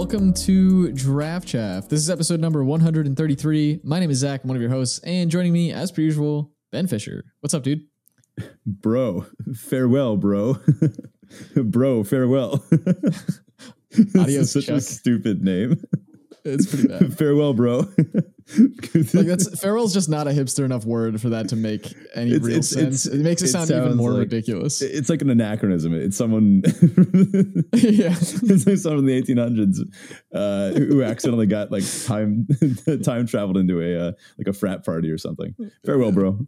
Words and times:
What's 0.00 0.14
up, 0.14 0.16
everybody? 0.16 0.30
Welcome 0.30 0.32
to 0.46 0.92
Draft 0.92 1.46
Chaff. 1.46 1.88
This 1.88 2.00
is 2.00 2.08
episode 2.08 2.40
number 2.40 2.64
133. 2.64 3.80
My 3.84 4.00
name 4.00 4.10
is 4.10 4.16
Zach. 4.16 4.40
I'm 4.42 4.48
one 4.48 4.56
of 4.56 4.62
your 4.62 4.70
hosts, 4.70 4.98
and 5.00 5.30
joining 5.30 5.52
me, 5.52 5.72
as 5.72 5.92
per 5.92 6.00
usual, 6.00 6.52
Ben 6.72 6.86
Fisher. 6.86 7.22
What's 7.40 7.52
up, 7.52 7.62
dude? 7.62 7.82
Bro, 8.64 9.26
farewell, 9.54 10.16
bro. 10.16 10.56
bro, 11.54 12.02
farewell. 12.02 12.64
Adios, 14.18 14.52
such 14.52 14.66
Chuck. 14.66 14.76
a 14.76 14.80
stupid 14.80 15.42
name. 15.42 15.84
It's 16.44 16.66
pretty 16.66 16.88
bad. 16.88 17.14
farewell, 17.18 17.52
bro. 17.54 17.78
like 18.58 19.26
that's 19.26 19.60
farewell's 19.60 19.92
just 19.94 20.08
not 20.08 20.26
a 20.26 20.30
hipster 20.30 20.64
enough 20.64 20.84
word 20.84 21.20
for 21.20 21.28
that 21.30 21.48
to 21.50 21.56
make 21.56 21.86
any 22.14 22.30
It's- 22.32 22.42
real 22.42 22.56
it's- 22.56 22.70
sense. 22.70 23.06
it's- 23.06 23.20
it 23.20 23.22
makes 23.22 23.42
it, 23.42 23.48
sound 23.48 23.70
even 23.70 23.96
more 23.96 24.10
like- 24.12 24.20
ridiculous. 24.20 24.82
it's 24.82 25.08
like 25.08 25.22
an 25.22 25.30
anachronism. 25.30 25.94
It's 25.94 26.16
someone. 26.16 26.62
yeah. 27.74 28.14
it's 28.16 28.66
like 28.66 28.76
someone 28.78 29.00
in 29.00 29.06
the 29.06 29.22
1800s 29.22 29.78
uh, 30.34 30.72
who 30.78 31.02
accidentally 31.02 31.46
got 31.46 31.70
like 31.70 31.84
time 32.06 32.46
time 33.04 33.26
traveled 33.26 33.56
into 33.56 33.80
a 33.80 34.08
uh, 34.08 34.12
like 34.38 34.48
a 34.48 34.52
frat 34.52 34.84
party 34.84 35.10
or 35.10 35.18
something. 35.18 35.54
Farewell, 35.84 36.12
bro. 36.12 36.38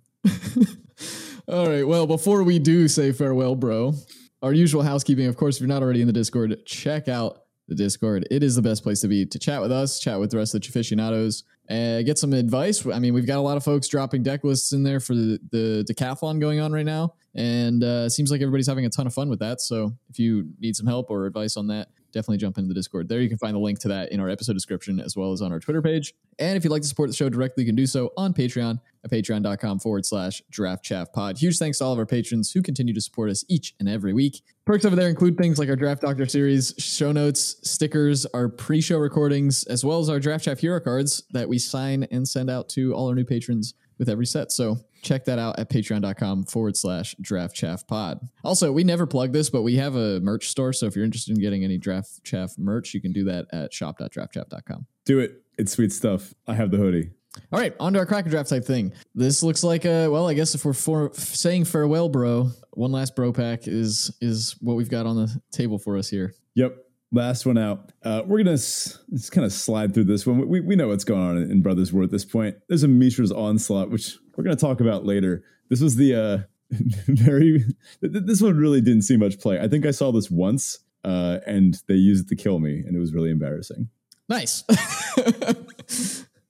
All 1.49 1.67
right. 1.69 1.87
Well, 1.87 2.07
before 2.07 2.43
we 2.45 2.59
do 2.59 2.89
say 2.89 3.13
farewell, 3.13 3.55
bro, 3.57 3.95
our 4.43 4.53
usual 4.53 4.83
housekeeping, 4.83 5.27
of 5.27 5.37
course, 5.37 5.57
if 5.57 5.61
you're 5.61 5.69
not 5.69 5.83
already 5.83 6.01
in 6.01 6.07
the 6.07 6.13
Discord, 6.13 6.57
check 6.67 7.09
out 7.09 7.42
the 7.69 7.75
Discord. 7.75 8.27
It 8.31 8.43
is 8.43 8.57
the 8.57 8.63
best 8.63 8.83
place 8.83 9.01
to 9.01 9.09
be 9.09 9.27
to 9.27 9.39
chat 9.39 9.61
with 9.61 9.73
us, 9.73 9.99
chat 9.99 10.19
with 10.19 10.31
the 10.31 10.37
rest 10.37 10.55
of 10.55 10.63
the 10.63 10.69
aficionados, 10.69 11.45
and 11.69 12.05
get 12.05 12.19
some 12.19 12.33
advice. 12.33 12.85
I 12.87 12.99
mean, 12.99 13.15
we've 13.15 13.27
got 13.27 13.39
a 13.39 13.43
lot 13.43 13.57
of 13.57 13.65
folks 13.65 13.89
dropping 13.89 14.23
deck 14.23 14.45
lists 14.45 14.73
in 14.73 14.83
there 14.83 15.01
for 15.01 15.15
the, 15.15 15.39
the 15.51 15.87
decathlon 15.89 16.41
going 16.41 16.61
on 16.61 16.73
right 16.73 16.85
now. 16.85 17.15
And 17.35 17.83
uh, 17.83 18.09
seems 18.09 18.31
like 18.31 18.43
everybody's 18.43 18.67
having 18.67 18.85
a 18.85 18.91
ton 18.91 19.07
of 19.07 19.15
fun 19.15 19.31
with 19.31 19.39
that. 19.39 19.61
So 19.61 19.93
if 20.11 20.19
you 20.19 20.49
need 20.61 20.77
some 20.77 20.87
help 20.87 21.11
or 21.11 21.27
advice 21.27 21.57
on 21.57 21.69
that, 21.69 21.89
definitely 22.13 22.39
jump 22.39 22.59
into 22.59 22.69
the 22.69 22.75
Discord. 22.75 23.09
There 23.09 23.21
you 23.21 23.29
can 23.29 23.39
find 23.39 23.55
the 23.55 23.61
link 23.61 23.79
to 23.81 23.89
that 23.89 24.13
in 24.13 24.21
our 24.21 24.29
episode 24.29 24.55
description 24.55 25.01
as 25.01 25.17
well 25.17 25.33
as 25.33 25.43
on 25.43 25.53
our 25.53 25.61
Twitter 25.61 25.83
page. 25.83 26.15
And 26.39 26.57
if 26.57 26.65
you'd 26.65 26.71
like 26.71 26.83
to 26.83 26.89
support 26.89 27.09
the 27.09 27.17
show 27.17 27.29
directly, 27.29 27.65
you 27.65 27.69
can 27.69 27.77
do 27.77 27.87
so 27.87 28.13
on 28.17 28.33
Patreon 28.33 28.81
at 29.05 29.11
patreon.com 29.11 29.81
forward 29.81 30.07
slash 30.07 30.43
draft 30.51 30.85
chaff 30.85 31.13
pod. 31.13 31.39
Huge 31.39 31.59
thanks 31.59 31.79
to 31.79 31.85
all 31.85 31.93
of 31.93 31.99
our 31.99 32.07
patrons 32.07 32.53
who 32.53 32.63
continue 32.63 32.95
to 32.95 33.01
support 33.01 33.31
us 33.31 33.45
each 33.49 33.75
and 33.81 33.89
every 33.89 34.13
week. 34.13 34.43
Perks 34.65 34.85
over 34.85 34.95
there 34.95 35.09
include 35.09 35.37
things 35.37 35.59
like 35.59 35.69
our 35.69 35.77
Draft 35.77 36.03
Doctor 36.03 36.27
series, 36.27 36.75
show 36.79 37.11
notes, 37.11 37.57
stickers, 37.69 38.27
our 38.27 38.49
pre 38.49 38.81
show 38.81 38.99
recordings, 38.99 39.65
as 39.65 39.85
well 39.85 39.99
as 39.99 40.09
our 40.09 40.21
Draft 40.21 40.45
Chaff 40.45 40.61
hero 40.61 40.79
cards 40.79 41.25
that 41.33 41.49
we 41.49 41.59
sign 41.59 42.05
and 42.13 42.29
send 42.29 42.49
out 42.49 42.69
to 42.71 42.95
all 42.95 43.09
our 43.09 43.15
new 43.15 43.25
patrons 43.25 43.75
with 43.99 44.09
every 44.09 44.27
set. 44.27 44.53
So 44.53 44.79
check 45.03 45.25
that 45.27 45.39
out 45.39 45.59
at 45.59 45.69
patreon.com 45.69 46.45
forward 46.45 46.77
slash 46.77 47.15
draft 47.21 47.55
chaff 47.55 47.87
pod. 47.87 48.21
Also, 48.45 48.73
we 48.73 48.85
never 48.85 49.07
plug 49.07 49.33
this, 49.33 49.51
but 49.51 49.63
we 49.63 49.77
have 49.77 49.97
a 49.97 50.21
merch 50.21 50.49
store. 50.49 50.73
So 50.73 50.87
if 50.87 50.97
you're 50.97 51.05
interested 51.05 51.37
in 51.37 51.41
getting 51.43 51.65
any 51.65 51.77
draft 51.79 52.23
chaff 52.25 52.55
merch, 52.57 52.95
you 52.95 53.01
can 53.01 53.13
do 53.13 53.25
that 53.25 53.47
at 53.53 53.73
shop.draftchaff.com. 53.75 54.87
Do 55.05 55.19
it. 55.19 55.43
It's 55.59 55.73
sweet 55.73 55.93
stuff. 55.93 56.33
I 56.47 56.55
have 56.55 56.71
the 56.71 56.79
hoodie. 56.79 57.11
All 57.51 57.59
right, 57.59 57.75
on 57.81 57.95
to 57.95 57.99
our 57.99 58.07
cracker 58.07 58.29
draft 58.29 58.51
type 58.51 58.65
thing. 58.65 58.93
This 59.15 59.43
looks 59.43 59.65
like 59.65 59.85
a 59.87 60.09
well, 60.09 60.29
I 60.29 60.35
guess 60.35 60.55
if 60.55 60.65
we're 60.67 60.75
for, 60.75 61.11
saying 61.15 61.65
farewell, 61.65 62.09
bro, 62.11 62.51
one 62.73 62.93
last 62.93 63.17
bro 63.17 63.33
pack 63.33 63.67
is 63.67 64.15
is 64.21 64.55
what 64.61 64.77
we've 64.77 64.91
got 64.91 65.07
on 65.07 65.17
the 65.17 65.41
table 65.51 65.79
for 65.79 65.97
us 65.97 66.09
here. 66.11 66.35
Yep. 66.55 66.77
Last 67.11 67.45
one 67.45 67.59
out. 67.59 67.93
Uh, 68.03 68.23
we're 68.27 68.39
gonna 68.39 68.53
s- 68.53 68.99
just 69.13 69.33
kind 69.33 69.45
of 69.47 69.53
slide 69.53 69.93
through 69.95 70.05
this 70.05 70.27
one. 70.27 70.47
We, 70.49 70.61
we 70.61 70.77
know 70.77 70.89
what's 70.89 71.05
going 71.05 71.21
on 71.21 71.37
in, 71.39 71.51
in 71.51 71.63
Brothers 71.63 71.93
War 71.93 72.03
at 72.03 72.11
this 72.11 72.25
point. 72.25 72.57
There's 72.69 72.85
a 72.85 72.89
Mishra's 72.89 73.33
onslaught, 73.33 73.91
which 73.91 74.19
we're 74.37 74.45
gonna 74.45 74.57
talk 74.57 74.81
about 74.81 75.05
later. 75.05 75.43
This 75.69 75.81
was 75.81 75.97
the 75.97 76.15
uh, 76.15 76.39
very. 77.07 77.65
th- 78.01 78.13
th- 78.13 78.25
This 78.25 78.41
one 78.41 78.57
really 78.57 78.81
didn't 78.81 79.03
see 79.03 79.17
much 79.17 79.39
play. 79.39 79.61
I 79.61 79.69
think 79.69 79.87
I 79.87 79.91
saw 79.91 80.11
this 80.13 80.31
once, 80.31 80.79
uh, 81.05 81.39
and 81.47 81.81
they 81.89 81.95
used 81.95 82.27
it 82.27 82.29
to 82.37 82.43
kill 82.43 82.59
me, 82.59 82.83
and 82.87 82.97
it 82.97 83.01
was 83.01 83.13
really 83.13 83.31
embarrassing. 83.31 83.89
Nice. 84.29 84.63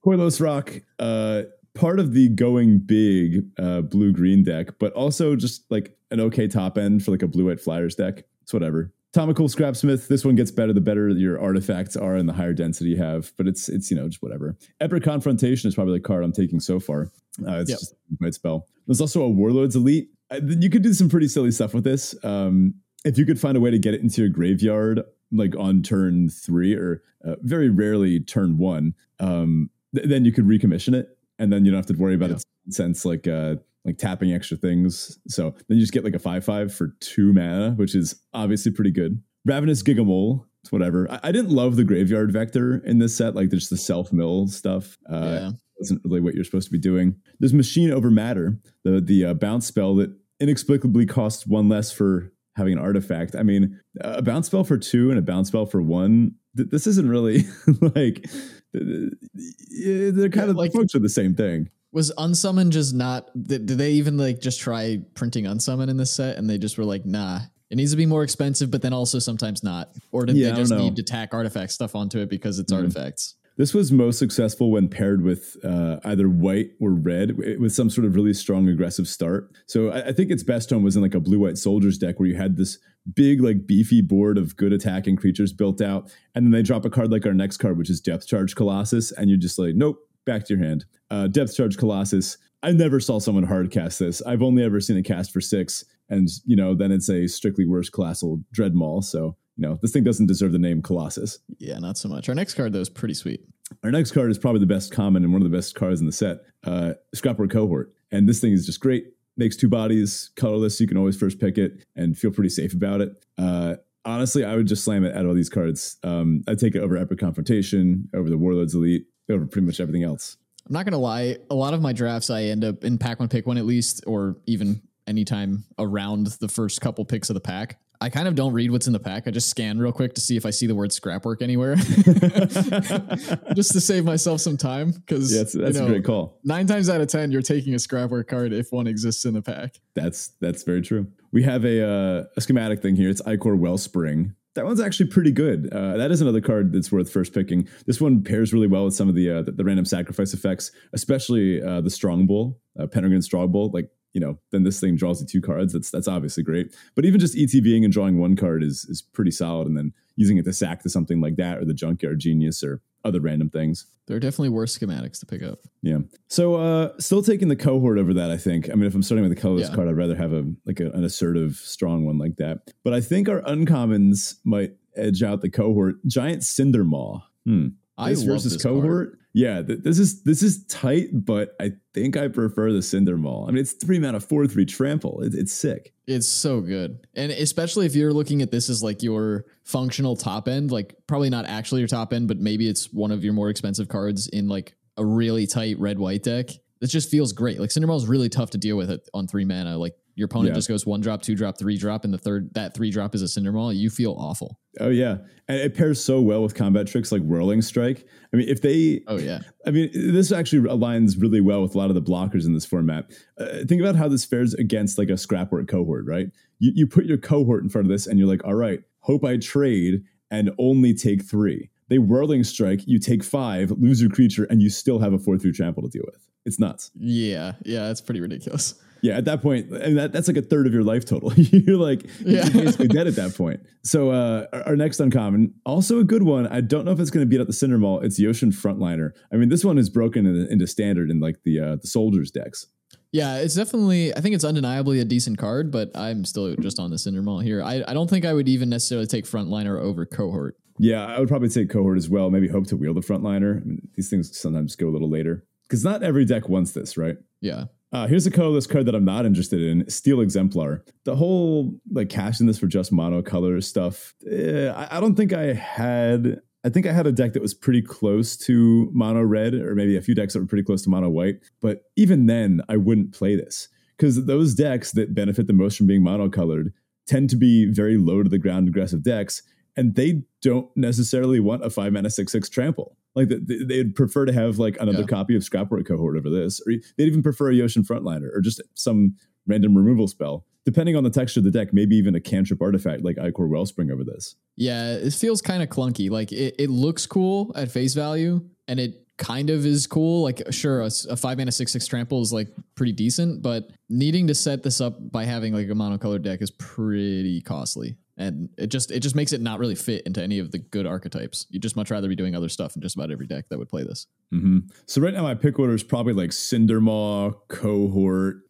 Koilos 0.05 0.41
Roc, 0.41 0.81
uh, 0.99 1.43
part 1.73 1.99
of 1.99 2.13
the 2.13 2.29
going 2.29 2.79
big 2.79 3.45
uh, 3.57 3.81
blue 3.81 4.11
green 4.11 4.43
deck, 4.43 4.77
but 4.79 4.93
also 4.93 5.35
just 5.35 5.69
like 5.71 5.97
an 6.11 6.19
okay 6.19 6.47
top 6.47 6.77
end 6.77 7.03
for 7.03 7.11
like 7.11 7.21
a 7.23 7.27
blue 7.27 7.47
white 7.47 7.59
flyers 7.61 7.95
deck. 7.95 8.23
It's 8.41 8.53
whatever. 8.53 8.91
Tomakul 9.13 9.53
Scrapsmith. 9.53 10.07
This 10.07 10.25
one 10.25 10.35
gets 10.35 10.49
better 10.49 10.73
the 10.73 10.81
better 10.81 11.09
your 11.09 11.39
artifacts 11.39 11.95
are 11.95 12.15
and 12.15 12.27
the 12.27 12.33
higher 12.33 12.53
density 12.53 12.91
you 12.91 12.97
have, 12.97 13.31
but 13.37 13.47
it's 13.47 13.69
it's 13.69 13.91
you 13.91 13.97
know 13.97 14.07
just 14.07 14.23
whatever. 14.23 14.57
Epic 14.79 15.03
Confrontation 15.03 15.67
is 15.67 15.75
probably 15.75 15.93
the 15.93 15.99
card 16.03 16.23
I'm 16.23 16.31
taking 16.31 16.59
so 16.59 16.79
far. 16.79 17.11
Uh, 17.47 17.59
it's 17.59 17.69
Yep. 17.69 17.79
just 17.79 17.93
a 17.93 18.15
great 18.19 18.33
spell. 18.33 18.67
There's 18.87 19.01
also 19.01 19.21
a 19.21 19.29
Warlords 19.29 19.75
Elite. 19.75 20.09
Uh, 20.31 20.39
you 20.59 20.69
could 20.69 20.81
do 20.81 20.93
some 20.93 21.09
pretty 21.09 21.27
silly 21.27 21.51
stuff 21.51 21.73
with 21.73 21.83
this. 21.83 22.15
Um, 22.23 22.73
if 23.05 23.17
you 23.17 23.25
could 23.25 23.39
find 23.39 23.55
a 23.55 23.59
way 23.59 23.69
to 23.69 23.77
get 23.79 23.93
it 23.93 24.01
into 24.01 24.21
your 24.21 24.29
graveyard, 24.29 25.03
like 25.31 25.55
on 25.57 25.83
turn 25.83 26.29
three 26.29 26.73
or 26.73 27.03
uh, 27.23 27.35
very 27.41 27.69
rarely 27.69 28.19
turn 28.19 28.57
one, 28.57 28.93
um, 29.19 29.69
th- 29.95 30.07
then 30.07 30.25
you 30.25 30.31
could 30.31 30.45
recommission 30.45 30.93
it, 30.95 31.17
and 31.37 31.51
then 31.53 31.65
you 31.65 31.71
don't 31.71 31.77
have 31.77 31.95
to 31.95 32.01
worry 32.01 32.15
about 32.15 32.29
Yeah. 32.31 32.35
its 32.67 32.77
sense 32.77 33.05
like 33.05 33.27
uh, 33.27 33.57
like 33.85 33.97
tapping 33.97 34.31
extra 34.33 34.57
things. 34.57 35.17
So 35.27 35.51
then 35.67 35.77
you 35.77 35.79
just 35.81 35.93
get 35.93 36.03
like 36.03 36.15
a 36.15 36.19
five 36.19 36.43
five 36.45 36.73
for 36.73 36.95
two 36.99 37.33
mana, 37.33 37.71
which 37.71 37.95
is 37.95 38.15
obviously 38.33 38.71
pretty 38.71 38.91
good. 38.91 39.21
Ravenous 39.45 39.83
Gigamole, 39.83 40.45
it's 40.63 40.71
whatever. 40.71 41.11
I, 41.11 41.19
I 41.23 41.31
didn't 41.31 41.51
love 41.51 41.75
the 41.75 41.83
graveyard 41.83 42.31
vector 42.31 42.77
in 42.85 42.99
this 42.99 43.15
set, 43.15 43.35
like 43.35 43.49
there's 43.49 43.69
the 43.69 43.77
self 43.77 44.13
mill 44.13 44.47
stuff. 44.47 44.97
Uh, 45.09 45.39
yeah. 45.41 45.51
isn't 45.81 46.01
really 46.05 46.21
what 46.21 46.33
you're 46.33 46.45
supposed 46.45 46.67
to 46.67 46.71
be 46.71 46.79
doing. 46.79 47.15
There's 47.39 47.53
Machine 47.53 47.91
Over 47.91 48.09
Matter, 48.09 48.57
the 48.85 49.01
the 49.01 49.25
uh, 49.25 49.33
bounce 49.33 49.67
spell 49.67 49.95
that 49.95 50.15
inexplicably 50.39 51.05
costs 51.05 51.45
one 51.45 51.67
less 51.69 51.91
for 51.91 52.31
having 52.55 52.73
an 52.73 52.79
artifact. 52.79 53.35
I 53.35 53.43
mean, 53.43 53.79
a 54.01 54.21
bounce 54.21 54.47
spell 54.47 54.63
for 54.63 54.77
two 54.77 55.09
and 55.09 55.19
a 55.19 55.21
bounce 55.21 55.49
spell 55.49 55.65
for 55.65 55.81
one. 55.81 56.35
Th- 56.55 56.69
this 56.69 56.85
isn't 56.87 57.09
really 57.09 57.43
like 57.81 58.25
they're 58.71 60.29
kind 60.29 60.45
Yeah, 60.45 60.49
of 60.51 60.55
like- 60.55 60.71
function 60.73 61.01
the 61.01 61.09
same 61.09 61.35
thing. 61.35 61.69
Was 61.93 62.11
unsummon 62.17 62.69
just 62.71 62.93
not? 62.93 63.29
Did, 63.41 63.65
did 63.67 63.77
they 63.77 63.91
even 63.93 64.17
like 64.17 64.41
just 64.41 64.59
try 64.59 64.99
printing 65.13 65.45
unsummon 65.45 65.89
in 65.89 65.97
this 65.97 66.11
set, 66.11 66.37
and 66.37 66.49
they 66.49 66.57
just 66.57 66.77
were 66.77 66.83
like, 66.85 67.05
nah, 67.05 67.39
it 67.69 67.75
needs 67.75 67.91
to 67.91 67.97
be 67.97 68.05
more 68.05 68.23
expensive, 68.23 68.69
but 68.71 68.81
then 68.81 68.93
also 68.93 69.19
sometimes 69.19 69.63
not, 69.63 69.91
or 70.11 70.25
did 70.25 70.35
Yeah, 70.35 70.51
they 70.51 70.57
just 70.57 70.73
need 70.73 70.95
to 70.97 71.03
tack 71.03 71.33
artifact 71.33 71.71
stuff 71.71 71.95
onto 71.95 72.19
it 72.19 72.29
because 72.29 72.59
it's 72.59 72.73
Mhm. 72.73 72.77
artifacts? 72.77 73.35
This 73.55 73.71
was 73.75 73.91
most 73.91 74.17
successful 74.17 74.71
when 74.71 74.89
paired 74.89 75.21
with 75.21 75.55
uh, 75.63 75.99
either 76.03 76.27
white 76.27 76.71
or 76.79 76.89
red 76.91 77.37
with 77.59 77.71
some 77.71 77.91
sort 77.91 78.05
of 78.05 78.15
really 78.15 78.33
strong 78.33 78.67
aggressive 78.67 79.07
start. 79.07 79.51
So 79.67 79.89
I, 79.89 80.07
I 80.07 80.11
think 80.11 80.31
its 80.31 80.41
best 80.41 80.71
home 80.71 80.81
was 80.81 80.95
in 80.95 81.03
like 81.03 81.13
a 81.13 81.19
blue 81.19 81.37
white 81.37 81.59
soldiers 81.59 81.99
deck 81.99 82.19
where 82.19 82.27
you 82.27 82.35
had 82.35 82.57
this 82.57 82.79
big 83.13 83.41
like 83.41 83.67
beefy 83.67 84.01
board 84.01 84.39
of 84.39 84.57
good 84.57 84.73
attacking 84.73 85.17
creatures 85.17 85.53
built 85.53 85.81
out, 85.81 86.11
and 86.33 86.43
then 86.45 86.51
they 86.51 86.63
drop 86.63 86.85
a 86.85 86.89
card 86.89 87.11
like 87.11 87.27
our 87.27 87.33
next 87.35 87.57
card, 87.57 87.77
which 87.77 87.91
is 87.91 88.01
Depth 88.01 88.25
Charge 88.25 88.55
Colossus, 88.55 89.11
and 89.11 89.29
you're 89.29 89.37
just 89.37 89.59
like, 89.59 89.75
nope, 89.75 89.99
back 90.25 90.45
to 90.45 90.55
your 90.55 90.63
hand. 90.63 90.85
Uh, 91.09 91.27
Depth 91.27 91.55
Charge 91.55 91.77
Colossus. 91.77 92.37
I 92.61 92.71
never 92.71 92.99
saw 92.99 93.19
someone 93.19 93.43
hard 93.43 93.71
cast 93.71 93.99
this. 93.99 94.21
I've 94.21 94.41
only 94.41 94.63
ever 94.63 94.79
seen 94.79 94.97
it 94.97 95.03
cast 95.03 95.31
for 95.31 95.41
six, 95.41 95.83
and 96.09 96.29
you 96.45 96.55
know 96.55 96.73
then 96.73 96.91
it's 96.91 97.09
a 97.09 97.27
strictly 97.27 97.65
classal 97.91 98.41
Dread 98.51 98.73
Maul. 98.73 99.01
So 99.01 99.35
you 99.57 99.67
know 99.67 99.77
this 99.81 99.91
thing 99.91 100.03
doesn't 100.03 100.27
deserve 100.27 100.53
the 100.53 100.59
name 100.59 100.81
Colossus. 100.81 101.39
Yeah, 101.59 101.79
not 101.79 101.97
so 101.97 102.07
much. 102.07 102.29
Our 102.29 102.35
next 102.35 102.53
card 102.55 102.73
though 102.73 102.79
is 102.79 102.89
pretty 102.89 103.13
sweet. 103.13 103.41
Our 103.83 103.91
next 103.91 104.11
card 104.11 104.31
is 104.31 104.37
probably 104.37 104.59
the 104.59 104.65
best 104.65 104.91
common 104.91 105.23
and 105.23 105.33
one 105.33 105.41
of 105.41 105.49
the 105.49 105.55
best 105.55 105.75
cards 105.75 105.99
in 105.99 106.05
the 106.05 106.13
set, 106.13 106.39
uh, 106.65 106.93
Scrapwork 107.15 107.51
Cohort. 107.51 107.93
And 108.11 108.29
this 108.29 108.39
thing 108.39 108.53
is 108.53 108.65
just 108.65 108.79
great. 108.79 109.07
Makes 109.35 109.55
two 109.55 109.67
bodies, 109.69 110.29
colorless. 110.35 110.79
You 110.79 110.87
can 110.87 110.97
always 110.97 111.17
first 111.17 111.39
pick 111.39 111.57
it 111.57 111.83
and 111.95 112.17
feel 112.17 112.31
pretty 112.31 112.49
safe 112.49 112.73
about 112.73 113.01
it. 113.01 113.25
Uh, 113.37 113.75
honestly, 114.05 114.45
I 114.45 114.55
would 114.55 114.67
just 114.67 114.83
slam 114.83 115.03
it 115.03 115.15
out 115.15 115.23
of 115.23 115.29
all 115.29 115.33
these 115.33 115.49
cards. 115.49 115.97
Um, 116.03 116.43
I'd 116.47 116.59
take 116.59 116.75
it 116.75 116.81
over 116.81 116.95
Epic 116.97 117.17
Confrontation, 117.17 118.09
over 118.13 118.29
the 118.29 118.37
Warlords 118.37 118.75
Elite, 118.75 119.07
over 119.29 119.45
pretty 119.45 119.65
much 119.65 119.79
everything 119.79 120.03
else. 120.03 120.37
I'm 120.65 120.73
not 120.73 120.85
gonna 120.85 120.97
lie. 120.97 121.37
A 121.49 121.55
lot 121.55 121.73
of 121.73 121.81
my 121.81 121.93
drafts, 121.93 122.29
I 122.29 122.43
end 122.43 122.63
up 122.63 122.83
in 122.83 122.97
pack 122.97 123.19
one, 123.19 123.29
pick 123.29 123.45
one 123.45 123.57
at 123.57 123.65
least, 123.65 124.03
or 124.07 124.37
even 124.45 124.81
anytime 125.07 125.65
around 125.77 126.27
the 126.39 126.47
first 126.47 126.81
couple 126.81 127.03
picks 127.05 127.29
of 127.29 127.33
the 127.33 127.41
pack. 127.41 127.79
I 128.01 128.09
kind 128.09 128.27
of 128.27 128.35
don't 128.35 128.51
read 128.51 128.69
what's 128.69 128.87
in 128.87 128.91
the 128.91 128.99
pack. 128.99 129.27
I 129.27 129.31
just 129.31 129.49
scan 129.49 129.79
real 129.79 129.93
quick 129.93 130.13
to 130.15 130.21
see 130.21 130.35
if 130.35 130.45
I 130.45 130.49
see 130.49 130.67
the 130.67 130.75
word 130.75 130.89
scrapwork 130.89 131.41
anywhere, 131.41 131.75
just 133.55 133.71
to 133.71 133.79
save 133.79 134.03
myself 134.03 134.41
some 134.41 134.57
time. 134.57 134.91
Because 134.91 135.31
Yeah, 135.31 135.39
that's, 135.39 135.53
that's 135.53 135.77
you 135.77 135.85
a 135.85 135.87
great 135.87 136.03
call. 136.03 136.37
Nine 136.43 136.67
times 136.67 136.89
out 136.89 136.99
of 136.99 137.07
ten, 137.07 137.31
you're 137.31 137.41
taking 137.41 137.73
a 137.75 137.77
scrapwork 137.77 138.27
card 138.27 138.51
if 138.51 138.73
one 138.73 138.87
exists 138.87 139.23
in 139.23 139.33
the 139.33 139.41
pack. 139.41 139.79
That's 139.95 140.29
that's 140.41 140.63
very 140.63 140.81
true. 140.81 141.07
We 141.31 141.43
have 141.43 141.63
a 141.63 141.81
uh, 141.81 142.23
a 142.35 142.41
schematic 142.41 142.81
thing 142.81 142.97
here. 142.97 143.09
It's 143.09 143.21
Ichor 143.25 143.55
Wellspring. 143.55 144.35
That 144.55 144.65
one's 144.65 144.79
actually 144.79 145.07
pretty 145.07 145.31
good. 145.31 145.69
Uh, 145.71 145.97
that 145.97 146.11
is 146.11 146.21
another 146.21 146.41
card 146.41 146.73
that's 146.73 146.91
worth 146.91 147.11
first 147.11 147.33
picking. 147.33 147.67
This 147.87 147.99
one 147.99 148.23
pairs 148.23 148.53
really 148.53 148.67
well 148.67 148.85
with 148.85 148.93
some 148.93 149.09
of 149.09 149.15
the 149.15 149.29
uh, 149.29 149.41
the, 149.41 149.51
the 149.51 149.63
random 149.63 149.85
sacrifice 149.85 150.33
effects, 150.33 150.71
especially 150.93 151.61
uh, 151.61 151.81
the 151.81 151.89
Strongbull, 151.89 152.55
uh, 152.79 152.85
Penregon 152.85 153.27
Strongbull. 153.27 153.73
Like 153.73 153.89
you 154.13 154.21
know, 154.21 154.37
then 154.51 154.63
this 154.63 154.79
thing 154.79 154.95
draws 154.95 155.21
you 155.21 155.27
two 155.27 155.41
cards. 155.41 155.73
That's 155.73 155.89
that's 155.89 156.07
obviously 156.07 156.43
great. 156.43 156.75
But 156.95 157.05
even 157.05 157.19
just 157.19 157.35
ETBing 157.35 157.83
and 157.83 157.91
drawing 157.91 158.19
one 158.19 158.35
card 158.35 158.63
is 158.63 158.85
is 158.85 159.01
pretty 159.01 159.31
solid. 159.31 159.67
And 159.67 159.75
then 159.75 159.93
using 160.15 160.37
it 160.37 160.45
to 160.45 160.53
sack 160.53 160.83
to 160.83 160.89
something 160.89 161.19
like 161.19 161.35
that, 161.37 161.57
or 161.57 161.65
the 161.65 161.73
Junkyard 161.73 162.19
Genius, 162.19 162.63
or 162.63 162.81
other 163.03 163.19
random 163.21 163.49
things. 163.49 163.85
There 164.07 164.17
are 164.17 164.19
definitely 164.19 164.49
worse 164.49 164.77
schematics 164.77 165.19
to 165.21 165.25
pick 165.25 165.43
up. 165.43 165.59
Yeah. 165.81 165.99
So 166.27 166.55
uh 166.55 166.91
still 166.99 167.21
taking 167.23 167.47
the 167.47 167.55
cohort 167.55 167.97
over 167.97 168.13
that, 168.15 168.31
I 168.31 168.37
think. 168.37 168.69
I 168.69 168.73
mean, 168.75 168.85
if 168.85 168.95
I'm 168.95 169.03
starting 169.03 169.27
with 169.27 169.35
the 169.35 169.41
colorless 169.41 169.69
Yeah. 169.69 169.75
card, 169.75 169.87
I'd 169.87 169.95
rather 169.97 170.15
have 170.15 170.33
a 170.33 170.45
like 170.65 170.79
a, 170.79 170.89
an 170.91 171.03
assertive, 171.03 171.55
strong 171.55 172.05
one 172.05 172.17
like 172.17 172.35
that. 172.37 172.59
But 172.83 172.93
I 172.93 173.01
think 173.01 173.29
our 173.29 173.41
uncommons 173.41 174.35
might 174.43 174.73
edge 174.95 175.23
out 175.23 175.41
the 175.41 175.49
cohort. 175.49 175.95
Giant 176.05 176.41
Cindermaw. 176.43 177.23
Hmm. 177.45 177.67
I 177.97 178.09
This 178.09 178.19
love 178.19 178.27
versus 178.27 178.53
this 178.53 178.63
cohort. 178.63 178.83
card. 179.11 179.19
Yeah, 179.35 179.61
th- 179.63 179.79
this 179.81 179.97
is 179.97 180.21
this 180.23 180.43
is 180.43 180.65
tight, 180.67 181.07
but 181.11 181.55
I 181.59 181.71
think 181.93 182.17
I 182.17 182.27
prefer 182.27 182.71
the 182.71 182.81
Cinder 182.83 183.17
Cindermaw. 183.17 183.47
I 183.47 183.51
mean, 183.51 183.57
it's 183.61 183.73
three 183.73 183.97
mana, 183.97 184.19
four 184.19 184.45
three 184.45 184.65
trample. 184.65 185.21
It, 185.21 185.33
it's 185.33 185.51
sick. 185.53 185.91
It's 186.05 186.27
so 186.27 186.61
good. 186.61 186.99
And 187.15 187.31
especially 187.31 187.85
if 187.87 187.95
you're 187.95 188.13
looking 188.13 188.41
at 188.43 188.51
this 188.51 188.69
as 188.69 188.83
like 188.83 189.01
your 189.01 189.45
functional 189.63 190.15
top 190.15 190.47
end, 190.47 190.71
like 190.71 190.95
probably 191.07 191.29
not 191.31 191.45
actually 191.45 191.81
your 191.81 191.87
top 191.87 192.13
end, 192.13 192.27
but 192.27 192.37
maybe 192.37 192.67
it's 192.67 192.91
one 192.93 193.11
of 193.11 193.23
your 193.23 193.33
more 193.33 193.49
expensive 193.49 193.87
cards 193.87 194.27
in 194.27 194.47
like 194.47 194.75
a 194.97 195.05
really 195.05 195.47
tight 195.47 195.79
red 195.79 195.97
white 195.97 196.21
deck. 196.23 196.49
It 196.81 196.87
just 196.87 197.09
feels 197.09 197.31
great. 197.33 197.59
Like 197.59 197.69
Cindermaw 197.69 197.95
is 197.97 198.07
really 198.07 198.29
tough 198.29 198.51
to 198.51 198.57
deal 198.59 198.75
with 198.77 198.91
it 198.91 199.07
on 199.13 199.25
three 199.27 199.45
mana. 199.45 199.77
Like 199.77 199.95
your 200.15 200.25
opponent 200.25 200.49
Yeah. 200.49 200.55
just 200.55 200.67
goes 200.67 200.85
one 200.85 201.01
drop, 201.01 201.21
two 201.21 201.35
drop, 201.35 201.57
three 201.57 201.77
drop, 201.77 202.05
and 202.05 202.13
the 202.13 202.17
third 202.17 202.53
that 202.53 202.73
three 202.73 202.89
drop 202.91 203.15
is 203.15 203.21
a 203.21 203.27
cinder 203.27 203.51
Cindermaw. 203.51 203.75
You 203.75 203.89
feel 203.89 204.13
awful. 204.13 204.59
Oh 204.79 204.89
yeah, 204.89 205.17
and 205.47 205.59
it 205.59 205.75
pairs 205.75 206.03
so 206.03 206.21
well 206.21 206.41
with 206.43 206.55
combat 206.55 206.87
tricks 206.87 207.11
like 207.11 207.21
Whirling 207.21 207.61
Strike. 207.61 208.05
I 208.33 208.37
mean, 208.37 208.47
if 208.49 208.61
they 208.61 209.01
Oh 209.07 209.17
yeah. 209.17 209.39
I 209.65 209.71
mean, 209.71 209.89
this 209.93 210.31
actually 210.31 210.67
aligns 210.69 211.21
really 211.21 211.41
well 211.41 211.61
with 211.61 211.75
a 211.75 211.77
lot 211.77 211.89
of 211.89 211.95
the 211.95 212.01
blockers 212.01 212.45
in 212.45 212.53
this 212.53 212.65
format. 212.65 213.11
Uh, 213.37 213.65
think 213.67 213.81
about 213.81 213.95
how 213.95 214.07
this 214.07 214.25
fares 214.25 214.53
against 214.55 214.97
like 214.97 215.09
a 215.09 215.13
scrapwork 215.13 215.67
cohort, 215.67 216.05
right? 216.07 216.27
You, 216.59 216.71
you 216.75 216.87
put 216.87 217.05
your 217.05 217.17
cohort 217.17 217.63
in 217.63 217.69
front 217.69 217.85
of 217.87 217.91
this 217.91 218.07
and 218.07 218.17
you're 218.19 218.27
like, 218.27 218.43
all 218.45 218.55
right, 218.55 218.81
hope 218.99 219.23
I 219.25 219.37
trade 219.37 220.03
and 220.31 220.51
only 220.57 220.93
take 220.93 221.23
three. 221.23 221.69
They 221.89 221.99
whirling 221.99 222.43
strike, 222.43 222.87
you 222.87 222.97
take 222.97 223.23
five, 223.23 223.69
lose 223.71 224.01
your 224.01 224.09
creature, 224.09 224.45
and 224.45 224.61
you 224.61 224.69
still 224.69 224.97
have 224.99 225.13
a 225.13 225.19
four 225.19 225.37
through 225.37 225.53
trample 225.53 225.83
to 225.83 225.89
deal 225.89 226.03
with. 226.05 226.27
It's 226.45 226.59
nuts. 226.59 226.89
Yeah. 226.95 227.53
Yeah. 227.63 227.87
That's 227.87 228.01
pretty 228.01 228.21
ridiculous. 228.21 228.75
Yeah, 229.03 229.17
at 229.17 229.25
that 229.25 229.41
point, 229.41 229.67
I 229.73 229.87
mean, 229.87 229.95
that, 229.95 230.13
that's 230.13 230.29
like 230.29 230.37
a 230.37 230.41
third 230.41 230.65
of 230.65 230.73
your 230.73 230.81
life 230.81 231.03
total. 231.03 231.33
you're 231.35 231.77
like, 231.77 232.05
Yeah. 232.21 232.45
you're 232.47 232.63
basically 232.63 232.87
dead 232.87 233.05
at 233.05 233.15
that 233.17 233.35
point. 233.35 233.59
So, 233.83 234.11
uh, 234.11 234.47
our, 234.65 234.77
next 234.77 234.99
uncommon, 235.01 235.53
also 235.65 235.99
a 235.99 236.05
good 236.05 236.23
one. 236.23 236.47
I 236.47 236.61
don't 236.61 236.85
know 236.85 236.91
if 236.91 236.99
it's 237.01 237.09
going 237.11 237.25
to 237.25 237.29
beat 237.29 237.41
out 237.41 237.47
the 237.47 237.53
Cindermaw. 237.53 238.03
It's 238.03 238.17
Yotian 238.17 238.53
Frontliner. 238.53 239.11
I 239.31 239.35
mean, 239.35 239.49
this 239.49 239.65
one 239.65 239.77
is 239.77 239.89
broken 239.89 240.25
into, 240.25 240.49
into 240.49 240.65
standard 240.67 241.11
in 241.11 241.19
like 241.19 241.43
the 241.43 241.59
uh, 241.59 241.75
the 241.75 241.87
soldiers 241.87 242.31
decks. 242.31 242.67
Yeah, 243.11 243.37
it's 243.39 243.55
definitely. 243.55 244.15
I 244.15 244.21
think 244.21 244.35
it's 244.35 244.45
undeniably 244.45 245.01
a 245.01 245.05
decent 245.05 245.37
card, 245.37 245.69
but 245.69 245.91
I'm 245.95 246.23
still 246.25 246.55
just 246.55 246.79
on 246.79 246.89
the 246.89 246.95
Cindermaw 246.95 247.43
here. 247.43 247.61
I, 247.61 247.83
I 247.87 247.93
don't 247.93 248.09
think 248.09 248.23
I 248.25 248.33
would 248.33 248.47
even 248.47 248.69
necessarily 248.69 249.05
take 249.05 249.25
Frontliner 249.25 249.79
over 249.79 250.05
Cohort. 250.05 250.57
Yeah, 250.79 251.05
I 251.05 251.19
would 251.19 251.27
probably 251.27 251.49
take 251.49 251.69
cohort 251.69 251.97
as 251.97 252.09
well. 252.09 252.31
Maybe 252.31 252.47
hope 252.47 252.67
to 252.67 252.77
wield 252.77 252.95
the 252.95 253.01
frontliner. 253.01 253.61
I 253.61 253.65
mean, 253.65 253.87
these 253.95 254.09
things 254.09 254.35
sometimes 254.35 254.75
go 254.75 254.87
a 254.87 254.91
little 254.91 255.09
later 255.09 255.45
because 255.63 255.83
not 255.83 256.01
every 256.01 256.25
deck 256.25 256.49
wants 256.49 256.71
this, 256.71 256.97
right? 256.97 257.17
Yeah, 257.41 257.65
Uh, 257.93 258.07
here's 258.07 258.25
a 258.25 258.31
colorless 258.31 258.65
card 258.65 258.87
that 258.87 258.95
I'm 258.95 259.05
not 259.05 259.25
interested 259.25 259.61
in: 259.61 259.87
Steel 259.87 260.19
Exemplar. 260.19 260.83
The 261.03 261.15
whole 261.15 261.79
like 261.91 262.09
cashing 262.09 262.47
this 262.47 262.57
for 262.57 262.65
just 262.65 262.91
mono 262.91 263.21
color 263.21 263.61
stuff. 263.61 264.15
eh, 264.29 264.69
I, 264.69 264.97
I 264.97 264.99
don't 264.99 265.15
think 265.15 265.31
I 265.31 265.53
had. 265.53 266.41
I 266.65 266.69
think 266.69 266.87
I 266.87 266.93
had 266.93 267.05
a 267.05 267.11
deck 267.11 267.33
that 267.33 267.41
was 267.41 267.53
pretty 267.53 267.81
close 267.81 268.35
to 268.37 268.89
mono 268.93 269.21
red, 269.21 269.53
or 269.53 269.75
maybe 269.75 269.95
a 269.95 270.01
few 270.01 270.15
decks 270.15 270.33
that 270.33 270.39
were 270.39 270.47
pretty 270.47 270.63
close 270.63 270.81
to 270.83 270.89
mono 270.89 271.09
white. 271.09 271.35
But 271.61 271.83
even 271.95 272.25
then, 272.25 272.61
I 272.67 272.77
wouldn't 272.77 273.13
play 273.13 273.35
this 273.35 273.67
because 273.95 274.25
those 274.25 274.55
decks 274.55 274.91
that 274.93 275.13
benefit 275.13 275.45
the 275.45 275.53
most 275.53 275.77
from 275.77 275.85
being 275.85 276.01
monocolored 276.01 276.71
tend 277.05 277.29
to 277.29 277.35
be 277.35 277.65
very 277.65 277.97
low 277.97 278.23
to 278.23 278.29
the 278.29 278.39
ground 278.39 278.67
aggressive 278.67 279.03
decks, 279.03 279.43
and 279.75 279.95
they 279.95 280.23
don't 280.41 280.69
necessarily 280.75 281.39
want 281.39 281.65
a 281.65 281.69
five 281.69 281.93
mana 281.93 282.09
six 282.09 282.31
six 282.31 282.49
trample. 282.49 282.97
Like 283.15 283.29
th- 283.29 283.41
th- 283.47 283.67
they'd 283.67 283.95
prefer 283.95 284.25
to 284.25 284.33
have 284.33 284.57
like 284.59 284.77
another 284.79 284.99
Yeah. 285.01 285.05
copy 285.07 285.35
of 285.35 285.43
Scrapwork 285.43 285.85
cohort 285.85 286.17
over 286.17 286.29
this, 286.29 286.59
or 286.67 286.73
they'd 286.97 287.05
even 287.07 287.21
prefer 287.23 287.51
a 287.51 287.53
Yotian 287.53 287.85
frontliner, 287.85 288.29
or 288.33 288.41
just 288.41 288.61
some 288.73 289.15
random 289.47 289.77
removal 289.77 290.07
spell. 290.07 290.45
Depending 290.65 290.95
on 290.95 291.03
the 291.03 291.09
texture 291.09 291.41
of 291.41 291.43
the 291.43 291.51
deck, 291.51 291.73
maybe 291.73 291.95
even 291.97 292.15
a 292.15 292.21
cantrip 292.21 292.61
artifact 292.61 293.03
like 293.03 293.17
Ichor 293.19 293.47
Wellspring 293.47 293.91
over 293.91 294.03
this. 294.03 294.35
yeah. 294.55 294.93
It 294.93 295.13
feels 295.13 295.41
kind 295.41 295.61
of 295.61 295.69
clunky. 295.69 296.09
Like 296.09 296.31
it, 296.31 296.55
it 296.57 296.69
looks 296.69 297.05
cool 297.05 297.51
at 297.55 297.69
face 297.69 297.93
value, 297.93 298.41
and 298.67 298.79
it 298.79 299.02
kind 299.23 299.49
of 299.49 299.65
is 299.65 299.87
cool. 299.87 300.23
Like 300.23 300.41
sure, 300.51 300.81
a 300.81 301.15
five 301.15 301.37
mana 301.37 301.51
six 301.51 301.71
six 301.71 301.87
trample 301.87 302.21
is 302.21 302.33
like 302.33 302.49
pretty 302.75 302.91
decent, 302.91 303.41
but 303.41 303.69
needing 303.89 304.27
to 304.27 304.35
set 304.35 304.63
this 304.63 304.81
up 304.81 305.11
by 305.11 305.23
having 305.23 305.53
like 305.53 305.67
a 305.67 305.73
monocolored 305.73 306.23
deck 306.23 306.41
is 306.41 306.51
pretty 306.51 307.41
costly. 307.41 307.95
And 308.17 308.49
it 308.57 308.67
just 308.67 308.91
it 308.91 308.99
just 308.99 309.15
makes 309.15 309.31
it 309.31 309.41
not 309.41 309.59
really 309.59 309.75
fit 309.75 310.05
into 310.05 310.21
any 310.21 310.39
of 310.39 310.51
the 310.51 310.59
good 310.59 310.85
archetypes. 310.85 311.47
You'd 311.49 311.63
just 311.63 311.75
much 311.75 311.89
rather 311.89 312.07
be 312.07 312.15
doing 312.15 312.35
other 312.35 312.49
stuff 312.49 312.75
in 312.75 312.81
just 312.81 312.95
about 312.95 313.11
every 313.11 313.25
deck 313.25 313.45
that 313.49 313.57
would 313.57 313.69
play 313.69 313.83
this. 313.83 314.07
hmm 314.31 314.59
So 314.85 315.01
right 315.01 315.13
now 315.13 315.23
my 315.23 315.35
pick 315.35 315.57
order 315.57 315.73
is 315.73 315.83
probably 315.83 316.13
like 316.13 316.31
Cindermaw, 316.31 317.33
Cohort, 317.47 318.41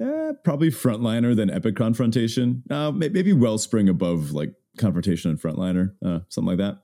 eh, 0.00 0.32
probably 0.44 0.70
Frontliner, 0.70 1.34
than 1.36 1.50
Epic 1.50 1.74
Confrontation. 1.74 2.62
Uh, 2.70 2.92
maybe 2.92 3.32
Wellspring 3.32 3.88
above 3.88 4.30
like 4.30 4.54
Confrontation 4.78 5.32
and 5.32 5.40
Frontliner, 5.40 5.92
uh, 6.04 6.20
something 6.28 6.56
like 6.56 6.58
that. 6.58 6.78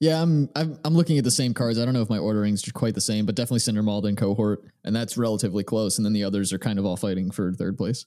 Yeah, 0.00 0.22
I'm, 0.22 0.48
I'm 0.54 0.78
I'm 0.84 0.94
looking 0.94 1.18
at 1.18 1.24
the 1.24 1.30
same 1.30 1.54
cards. 1.54 1.78
I 1.78 1.84
don't 1.84 1.94
know 1.94 2.02
if 2.02 2.08
my 2.08 2.18
ordering's 2.18 2.62
quite 2.72 2.94
the 2.94 3.00
same, 3.00 3.26
but 3.26 3.34
definitely 3.34 3.58
Cindermaw 3.58 4.04
and 4.04 4.16
cohort, 4.16 4.64
and 4.84 4.94
that's 4.94 5.16
relatively 5.16 5.64
close. 5.64 5.98
And 5.98 6.04
then 6.06 6.12
the 6.12 6.24
others 6.24 6.52
are 6.52 6.58
kind 6.58 6.78
of 6.78 6.86
all 6.86 6.96
fighting 6.96 7.30
for 7.30 7.52
third 7.52 7.76
place. 7.76 8.06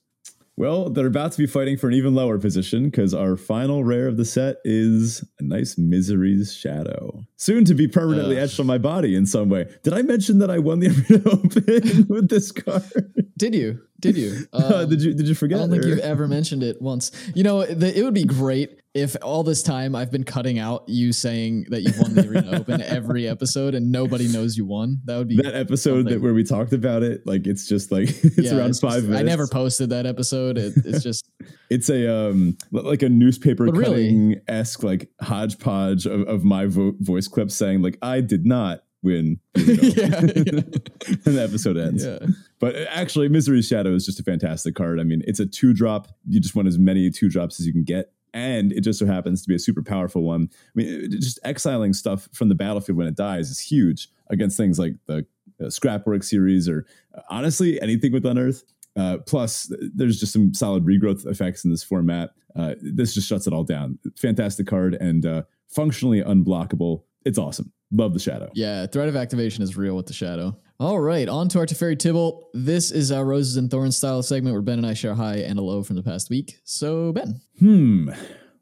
Well, 0.56 0.90
they're 0.90 1.06
about 1.06 1.32
to 1.32 1.38
be 1.38 1.46
fighting 1.46 1.78
for 1.78 1.88
an 1.88 1.94
even 1.94 2.14
lower 2.14 2.38
position 2.38 2.84
because 2.84 3.14
our 3.14 3.36
final 3.36 3.84
rare 3.84 4.06
of 4.06 4.18
the 4.18 4.24
set 4.24 4.56
is 4.64 5.24
a 5.40 5.42
nice 5.42 5.78
Misery's 5.78 6.54
Shadow. 6.54 7.24
Soon 7.36 7.64
to 7.64 7.74
be 7.74 7.88
permanently 7.88 8.36
Ugh. 8.36 8.44
etched 8.44 8.60
on 8.60 8.66
my 8.66 8.76
body 8.76 9.16
in 9.16 9.24
some 9.24 9.48
way. 9.48 9.66
Did 9.82 9.94
I 9.94 10.02
mention 10.02 10.38
that 10.40 10.50
I 10.50 10.58
won 10.58 10.80
the 10.80 10.88
Arena 11.10 11.30
Open 11.30 12.06
with 12.08 12.28
this 12.28 12.52
card? 12.52 13.14
Did 13.38 13.54
you? 13.54 13.80
Did 14.02 14.16
you? 14.18 14.46
Uh, 14.52 14.82
Um, 14.82 14.90
did 14.90 15.00
you 15.00 15.14
did 15.14 15.26
you 15.26 15.34
forget? 15.34 15.56
I 15.58 15.60
don't 15.62 15.70
think 15.70 15.84
or- 15.84 15.88
you've 15.88 15.98
ever 16.00 16.28
mentioned 16.28 16.62
it 16.62 16.82
once. 16.82 17.10
You 17.34 17.42
know, 17.44 17.64
the, 17.64 17.98
it 17.98 18.02
would 18.02 18.12
be 18.14 18.24
great 18.24 18.78
if 18.94 19.16
all 19.22 19.42
this 19.42 19.62
time 19.62 19.94
I've 19.94 20.10
been 20.10 20.24
cutting 20.24 20.58
out 20.58 20.84
you 20.86 21.14
saying 21.14 21.64
that 21.70 21.80
you've 21.80 21.98
won 21.98 22.14
the 22.14 22.28
Arena 22.28 22.50
Open 22.60 22.82
every 22.82 23.26
episode 23.26 23.74
and 23.74 23.90
nobody 23.90 24.28
knows 24.28 24.56
you 24.58 24.66
won. 24.66 24.98
That 25.06 25.16
would 25.16 25.28
be 25.28 25.36
that 25.36 25.54
episode 25.54 26.08
that 26.08 26.20
where 26.20 26.34
we 26.34 26.44
talked 26.44 26.74
about 26.74 27.02
it, 27.02 27.26
like 27.26 27.46
it's 27.46 27.66
just 27.66 27.90
like 27.90 28.08
it's 28.24 28.38
yeah, 28.38 28.56
around 28.58 28.70
it's 28.70 28.80
five 28.80 28.94
just- 28.96 29.06
minutes. 29.06 29.20
I 29.20 29.22
never 29.24 29.46
posted 29.46 29.88
that 29.90 30.04
episode. 30.04 30.58
It, 30.58 30.74
it's 30.84 31.02
just 31.02 31.30
It's 31.70 31.88
a 31.88 32.12
um 32.28 32.58
like 32.72 33.02
a 33.02 33.08
newspaper 33.08 33.66
But 33.70 33.82
cutting 33.84 34.36
esque 34.48 34.82
like 34.82 35.08
hodgepodge 35.22 36.04
of, 36.06 36.22
of 36.28 36.44
my 36.44 36.66
vo- 36.66 36.94
voice 36.98 37.28
clips 37.28 37.54
saying 37.54 37.80
like 37.82 37.96
I 38.02 38.20
did 38.20 38.44
not 38.44 38.82
win, 39.04 39.40
yeah, 39.56 39.64
yeah. 39.64 40.20
and 40.20 41.24
the 41.24 41.42
episode 41.42 41.76
ends. 41.76 42.04
yeah. 42.04 42.18
But 42.62 42.76
actually, 42.88 43.28
Misery's 43.28 43.66
Shadow 43.66 43.92
is 43.92 44.06
just 44.06 44.20
a 44.20 44.22
fantastic 44.22 44.76
card. 44.76 45.00
I 45.00 45.02
mean, 45.02 45.20
it's 45.26 45.40
a 45.40 45.46
two 45.46 45.74
drop. 45.74 46.06
You 46.28 46.38
just 46.38 46.54
want 46.54 46.68
as 46.68 46.78
many 46.78 47.10
two 47.10 47.28
drops 47.28 47.58
as 47.58 47.66
you 47.66 47.72
can 47.72 47.82
get. 47.82 48.12
And 48.32 48.72
it 48.72 48.82
just 48.82 49.00
so 49.00 49.04
happens 49.04 49.42
to 49.42 49.48
be 49.48 49.56
a 49.56 49.58
super 49.58 49.82
powerful 49.82 50.22
one. 50.22 50.48
I 50.52 50.70
mean, 50.76 51.10
just 51.10 51.40
exiling 51.42 51.92
stuff 51.92 52.28
from 52.32 52.50
the 52.50 52.54
battlefield 52.54 52.96
when 52.96 53.08
it 53.08 53.16
dies 53.16 53.50
is 53.50 53.58
huge 53.58 54.08
against 54.30 54.56
things 54.56 54.78
like 54.78 54.94
the 55.06 55.26
uh, 55.60 55.64
Scrapwork 55.64 56.22
series 56.22 56.68
or 56.68 56.86
uh, 57.18 57.22
honestly 57.30 57.82
anything 57.82 58.12
with 58.12 58.24
Unearth. 58.24 58.62
Uh, 58.94 59.18
plus, 59.26 59.72
there's 59.92 60.20
just 60.20 60.32
some 60.32 60.54
solid 60.54 60.86
regrowth 60.86 61.26
effects 61.26 61.64
in 61.64 61.72
this 61.72 61.82
format. 61.82 62.30
Uh, 62.54 62.76
this 62.80 63.12
just 63.12 63.28
shuts 63.28 63.48
it 63.48 63.52
all 63.52 63.64
down. 63.64 63.98
Fantastic 64.16 64.68
card 64.68 64.94
and 64.94 65.26
uh, 65.26 65.42
functionally 65.66 66.22
unblockable. 66.22 67.02
It's 67.24 67.38
awesome. 67.38 67.72
Love 67.90 68.14
the 68.14 68.20
shadow. 68.20 68.50
Yeah, 68.54 68.86
threat 68.86 69.08
of 69.08 69.16
activation 69.16 69.62
is 69.62 69.76
real 69.76 69.94
with 69.94 70.06
the 70.06 70.12
shadow. 70.12 70.56
All 70.80 70.98
right, 70.98 71.28
on 71.28 71.48
to 71.50 71.58
our 71.58 71.66
Teferi 71.66 71.96
Tibalt. 71.96 72.44
This 72.54 72.90
is 72.90 73.12
our 73.12 73.24
Roses 73.24 73.56
and 73.56 73.70
Thorns 73.70 73.96
style 73.96 74.22
segment 74.22 74.54
where 74.54 74.62
Ben 74.62 74.78
and 74.78 74.86
I 74.86 74.94
share 74.94 75.14
high 75.14 75.36
and 75.36 75.58
a 75.58 75.62
low 75.62 75.82
from 75.82 75.96
the 75.96 76.02
past 76.02 76.30
week. 76.30 76.58
So, 76.64 77.12
Ben. 77.12 77.40
Hmm. 77.58 78.10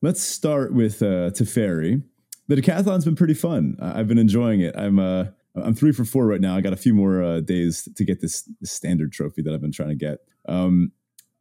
Let's 0.02 0.20
start 0.20 0.74
with 0.74 1.02
uh, 1.02 1.30
Teferi. 1.30 2.02
The 2.48 2.56
decathlon's 2.56 3.04
been 3.04 3.16
pretty 3.16 3.34
fun. 3.34 3.76
I've 3.80 4.08
been 4.08 4.18
enjoying 4.18 4.60
it. 4.60 4.74
I'm 4.76 4.98
uh, 4.98 5.26
I'm 5.54 5.74
three 5.74 5.92
for 5.92 6.04
four 6.04 6.26
right 6.26 6.40
now. 6.40 6.56
I 6.56 6.60
got 6.60 6.72
a 6.72 6.76
few 6.76 6.94
more 6.94 7.22
uh, 7.22 7.40
days 7.40 7.88
to 7.94 8.04
get 8.04 8.20
this, 8.20 8.42
this 8.60 8.72
standard 8.72 9.12
trophy 9.12 9.42
that 9.42 9.54
I've 9.54 9.60
been 9.60 9.72
trying 9.72 9.90
to 9.90 9.94
get. 9.94 10.18
Um, 10.48 10.92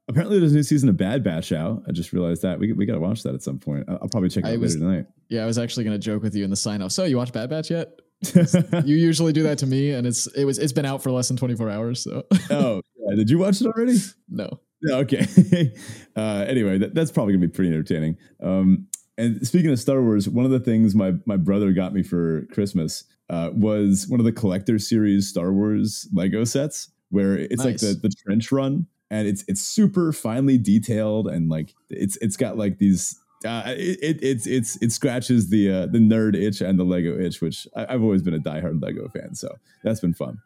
apparently, 0.10 0.40
there's 0.40 0.52
a 0.52 0.56
new 0.56 0.64
season 0.64 0.90
of 0.90 0.98
Bad 0.98 1.24
Batch 1.24 1.52
out. 1.52 1.84
I 1.88 1.92
just 1.92 2.12
realized 2.12 2.42
that 2.42 2.60
we 2.60 2.74
we 2.74 2.86
got 2.86 2.94
to 2.94 3.00
watch 3.00 3.24
that 3.24 3.34
at 3.34 3.42
some 3.42 3.60
point. 3.60 3.86
I'll, 3.88 4.00
I'll 4.02 4.10
probably 4.10 4.30
check 4.30 4.44
it 4.44 4.48
out 4.48 4.60
was- 4.60 4.76
later 4.76 4.86
tonight. 4.86 5.06
Yeah, 5.30 5.44
I 5.44 5.46
was 5.46 5.60
actually 5.60 5.84
going 5.84 5.96
to 5.96 6.04
joke 6.04 6.24
with 6.24 6.36
you 6.36 6.44
in 6.44 6.50
the 6.50 6.56
sign 6.56 6.82
off. 6.82 6.92
So, 6.92 7.06
you 7.06 7.16
watch 7.16 7.32
Bad 7.32 7.50
Batch 7.50 7.70
yet? 7.70 7.90
You 8.86 8.98
usually 8.98 9.32
do 9.32 9.44
that 9.44 9.60
to 9.60 9.68
me, 9.68 9.92
and 9.92 10.06
it's 10.06 10.28
it 10.28 10.44
was 10.44 10.58
it's 10.58 10.74
been 10.74 10.86
out 10.86 11.02
for 11.02 11.12
less 11.12 11.28
than 11.30 11.38
24 11.38 11.70
hours. 11.70 12.04
So, 12.04 12.24
oh, 12.50 12.82
yeah. 12.98 13.16
did 13.16 13.30
you 13.30 13.38
watch 13.38 13.62
it 13.62 13.68
already? 13.68 13.98
no. 14.28 14.60
Yeah, 14.82 14.96
okay. 14.98 15.74
uh, 16.16 16.46
anyway, 16.48 16.78
that, 16.78 16.96
that's 16.96 17.12
probably 17.12 17.34
gonna 17.34 17.48
be 17.48 17.54
pretty 17.54 17.70
entertaining. 17.70 18.18
Um, 18.42 18.88
and 19.18 19.46
speaking 19.46 19.72
of 19.72 19.80
Star 19.80 20.02
Wars, 20.02 20.30
one 20.30 20.46
of 20.46 20.52
the 20.52 20.60
things 20.60 20.96
my 20.96 21.14
my 21.26 21.38
brother 21.38 21.74
got 21.74 21.94
me 21.94 22.04
for 22.04 22.46
Christmas 22.54 23.04
uh, 23.30 23.50
was 23.54 24.08
one 24.08 24.20
of 24.20 24.26
the 24.26 24.32
collector 24.32 24.80
series 24.80 25.28
Star 25.28 25.52
Wars 25.52 26.08
Lego 26.14 26.44
sets, 26.46 26.92
where 27.10 27.38
it's 27.38 27.64
like 27.64 27.78
the 27.78 28.00
the 28.02 28.10
trench 28.26 28.52
run, 28.52 28.88
and 29.10 29.28
it's 29.28 29.44
it's 29.48 29.62
super 29.62 30.12
finely 30.14 30.58
detailed, 30.58 31.28
and 31.28 31.50
like 31.50 31.74
it's 31.90 32.18
it's 32.18 32.38
got 32.38 32.58
like 32.58 32.78
these. 32.78 33.20
Uh, 33.46 33.64
it, 33.68 34.00
it 34.02 34.20
it's 34.22 34.46
it's 34.46 34.76
it 34.82 34.92
scratches 34.92 35.50
the 35.50 35.72
uh, 35.72 35.86
the 35.86 36.00
nerd 36.00 36.36
itch 36.36 36.62
and 36.62 36.78
the 36.78 36.84
Lego 36.84 37.18
itch, 37.18 37.42
which 37.42 37.68
I, 37.76 37.94
I've 37.94 38.04
always 38.04 38.22
been 38.22 38.34
a 38.34 38.40
diehard 38.40 38.82
Lego 38.82 39.08
fan, 39.10 39.34
so 39.34 39.56
that's 39.84 40.02
been 40.02 40.14
fun. 40.14 40.40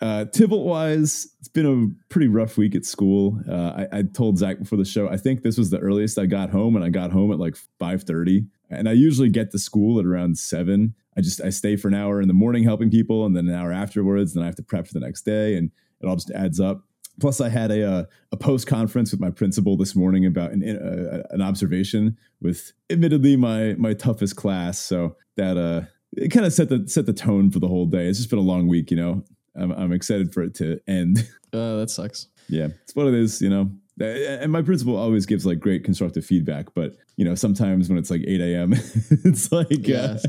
Uh, 0.00 0.24
wise, 0.48 1.28
it's 1.40 1.48
been 1.48 1.66
a 1.66 2.08
pretty 2.08 2.26
rough 2.26 2.56
week 2.56 2.74
at 2.74 2.86
school. 2.86 3.38
Uh, 3.48 3.84
I, 3.92 3.98
I, 3.98 4.02
told 4.02 4.38
Zach 4.38 4.58
before 4.58 4.78
the 4.78 4.84
show, 4.84 5.10
I 5.10 5.18
think 5.18 5.42
this 5.42 5.58
was 5.58 5.68
the 5.68 5.78
earliest 5.78 6.18
I 6.18 6.24
got 6.24 6.48
home, 6.48 6.74
and 6.74 6.82
I 6.82 6.88
got 6.88 7.10
home 7.10 7.30
at 7.32 7.38
like 7.38 7.56
five 7.78 8.02
thirty. 8.04 8.46
And 8.70 8.88
I 8.88 8.92
usually 8.92 9.28
get 9.28 9.50
to 9.50 9.58
school 9.58 9.98
at 9.98 10.06
around 10.06 10.38
seven. 10.38 10.94
I 11.16 11.20
just 11.20 11.40
I 11.42 11.50
stay 11.50 11.76
for 11.76 11.88
an 11.88 11.94
hour 11.94 12.20
in 12.22 12.28
the 12.28 12.34
morning 12.34 12.64
helping 12.64 12.90
people, 12.90 13.26
and 13.26 13.36
then 13.36 13.48
an 13.48 13.54
hour 13.54 13.72
afterwards. 13.72 14.32
Then 14.32 14.42
I 14.42 14.46
have 14.46 14.56
to 14.56 14.62
prep 14.62 14.86
for 14.86 14.94
the 14.94 15.00
next 15.00 15.22
day, 15.22 15.56
and 15.56 15.70
it 16.00 16.06
all 16.06 16.16
just 16.16 16.30
adds 16.30 16.60
up. 16.60 16.82
Plus, 17.20 17.40
I 17.40 17.48
had 17.48 17.70
a 17.70 17.88
uh, 17.88 18.04
a 18.32 18.36
post 18.36 18.66
conference 18.66 19.12
with 19.12 19.20
my 19.20 19.30
principal 19.30 19.76
this 19.76 19.94
morning 19.94 20.26
about 20.26 20.52
an 20.52 20.62
uh, 20.64 21.22
an 21.30 21.42
observation 21.42 22.16
with, 22.40 22.72
admittedly, 22.90 23.36
my 23.36 23.74
my 23.78 23.94
toughest 23.94 24.36
class. 24.36 24.78
So 24.78 25.16
that 25.36 25.56
uh, 25.56 25.82
it 26.16 26.30
kind 26.30 26.46
of 26.46 26.52
set 26.52 26.68
the 26.68 26.88
set 26.88 27.06
the 27.06 27.12
tone 27.12 27.50
for 27.50 27.60
the 27.60 27.68
whole 27.68 27.86
day. 27.86 28.06
It's 28.06 28.18
just 28.18 28.30
been 28.30 28.38
a 28.38 28.42
long 28.42 28.66
week, 28.66 28.90
you 28.90 28.96
know. 28.96 29.24
I'm, 29.54 29.72
I'm 29.72 29.92
excited 29.92 30.32
for 30.32 30.42
it 30.42 30.54
to 30.56 30.80
end. 30.86 31.28
Uh, 31.52 31.78
that 31.78 31.90
sucks. 31.90 32.28
yeah, 32.48 32.68
it's 32.84 32.94
what 32.94 33.08
it 33.08 33.14
is, 33.14 33.42
you 33.42 33.50
know. 33.50 33.72
And 34.00 34.50
my 34.50 34.62
principal 34.62 34.96
always 34.96 35.26
gives 35.26 35.44
like 35.44 35.60
great 35.60 35.84
constructive 35.84 36.24
feedback, 36.24 36.72
but 36.74 36.96
you 37.16 37.24
know 37.24 37.34
sometimes 37.34 37.88
when 37.88 37.98
it's 37.98 38.10
like 38.10 38.22
8 38.26 38.40
a.m., 38.40 38.72
it's 39.24 39.52
like 39.52 39.86
yeah, 39.86 40.16
uh, 40.16 40.18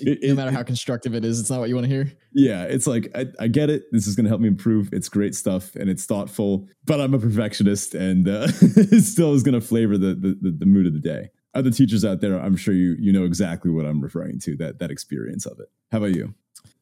it, 0.00 0.18
no 0.22 0.34
matter 0.34 0.50
how 0.50 0.62
constructive 0.62 1.14
it 1.14 1.24
is, 1.24 1.40
it's 1.40 1.50
not 1.50 1.60
what 1.60 1.68
you 1.68 1.74
want 1.74 1.86
to 1.86 1.92
hear. 1.92 2.12
Yeah, 2.32 2.64
it's 2.64 2.86
like 2.86 3.10
I, 3.14 3.26
I 3.40 3.48
get 3.48 3.70
it. 3.70 3.84
This 3.92 4.06
is 4.06 4.14
going 4.14 4.24
to 4.24 4.28
help 4.28 4.40
me 4.40 4.48
improve. 4.48 4.90
It's 4.92 5.08
great 5.08 5.34
stuff 5.34 5.74
and 5.74 5.88
it's 5.88 6.04
thoughtful, 6.04 6.68
but 6.84 7.00
I'm 7.00 7.14
a 7.14 7.18
perfectionist, 7.18 7.94
and 7.94 8.28
uh, 8.28 8.48
it 8.60 9.02
still 9.04 9.32
is 9.32 9.42
going 9.42 9.58
to 9.58 9.66
flavor 9.66 9.96
the, 9.96 10.14
the 10.14 10.50
the 10.58 10.66
mood 10.66 10.86
of 10.86 10.92
the 10.92 11.00
day. 11.00 11.30
Other 11.54 11.70
teachers 11.70 12.04
out 12.04 12.20
there, 12.20 12.38
I'm 12.38 12.56
sure 12.56 12.74
you 12.74 12.94
you 12.98 13.12
know 13.12 13.24
exactly 13.24 13.70
what 13.70 13.86
I'm 13.86 14.00
referring 14.00 14.38
to 14.40 14.56
that 14.56 14.80
that 14.80 14.90
experience 14.90 15.46
of 15.46 15.58
it. 15.60 15.68
How 15.90 15.98
about 15.98 16.14
you? 16.14 16.34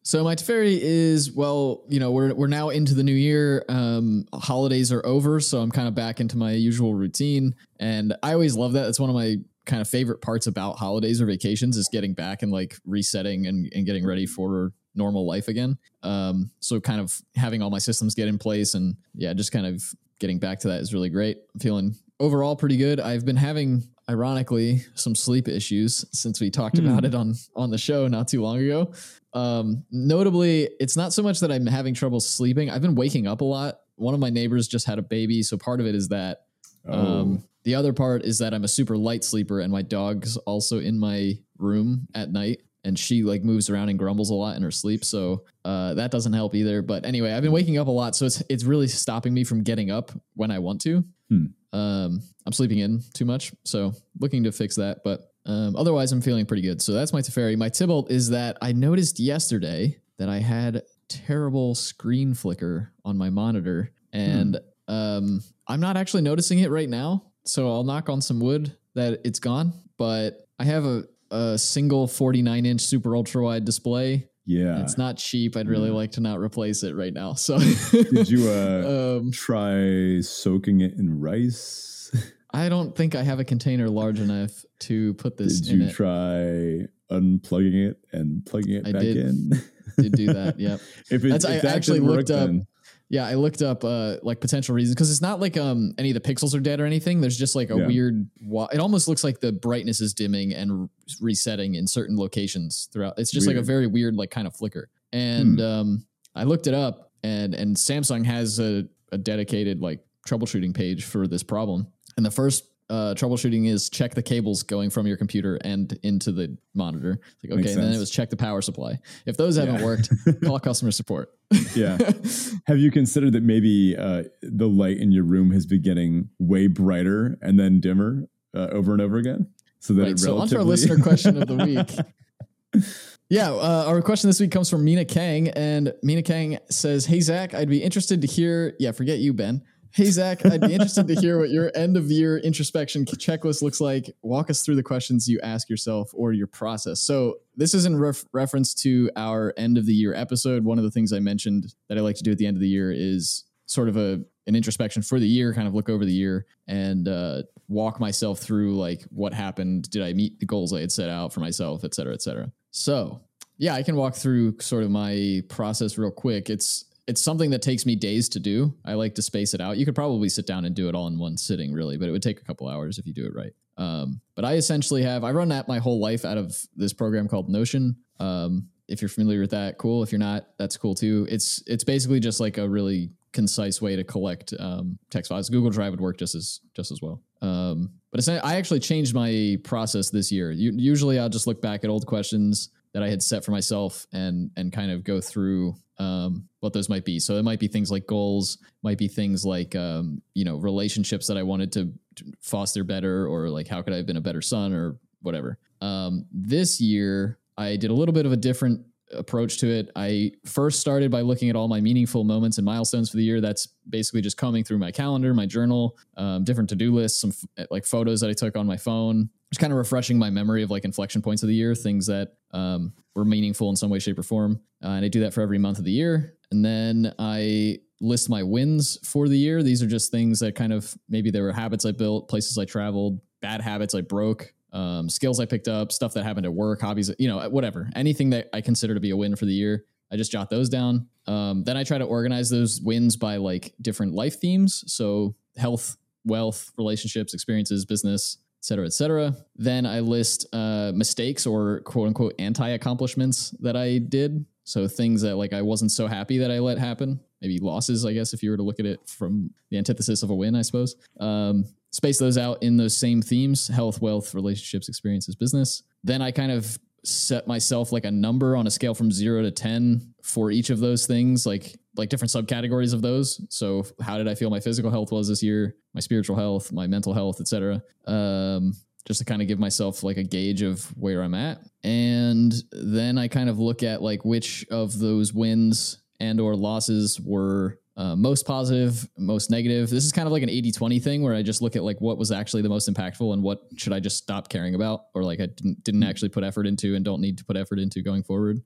So 0.06 0.22
my 0.22 0.36
Teferi 0.36 0.78
is 0.80 1.32
well, 1.32 1.82
you 1.88 1.98
know, 1.98 2.12
we're 2.12 2.32
we're 2.32 2.46
now 2.46 2.68
into 2.68 2.94
the 2.94 3.02
new 3.02 3.10
year. 3.10 3.64
Um, 3.68 4.24
holidays 4.32 4.92
are 4.92 5.04
over, 5.04 5.40
so 5.40 5.60
I'm 5.60 5.72
kind 5.72 5.88
of 5.88 5.96
back 5.96 6.20
into 6.20 6.36
my 6.36 6.52
usual 6.52 6.94
routine, 6.94 7.56
and 7.80 8.14
I 8.22 8.32
always 8.32 8.54
love 8.54 8.74
that. 8.74 8.88
It's 8.88 9.00
one 9.00 9.10
of 9.10 9.16
my 9.16 9.38
kind 9.64 9.82
of 9.82 9.88
favorite 9.88 10.20
parts 10.22 10.46
about 10.46 10.78
holidays 10.78 11.20
or 11.20 11.26
vacations 11.26 11.76
is 11.76 11.88
getting 11.90 12.14
back 12.14 12.42
and 12.42 12.52
like 12.52 12.76
resetting 12.86 13.48
and, 13.48 13.68
and 13.74 13.84
getting 13.84 14.06
ready 14.06 14.26
for 14.26 14.72
normal 14.94 15.26
life 15.26 15.48
again. 15.48 15.76
Um, 16.04 16.52
so 16.60 16.78
kind 16.80 17.00
of 17.00 17.20
having 17.34 17.60
all 17.60 17.70
my 17.70 17.78
systems 17.78 18.14
get 18.14 18.28
in 18.28 18.38
place 18.38 18.74
and 18.74 18.94
yeah, 19.12 19.32
just 19.32 19.50
kind 19.50 19.66
of 19.66 19.82
getting 20.20 20.38
back 20.38 20.60
to 20.60 20.68
that 20.68 20.82
is 20.82 20.94
really 20.94 21.10
great. 21.10 21.38
I'm 21.52 21.58
feeling 21.58 21.96
overall 22.20 22.54
pretty 22.54 22.76
good. 22.76 23.00
I've 23.00 23.24
been 23.24 23.34
having 23.34 23.82
ironically 24.08 24.82
some 24.94 25.14
sleep 25.14 25.48
issues 25.48 26.04
since 26.12 26.40
we 26.40 26.50
talked 26.50 26.78
hmm. 26.78 26.86
about 26.86 27.04
it 27.04 27.14
on 27.14 27.34
on 27.56 27.70
the 27.70 27.78
show 27.78 28.06
not 28.06 28.28
too 28.28 28.40
long 28.40 28.58
ago 28.58 28.92
um, 29.36 29.84
notably, 29.90 30.70
it's 30.80 30.96
not 30.96 31.12
so 31.12 31.22
much 31.22 31.40
that 31.40 31.52
I'm 31.52 31.66
having 31.66 31.92
trouble 31.92 32.20
sleeping. 32.20 32.70
I've 32.70 32.80
been 32.80 32.94
waking 32.94 33.26
up 33.26 33.42
a 33.42 33.44
lot. 33.44 33.80
One 33.96 34.14
of 34.14 34.20
my 34.20 34.30
neighbors 34.30 34.66
just 34.66 34.86
had 34.86 34.98
a 34.98 35.02
baby, 35.02 35.42
so 35.42 35.58
part 35.58 35.78
of 35.78 35.86
it 35.86 35.94
is 35.94 36.08
that. 36.08 36.46
Oh. 36.88 37.20
Um, 37.20 37.44
the 37.64 37.74
other 37.74 37.92
part 37.92 38.22
is 38.22 38.38
that 38.38 38.54
I'm 38.54 38.64
a 38.64 38.68
super 38.68 38.96
light 38.96 39.24
sleeper, 39.24 39.60
and 39.60 39.70
my 39.70 39.82
dog's 39.82 40.38
also 40.38 40.78
in 40.78 40.98
my 40.98 41.38
room 41.58 42.06
at 42.14 42.30
night, 42.30 42.62
and 42.84 42.98
she 42.98 43.24
like 43.24 43.42
moves 43.42 43.68
around 43.68 43.90
and 43.90 43.98
grumbles 43.98 44.30
a 44.30 44.34
lot 44.34 44.56
in 44.56 44.62
her 44.62 44.70
sleep. 44.70 45.04
So 45.04 45.44
uh, 45.64 45.94
that 45.94 46.10
doesn't 46.10 46.32
help 46.32 46.54
either. 46.54 46.80
But 46.80 47.04
anyway, 47.04 47.32
I've 47.32 47.42
been 47.42 47.52
waking 47.52 47.76
up 47.76 47.88
a 47.88 47.90
lot, 47.90 48.16
so 48.16 48.24
it's 48.24 48.42
it's 48.48 48.64
really 48.64 48.88
stopping 48.88 49.34
me 49.34 49.44
from 49.44 49.64
getting 49.64 49.90
up 49.90 50.12
when 50.34 50.50
I 50.50 50.60
want 50.60 50.80
to. 50.82 51.04
Hmm. 51.28 51.46
Um, 51.72 52.22
I'm 52.46 52.52
sleeping 52.52 52.78
in 52.78 53.02
too 53.14 53.24
much, 53.24 53.52
so 53.64 53.92
looking 54.20 54.44
to 54.44 54.52
fix 54.52 54.76
that. 54.76 54.98
But 55.04 55.32
um, 55.44 55.76
otherwise, 55.76 56.12
I'm 56.12 56.20
feeling 56.20 56.46
pretty 56.46 56.62
good. 56.62 56.80
So 56.82 56.92
that's 56.92 57.12
my 57.12 57.20
Teferi. 57.20 57.56
My 57.56 57.68
Tibalt 57.68 58.10
is 58.10 58.30
that 58.30 58.56
I 58.62 58.72
noticed 58.72 59.18
yesterday 59.20 59.98
that 60.18 60.28
I 60.28 60.38
had 60.38 60.82
terrible 61.08 61.74
screen 61.74 62.34
flicker 62.34 62.92
on 63.04 63.16
my 63.16 63.30
monitor, 63.30 63.92
and 64.12 64.58
hmm. 64.88 64.94
um, 64.94 65.42
I'm 65.66 65.80
not 65.80 65.96
actually 65.96 66.22
noticing 66.22 66.60
it 66.60 66.70
right 66.70 66.88
now. 66.88 67.24
So 67.44 67.70
I'll 67.70 67.84
knock 67.84 68.08
on 68.08 68.20
some 68.20 68.40
wood 68.40 68.76
that 68.94 69.20
it's 69.24 69.38
gone. 69.38 69.72
But 69.98 70.46
I 70.58 70.64
have 70.64 70.84
a, 70.84 71.04
a 71.30 71.58
single 71.58 72.06
49 72.06 72.66
inch 72.66 72.80
super 72.80 73.14
ultra 73.16 73.42
wide 73.44 73.64
display. 73.64 74.28
Yeah, 74.46 74.80
it's 74.80 74.96
not 74.96 75.16
cheap. 75.16 75.56
I'd 75.56 75.68
really 75.68 75.88
yeah. 75.88 75.96
like 75.96 76.12
to 76.12 76.20
not 76.20 76.38
replace 76.38 76.84
it 76.84 76.94
right 76.94 77.12
now. 77.12 77.34
So, 77.34 77.58
did 77.58 78.30
you 78.30 78.48
uh, 78.48 79.18
um, 79.18 79.32
try 79.32 80.20
soaking 80.20 80.80
it 80.80 80.94
in 80.94 81.20
rice? 81.20 82.12
I 82.52 82.68
don't 82.68 82.94
think 82.94 83.14
I 83.14 83.22
have 83.22 83.40
a 83.40 83.44
container 83.44 83.90
large 83.90 84.20
enough 84.20 84.64
to 84.80 85.14
put 85.14 85.36
this 85.36 85.68
in. 85.68 85.78
did 85.78 85.88
you 85.88 85.92
try 85.92 86.86
unplugging 87.10 87.90
it 87.90 87.98
and 88.12 88.46
plugging 88.46 88.74
it 88.74 88.86
I 88.86 88.92
back 88.92 89.02
did, 89.02 89.16
in? 89.16 89.50
did 89.98 90.12
do 90.12 90.26
that. 90.32 90.58
Yep. 90.58 90.80
if, 91.10 91.24
it, 91.24 91.34
if 91.34 91.44
I 91.44 91.58
that 91.58 91.64
actually 91.64 92.00
looked 92.00 92.30
work, 92.30 92.38
up. 92.38 92.46
Then. 92.46 92.66
Yeah, 93.08 93.26
I 93.26 93.34
looked 93.34 93.62
up 93.62 93.84
uh, 93.84 94.16
like 94.22 94.40
potential 94.40 94.74
reasons 94.74 94.94
because 94.94 95.10
it's 95.10 95.22
not 95.22 95.40
like 95.40 95.56
um 95.56 95.94
any 95.96 96.10
of 96.10 96.14
the 96.14 96.20
pixels 96.20 96.56
are 96.56 96.60
dead 96.60 96.80
or 96.80 96.86
anything. 96.86 97.20
There's 97.20 97.38
just 97.38 97.54
like 97.54 97.70
a 97.70 97.76
yeah. 97.76 97.86
weird. 97.86 98.28
Wa- 98.42 98.68
it 98.72 98.78
almost 98.78 99.06
looks 99.06 99.22
like 99.22 99.40
the 99.40 99.52
brightness 99.52 100.00
is 100.00 100.12
dimming 100.12 100.52
and 100.52 100.88
resetting 101.20 101.76
in 101.76 101.86
certain 101.86 102.16
locations 102.16 102.88
throughout. 102.92 103.14
It's 103.18 103.30
just 103.30 103.46
weird. 103.46 103.56
like 103.56 103.62
a 103.62 103.66
very 103.66 103.86
weird 103.86 104.16
like 104.16 104.30
kind 104.30 104.46
of 104.46 104.56
flicker. 104.56 104.88
And 105.12 105.58
hmm. 105.58 105.64
um, 105.64 106.06
I 106.34 106.42
looked 106.44 106.66
it 106.66 106.74
up, 106.74 107.12
and 107.22 107.54
and 107.54 107.76
Samsung 107.76 108.24
has 108.26 108.58
a, 108.58 108.86
a 109.12 109.18
dedicated 109.18 109.80
like 109.80 110.00
troubleshooting 110.26 110.74
page 110.74 111.04
for 111.04 111.28
this 111.28 111.44
problem 111.44 111.86
and 112.16 112.24
the 112.24 112.30
first 112.30 112.64
uh, 112.88 113.14
troubleshooting 113.14 113.66
is 113.66 113.90
check 113.90 114.14
the 114.14 114.22
cables 114.22 114.62
going 114.62 114.90
from 114.90 115.06
your 115.06 115.16
computer 115.16 115.58
and 115.62 115.98
into 116.02 116.32
the 116.32 116.56
monitor. 116.74 117.18
Like, 117.42 117.60
okay, 117.60 117.72
and 117.72 117.82
then 117.82 117.92
it 117.92 117.98
was 117.98 118.10
check 118.10 118.30
the 118.30 118.36
power 118.36 118.62
supply. 118.62 118.98
If 119.24 119.36
those 119.36 119.56
haven't 119.56 119.82
worked, 119.82 120.10
call 120.44 120.58
customer 120.60 120.92
support. 120.92 121.30
yeah. 121.74 121.98
Have 122.66 122.78
you 122.78 122.90
considered 122.90 123.32
that 123.32 123.42
maybe 123.42 123.96
uh, 123.96 124.24
the 124.42 124.68
light 124.68 124.98
in 124.98 125.10
your 125.10 125.24
room 125.24 125.50
has 125.50 125.66
been 125.66 125.82
getting 125.82 126.28
way 126.38 126.66
brighter 126.66 127.38
and 127.42 127.58
then 127.58 127.80
dimmer 127.80 128.28
uh, 128.54 128.68
over 128.70 128.92
and 128.92 129.02
over 129.02 129.16
again? 129.16 129.48
So 129.80 129.94
that 129.94 130.02
right, 130.02 130.18
so 130.18 130.38
onto 130.38 130.56
our 130.56 130.64
listener 130.64 130.98
question 131.02 131.40
of 131.40 131.48
the 131.48 131.56
week. 131.56 132.84
Yeah, 133.28 133.50
uh, 133.50 133.84
our 133.88 134.02
question 134.02 134.30
this 134.30 134.38
week 134.38 134.52
comes 134.52 134.70
from 134.70 134.84
Mina 134.84 135.04
Kang, 135.04 135.48
and 135.48 135.92
Mina 136.02 136.22
Kang 136.22 136.58
says, 136.70 137.06
"Hey 137.06 137.20
Zach, 137.20 137.54
I'd 137.54 137.68
be 137.68 137.82
interested 137.82 138.20
to 138.20 138.26
hear. 138.26 138.76
Yeah, 138.78 138.92
forget 138.92 139.18
you, 139.18 139.32
Ben. 139.32 139.62
Hey, 139.96 140.10
Zach, 140.10 140.44
I'd 140.44 140.60
be 140.60 140.74
interested 140.74 141.08
to 141.08 141.14
hear 141.14 141.38
what 141.38 141.48
your 141.48 141.72
end 141.74 141.96
of 141.96 142.10
year 142.10 142.36
introspection 142.36 143.06
checklist 143.06 143.62
looks 143.62 143.80
like. 143.80 144.14
Walk 144.20 144.50
us 144.50 144.60
through 144.60 144.76
the 144.76 144.82
questions 144.82 145.26
you 145.26 145.40
ask 145.42 145.70
yourself 145.70 146.10
or 146.12 146.34
your 146.34 146.48
process. 146.48 147.00
So, 147.00 147.36
this 147.56 147.72
is 147.72 147.86
in 147.86 147.98
ref- 147.98 148.26
reference 148.30 148.74
to 148.82 149.10
our 149.16 149.54
end 149.56 149.78
of 149.78 149.86
the 149.86 149.94
year 149.94 150.12
episode. 150.12 150.64
One 150.64 150.76
of 150.76 150.84
the 150.84 150.90
things 150.90 151.14
I 151.14 151.18
mentioned 151.20 151.74
that 151.88 151.96
I 151.96 152.02
like 152.02 152.16
to 152.16 152.22
do 152.22 152.30
at 152.30 152.36
the 152.36 152.46
end 152.46 152.58
of 152.58 152.60
the 152.60 152.68
year 152.68 152.92
is 152.92 153.44
sort 153.64 153.88
of 153.88 153.96
a 153.96 154.20
an 154.46 154.54
introspection 154.54 155.00
for 155.00 155.18
the 155.18 155.26
year, 155.26 155.54
kind 155.54 155.66
of 155.66 155.72
look 155.72 155.88
over 155.88 156.04
the 156.04 156.12
year 156.12 156.44
and 156.68 157.08
uh, 157.08 157.44
walk 157.66 157.98
myself 157.98 158.38
through 158.38 158.76
like 158.76 159.02
what 159.04 159.32
happened. 159.32 159.90
Did 159.90 160.02
I 160.02 160.12
meet 160.12 160.40
the 160.40 160.46
goals 160.46 160.74
I 160.74 160.80
had 160.80 160.92
set 160.92 161.08
out 161.08 161.32
for 161.32 161.40
myself, 161.40 161.84
et 161.84 161.94
cetera, 161.94 162.12
et 162.12 162.20
cetera. 162.20 162.52
So, 162.70 163.22
yeah, 163.56 163.72
I 163.72 163.82
can 163.82 163.96
walk 163.96 164.14
through 164.14 164.60
sort 164.60 164.82
of 164.82 164.90
my 164.90 165.42
process 165.48 165.96
real 165.96 166.10
quick. 166.10 166.50
It's 166.50 166.84
it's 167.06 167.22
something 167.22 167.50
that 167.50 167.62
takes 167.62 167.86
me 167.86 167.94
days 167.94 168.28
to 168.30 168.40
do. 168.40 168.74
I 168.84 168.94
like 168.94 169.14
to 169.14 169.22
space 169.22 169.54
it 169.54 169.60
out. 169.60 169.76
You 169.76 169.84
could 169.84 169.94
probably 169.94 170.28
sit 170.28 170.46
down 170.46 170.64
and 170.64 170.74
do 170.74 170.88
it 170.88 170.94
all 170.94 171.06
in 171.06 171.18
one 171.18 171.36
sitting, 171.36 171.72
really, 171.72 171.96
but 171.96 172.08
it 172.08 172.12
would 172.12 172.22
take 172.22 172.40
a 172.40 172.44
couple 172.44 172.68
hours 172.68 172.98
if 172.98 173.06
you 173.06 173.12
do 173.12 173.26
it 173.26 173.34
right. 173.34 173.52
Um, 173.76 174.20
but 174.34 174.44
I 174.44 174.54
essentially 174.54 175.02
have 175.02 175.22
I 175.22 175.30
run 175.32 175.48
that 175.50 175.68
my 175.68 175.78
whole 175.78 176.00
life 176.00 176.24
out 176.24 176.38
of 176.38 176.56
this 176.74 176.92
program 176.92 177.28
called 177.28 177.48
Notion. 177.48 177.96
Um, 178.18 178.68
if 178.88 179.02
you're 179.02 179.08
familiar 179.08 179.40
with 179.40 179.50
that, 179.50 179.78
cool. 179.78 180.02
If 180.02 180.12
you're 180.12 180.18
not, 180.18 180.48
that's 180.58 180.76
cool 180.76 180.94
too. 180.94 181.26
It's 181.30 181.62
it's 181.66 181.84
basically 181.84 182.20
just 182.20 182.40
like 182.40 182.58
a 182.58 182.68
really 182.68 183.10
concise 183.32 183.82
way 183.82 183.94
to 183.94 184.02
collect 184.02 184.54
um, 184.58 184.98
text 185.10 185.28
files. 185.28 185.50
Google 185.50 185.70
Drive 185.70 185.92
would 185.92 186.00
work 186.00 186.16
just 186.16 186.34
as 186.34 186.60
just 186.74 186.90
as 186.90 187.00
well. 187.02 187.22
Um, 187.42 187.90
but 188.10 188.26
I 188.28 188.56
actually 188.56 188.80
changed 188.80 189.14
my 189.14 189.58
process 189.62 190.08
this 190.08 190.32
year. 190.32 190.50
usually, 190.50 191.18
I'll 191.18 191.28
just 191.28 191.46
look 191.46 191.60
back 191.60 191.84
at 191.84 191.90
old 191.90 192.06
questions 192.06 192.70
that 192.96 193.02
I 193.02 193.10
had 193.10 193.22
set 193.22 193.44
for 193.44 193.50
myself 193.50 194.06
and 194.10 194.50
and 194.56 194.72
kind 194.72 194.90
of 194.90 195.04
go 195.04 195.20
through 195.20 195.76
um, 195.98 196.48
what 196.60 196.72
those 196.72 196.88
might 196.88 197.04
be. 197.04 197.18
So 197.18 197.36
it 197.36 197.42
might 197.42 197.60
be 197.60 197.68
things 197.68 197.90
like 197.90 198.06
goals, 198.06 198.56
might 198.82 198.96
be 198.96 199.06
things 199.06 199.44
like 199.44 199.76
um, 199.76 200.22
you 200.32 200.46
know 200.46 200.56
relationships 200.56 201.26
that 201.26 201.36
I 201.36 201.42
wanted 201.42 201.72
to 201.72 201.92
foster 202.40 202.84
better, 202.84 203.26
or 203.26 203.50
like 203.50 203.68
how 203.68 203.82
could 203.82 203.92
I 203.92 203.96
have 203.96 204.06
been 204.06 204.16
a 204.16 204.22
better 204.22 204.40
son, 204.40 204.72
or 204.72 204.96
whatever. 205.20 205.58
Um, 205.82 206.24
this 206.32 206.80
year, 206.80 207.38
I 207.58 207.76
did 207.76 207.90
a 207.90 207.92
little 207.92 208.14
bit 208.14 208.24
of 208.24 208.32
a 208.32 208.36
different 208.36 208.86
approach 209.12 209.58
to 209.58 209.68
it. 209.68 209.90
I 209.96 210.32
first 210.44 210.80
started 210.80 211.10
by 211.10 211.20
looking 211.20 211.48
at 211.50 211.56
all 211.56 211.68
my 211.68 211.80
meaningful 211.80 212.24
moments 212.24 212.58
and 212.58 212.64
milestones 212.64 213.10
for 213.10 213.16
the 213.16 213.24
year. 213.24 213.40
That's 213.40 213.68
basically 213.88 214.20
just 214.20 214.36
combing 214.36 214.64
through 214.64 214.78
my 214.78 214.90
calendar, 214.90 215.32
my 215.34 215.46
journal, 215.46 215.96
um, 216.16 216.44
different 216.44 216.68
to 216.70 216.76
do 216.76 216.92
lists, 216.92 217.20
some 217.20 217.30
f- 217.30 217.66
like 217.70 217.84
photos 217.84 218.20
that 218.20 218.30
I 218.30 218.32
took 218.32 218.56
on 218.56 218.66
my 218.66 218.76
phone, 218.76 219.30
just 219.52 219.60
kind 219.60 219.72
of 219.72 219.76
refreshing 219.78 220.18
my 220.18 220.30
memory 220.30 220.62
of 220.62 220.70
like 220.70 220.84
inflection 220.84 221.22
points 221.22 221.42
of 221.42 221.48
the 221.48 221.54
year, 221.54 221.74
things 221.74 222.06
that 222.06 222.34
um, 222.52 222.92
were 223.14 223.24
meaningful 223.24 223.70
in 223.70 223.76
some 223.76 223.90
way, 223.90 223.98
shape, 223.98 224.18
or 224.18 224.22
form. 224.22 224.60
Uh, 224.82 224.88
and 224.88 225.04
I 225.04 225.08
do 225.08 225.20
that 225.20 225.32
for 225.32 225.40
every 225.40 225.58
month 225.58 225.78
of 225.78 225.84
the 225.84 225.92
year. 225.92 226.34
And 226.50 226.64
then 226.64 227.14
I 227.18 227.78
list 228.00 228.28
my 228.28 228.42
wins 228.42 228.98
for 229.04 229.28
the 229.28 229.38
year. 229.38 229.62
These 229.62 229.82
are 229.82 229.86
just 229.86 230.10
things 230.10 230.38
that 230.40 230.54
kind 230.54 230.72
of 230.72 230.94
maybe 231.08 231.30
there 231.30 231.42
were 231.42 231.52
habits 231.52 231.84
I 231.84 231.92
built, 231.92 232.28
places 232.28 232.58
I 232.58 232.64
traveled, 232.64 233.20
bad 233.40 233.60
habits 233.60 233.94
I 233.94 234.00
broke, 234.02 234.52
um, 234.76 235.08
skills 235.08 235.40
I 235.40 235.46
picked 235.46 235.68
up, 235.68 235.90
stuff 235.90 236.12
that 236.14 236.24
happened 236.24 236.44
at 236.44 236.52
work, 236.52 236.82
hobbies, 236.82 237.10
you 237.18 237.28
know, 237.28 237.48
whatever, 237.48 237.88
anything 237.96 238.30
that 238.30 238.50
I 238.52 238.60
consider 238.60 238.92
to 238.92 239.00
be 239.00 239.10
a 239.10 239.16
win 239.16 239.34
for 239.34 239.46
the 239.46 239.52
year. 239.52 239.86
I 240.12 240.16
just 240.16 240.30
jot 240.30 240.50
those 240.50 240.68
down. 240.68 241.08
Um, 241.26 241.64
then 241.64 241.76
I 241.76 241.82
try 241.82 241.98
to 241.98 242.04
organize 242.04 242.50
those 242.50 242.80
wins 242.80 243.16
by 243.16 243.38
like 243.38 243.74
different 243.80 244.12
life 244.12 244.38
themes. 244.38 244.84
So 244.86 245.34
health, 245.56 245.96
wealth, 246.26 246.70
relationships, 246.76 247.32
experiences, 247.32 247.86
business, 247.86 248.38
et 248.60 248.64
cetera, 248.64 248.84
et 248.84 248.92
cetera. 248.92 249.34
Then 249.56 249.86
I 249.86 250.00
list 250.00 250.46
uh, 250.52 250.92
mistakes 250.94 251.46
or 251.46 251.80
quote 251.80 252.08
unquote 252.08 252.34
anti 252.38 252.68
accomplishments 252.68 253.50
that 253.60 253.76
I 253.76 253.98
did. 253.98 254.44
So 254.64 254.86
things 254.86 255.22
that 255.22 255.36
like 255.36 255.54
I 255.54 255.62
wasn't 255.62 255.90
so 255.90 256.06
happy 256.06 256.38
that 256.38 256.50
I 256.50 256.58
let 256.58 256.78
happen. 256.78 257.18
Maybe 257.40 257.58
losses, 257.58 258.04
I 258.04 258.12
guess, 258.12 258.34
if 258.34 258.42
you 258.42 258.50
were 258.50 258.56
to 258.56 258.62
look 258.62 258.80
at 258.80 258.86
it 258.86 259.00
from 259.06 259.50
the 259.70 259.78
antithesis 259.78 260.22
of 260.22 260.30
a 260.30 260.34
win, 260.34 260.54
I 260.54 260.62
suppose. 260.62 260.96
Um, 261.18 261.64
space 261.96 262.18
those 262.18 262.36
out 262.36 262.62
in 262.62 262.76
those 262.76 262.94
same 262.96 263.22
themes 263.22 263.68
health, 263.68 264.02
wealth, 264.02 264.34
relationships, 264.34 264.88
experiences, 264.88 265.34
business. 265.34 265.82
Then 266.04 266.20
I 266.20 266.30
kind 266.30 266.52
of 266.52 266.78
set 267.04 267.46
myself 267.46 267.90
like 267.90 268.04
a 268.04 268.10
number 268.10 268.54
on 268.54 268.66
a 268.66 268.70
scale 268.70 268.94
from 268.94 269.10
zero 269.10 269.40
to 269.42 269.50
10 269.50 270.14
for 270.22 270.50
each 270.50 270.68
of 270.70 270.78
those 270.78 271.06
things, 271.06 271.46
like 271.46 271.74
like 271.96 272.10
different 272.10 272.30
subcategories 272.30 272.92
of 272.92 273.00
those. 273.00 273.40
So 273.48 273.86
how 274.02 274.18
did 274.18 274.28
I 274.28 274.34
feel 274.34 274.50
my 274.50 274.60
physical 274.60 274.90
health 274.90 275.10
was 275.10 275.28
this 275.28 275.42
year, 275.42 275.74
my 275.94 276.00
spiritual 276.00 276.36
health, 276.36 276.70
my 276.70 276.86
mental 276.86 277.14
health, 277.14 277.40
etc. 277.40 277.82
Um, 278.06 278.74
just 279.06 279.20
to 279.20 279.24
kind 279.24 279.40
of 279.40 279.48
give 279.48 279.58
myself 279.58 280.02
like 280.02 280.18
a 280.18 280.22
gauge 280.22 280.60
of 280.60 280.84
where 280.98 281.22
I'm 281.22 281.32
at. 281.32 281.60
And 281.82 282.52
then 282.72 283.16
I 283.16 283.28
kind 283.28 283.48
of 283.48 283.58
look 283.58 283.82
at 283.82 284.02
like 284.02 284.24
which 284.26 284.66
of 284.70 284.98
those 284.98 285.32
wins 285.32 286.02
and 286.20 286.38
or 286.40 286.54
losses 286.54 287.18
were 287.18 287.78
uh, 287.96 288.14
most 288.14 288.46
positive, 288.46 289.08
most 289.16 289.50
negative. 289.50 289.88
This 289.88 290.04
is 290.04 290.12
kind 290.12 290.26
of 290.26 290.32
like 290.32 290.42
an 290.42 290.50
80 290.50 290.72
20 290.72 290.98
thing 291.00 291.22
where 291.22 291.34
I 291.34 291.42
just 291.42 291.62
look 291.62 291.76
at 291.76 291.82
like 291.82 292.00
what 292.00 292.18
was 292.18 292.30
actually 292.30 292.62
the 292.62 292.68
most 292.68 292.92
impactful 292.92 293.32
and 293.32 293.42
what 293.42 293.62
should 293.76 293.92
I 293.92 294.00
just 294.00 294.18
stop 294.18 294.48
caring 294.48 294.74
about 294.74 295.06
or 295.14 295.22
like 295.24 295.40
I 295.40 295.46
didn't, 295.46 295.82
didn't 295.82 296.02
hmm. 296.02 296.08
actually 296.08 296.28
put 296.28 296.44
effort 296.44 296.66
into 296.66 296.94
and 296.94 297.04
don't 297.04 297.20
need 297.20 297.38
to 297.38 297.44
put 297.44 297.56
effort 297.56 297.78
into 297.78 298.02
going 298.02 298.22
forward. 298.22 298.60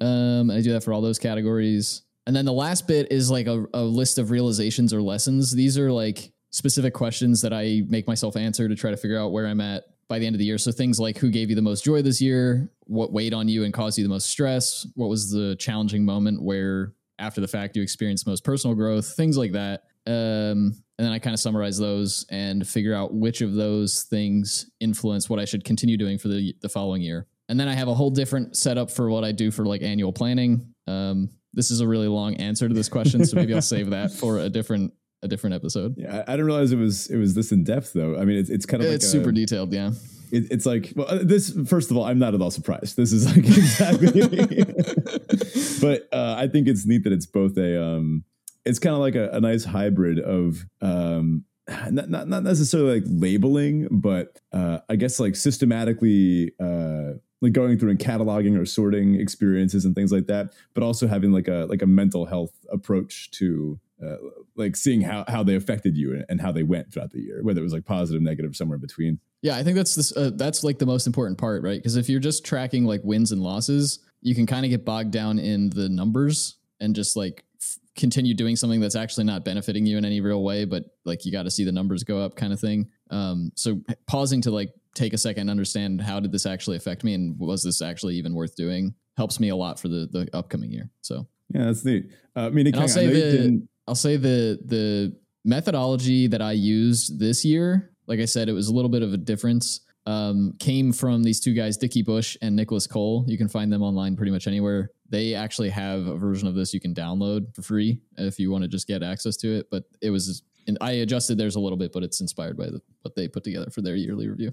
Um, 0.00 0.50
I 0.50 0.60
do 0.62 0.72
that 0.72 0.82
for 0.82 0.92
all 0.92 1.02
those 1.02 1.18
categories. 1.18 2.02
And 2.26 2.34
then 2.34 2.46
the 2.46 2.52
last 2.52 2.88
bit 2.88 3.12
is 3.12 3.30
like 3.30 3.46
a, 3.46 3.66
a 3.74 3.82
list 3.82 4.16
of 4.16 4.30
realizations 4.30 4.94
or 4.94 5.02
lessons. 5.02 5.52
These 5.52 5.76
are 5.76 5.92
like 5.92 6.32
specific 6.50 6.94
questions 6.94 7.42
that 7.42 7.52
I 7.52 7.82
make 7.88 8.06
myself 8.06 8.34
answer 8.36 8.66
to 8.68 8.74
try 8.74 8.90
to 8.90 8.96
figure 8.96 9.18
out 9.18 9.32
where 9.32 9.46
I'm 9.46 9.60
at 9.60 9.84
by 10.08 10.18
the 10.18 10.26
end 10.26 10.34
of 10.34 10.38
the 10.38 10.44
year. 10.44 10.56
So 10.56 10.72
things 10.72 10.98
like 10.98 11.18
who 11.18 11.30
gave 11.30 11.50
you 11.50 11.56
the 11.56 11.62
most 11.62 11.84
joy 11.84 12.00
this 12.00 12.20
year, 12.20 12.70
what 12.86 13.12
weighed 13.12 13.34
on 13.34 13.48
you 13.48 13.64
and 13.64 13.74
caused 13.74 13.98
you 13.98 14.04
the 14.04 14.10
most 14.10 14.30
stress, 14.30 14.86
what 14.94 15.08
was 15.08 15.30
the 15.30 15.56
challenging 15.56 16.04
moment 16.04 16.42
where 16.42 16.94
after 17.18 17.40
the 17.40 17.48
fact 17.48 17.76
you 17.76 17.82
experience 17.82 18.26
most 18.26 18.44
personal 18.44 18.74
growth, 18.74 19.14
things 19.16 19.36
like 19.36 19.52
that. 19.52 19.84
Um, 20.06 20.74
and 20.96 21.06
then 21.06 21.12
I 21.12 21.18
kind 21.18 21.34
of 21.34 21.40
summarize 21.40 21.78
those 21.78 22.26
and 22.30 22.66
figure 22.66 22.94
out 22.94 23.14
which 23.14 23.40
of 23.40 23.54
those 23.54 24.04
things 24.04 24.70
influence 24.80 25.28
what 25.28 25.38
I 25.38 25.44
should 25.44 25.64
continue 25.64 25.96
doing 25.96 26.18
for 26.18 26.28
the 26.28 26.54
the 26.60 26.68
following 26.68 27.02
year. 27.02 27.26
And 27.48 27.58
then 27.58 27.68
I 27.68 27.74
have 27.74 27.88
a 27.88 27.94
whole 27.94 28.10
different 28.10 28.56
setup 28.56 28.90
for 28.90 29.10
what 29.10 29.24
I 29.24 29.32
do 29.32 29.50
for 29.50 29.66
like 29.66 29.82
annual 29.82 30.12
planning. 30.12 30.74
Um, 30.86 31.30
this 31.52 31.70
is 31.70 31.80
a 31.80 31.88
really 31.88 32.08
long 32.08 32.36
answer 32.36 32.68
to 32.68 32.74
this 32.74 32.88
question, 32.88 33.24
so 33.24 33.36
maybe 33.36 33.54
I'll 33.54 33.62
save 33.62 33.90
that 33.90 34.12
for 34.12 34.38
a 34.38 34.48
different 34.48 34.92
a 35.22 35.28
different 35.28 35.54
episode. 35.54 35.94
Yeah, 35.96 36.22
I, 36.26 36.32
didn't 36.32 36.46
realize 36.46 36.72
it 36.72 36.78
was 36.78 37.08
it 37.08 37.16
was 37.16 37.34
this 37.34 37.50
in 37.50 37.64
depth 37.64 37.92
though. 37.92 38.16
I 38.18 38.24
mean, 38.24 38.38
it's 38.38 38.50
it's 38.50 38.66
kind 38.66 38.82
of 38.82 38.90
it's 38.90 39.04
like 39.04 39.10
super 39.10 39.30
a, 39.30 39.34
detailed. 39.34 39.72
Yeah, 39.72 39.90
it, 40.30 40.50
it's 40.50 40.66
like 40.66 40.92
well, 40.94 41.06
uh, 41.08 41.18
this. 41.22 41.56
First 41.66 41.90
of 41.90 41.96
all, 41.96 42.04
I'm 42.04 42.18
not 42.18 42.34
at 42.34 42.40
all 42.40 42.50
surprised. 42.50 42.96
This 42.96 43.12
is 43.12 43.26
like 43.26 43.36
exactly. 43.44 44.10
but 45.80 46.08
uh, 46.12 46.36
I 46.38 46.48
think 46.48 46.68
it's 46.68 46.86
neat 46.86 47.04
that 47.04 47.12
it's 47.12 47.26
both 47.26 47.56
a 47.56 47.82
um, 47.82 48.24
it's 48.64 48.78
kind 48.78 48.94
of 48.94 49.00
like 49.00 49.14
a, 49.14 49.30
a, 49.30 49.40
nice 49.40 49.64
hybrid 49.64 50.18
of 50.18 50.64
um, 50.80 51.44
not, 51.90 52.08
not 52.08 52.28
not 52.28 52.42
necessarily 52.42 53.00
like 53.00 53.04
labeling, 53.06 53.88
but 53.90 54.38
uh, 54.52 54.78
I 54.88 54.96
guess 54.96 55.20
like 55.20 55.36
systematically 55.36 56.52
uh, 56.60 57.18
like 57.40 57.52
going 57.52 57.78
through 57.78 57.90
and 57.90 57.98
cataloging 57.98 58.58
or 58.58 58.64
sorting 58.64 59.20
experiences 59.20 59.84
and 59.84 59.94
things 59.94 60.12
like 60.12 60.26
that, 60.26 60.54
but 60.72 60.82
also 60.82 61.06
having 61.06 61.32
like 61.32 61.48
a 61.48 61.66
like 61.68 61.82
a 61.82 61.86
mental 61.86 62.26
health 62.26 62.52
approach 62.72 63.30
to 63.32 63.78
uh, 64.02 64.16
like 64.56 64.76
seeing 64.76 65.02
how 65.02 65.24
how 65.28 65.42
they 65.42 65.54
affected 65.54 65.96
you 65.96 66.12
and, 66.14 66.24
and, 66.28 66.40
how 66.40 66.50
they 66.50 66.62
went 66.62 66.92
throughout 66.92 67.10
the 67.10 67.20
year, 67.20 67.42
whether 67.42 67.60
it 67.60 67.62
was 67.62 67.72
like 67.72 67.84
positive, 67.84 68.22
negative, 68.22 68.56
somewhere 68.56 68.76
in 68.76 68.80
between. 68.80 69.20
Yeah, 69.44 69.56
I 69.56 69.62
think 69.62 69.76
that's 69.76 69.94
this. 69.94 70.16
Uh, 70.16 70.30
that's 70.34 70.64
like 70.64 70.78
the 70.78 70.86
most 70.86 71.06
important 71.06 71.36
part, 71.36 71.62
right? 71.62 71.76
Because 71.76 71.96
if 71.96 72.08
you're 72.08 72.18
just 72.18 72.46
tracking 72.46 72.86
like 72.86 73.02
wins 73.04 73.30
and 73.30 73.42
losses, 73.42 73.98
you 74.22 74.34
can 74.34 74.46
kind 74.46 74.64
of 74.64 74.70
get 74.70 74.86
bogged 74.86 75.10
down 75.10 75.38
in 75.38 75.68
the 75.68 75.86
numbers 75.86 76.56
and 76.80 76.96
just 76.96 77.14
like 77.14 77.44
f- 77.60 77.76
continue 77.94 78.32
doing 78.32 78.56
something 78.56 78.80
that's 78.80 78.96
actually 78.96 79.24
not 79.24 79.44
benefiting 79.44 79.84
you 79.84 79.98
in 79.98 80.04
any 80.06 80.22
real 80.22 80.42
way. 80.42 80.64
But 80.64 80.84
like 81.04 81.26
you 81.26 81.30
got 81.30 81.42
to 81.42 81.50
see 81.50 81.62
the 81.62 81.72
numbers 81.72 82.04
go 82.04 82.20
up, 82.20 82.36
kind 82.36 82.54
of 82.54 82.60
thing. 82.60 82.88
Um, 83.10 83.52
so 83.54 83.82
pausing 84.06 84.40
to 84.40 84.50
like 84.50 84.72
take 84.94 85.12
a 85.12 85.18
second, 85.18 85.50
understand 85.50 86.00
how 86.00 86.20
did 86.20 86.32
this 86.32 86.46
actually 86.46 86.78
affect 86.78 87.04
me, 87.04 87.12
and 87.12 87.38
was 87.38 87.62
this 87.62 87.82
actually 87.82 88.14
even 88.14 88.32
worth 88.32 88.56
doing, 88.56 88.94
helps 89.18 89.38
me 89.38 89.50
a 89.50 89.56
lot 89.56 89.78
for 89.78 89.88
the 89.88 90.08
the 90.10 90.26
upcoming 90.32 90.72
year. 90.72 90.88
So 91.02 91.26
yeah, 91.50 91.66
that's 91.66 91.84
neat. 91.84 92.10
Uh, 92.34 92.46
I 92.46 92.48
mean, 92.48 92.74
I'll 92.74 92.88
say 92.88 93.08
the 93.08 93.68
I'll 93.86 93.94
say 93.94 94.16
the 94.16 94.58
the 94.64 95.14
methodology 95.44 96.28
that 96.28 96.40
I 96.40 96.52
used 96.52 97.20
this 97.20 97.44
year, 97.44 97.93
like 98.06 98.20
I 98.20 98.24
said, 98.24 98.48
it 98.48 98.52
was 98.52 98.68
a 98.68 98.74
little 98.74 98.88
bit 98.88 99.02
of 99.02 99.12
a 99.12 99.16
difference. 99.16 99.80
Um, 100.06 100.54
came 100.58 100.92
from 100.92 101.22
these 101.22 101.40
two 101.40 101.54
guys, 101.54 101.78
Dickie 101.78 102.02
Bush 102.02 102.36
and 102.42 102.54
Nicholas 102.54 102.86
Cole. 102.86 103.24
You 103.26 103.38
can 103.38 103.48
find 103.48 103.72
them 103.72 103.82
online 103.82 104.16
pretty 104.16 104.32
much 104.32 104.46
anywhere. 104.46 104.90
They 105.08 105.34
actually 105.34 105.70
have 105.70 106.06
a 106.06 106.16
version 106.16 106.46
of 106.46 106.54
this 106.54 106.74
you 106.74 106.80
can 106.80 106.94
download 106.94 107.54
for 107.54 107.62
free 107.62 108.00
if 108.18 108.38
you 108.38 108.50
want 108.50 108.62
to 108.62 108.68
just 108.68 108.86
get 108.86 109.02
access 109.02 109.36
to 109.38 109.48
it. 109.56 109.68
But 109.70 109.84
it 110.02 110.10
was, 110.10 110.42
and 110.66 110.76
I 110.82 110.92
adjusted 110.92 111.38
theirs 111.38 111.56
a 111.56 111.60
little 111.60 111.78
bit, 111.78 111.92
but 111.92 112.02
it's 112.02 112.20
inspired 112.20 112.56
by 112.56 112.66
the, 112.66 112.82
what 113.00 113.14
they 113.14 113.28
put 113.28 113.44
together 113.44 113.70
for 113.70 113.80
their 113.80 113.96
yearly 113.96 114.28
review. 114.28 114.52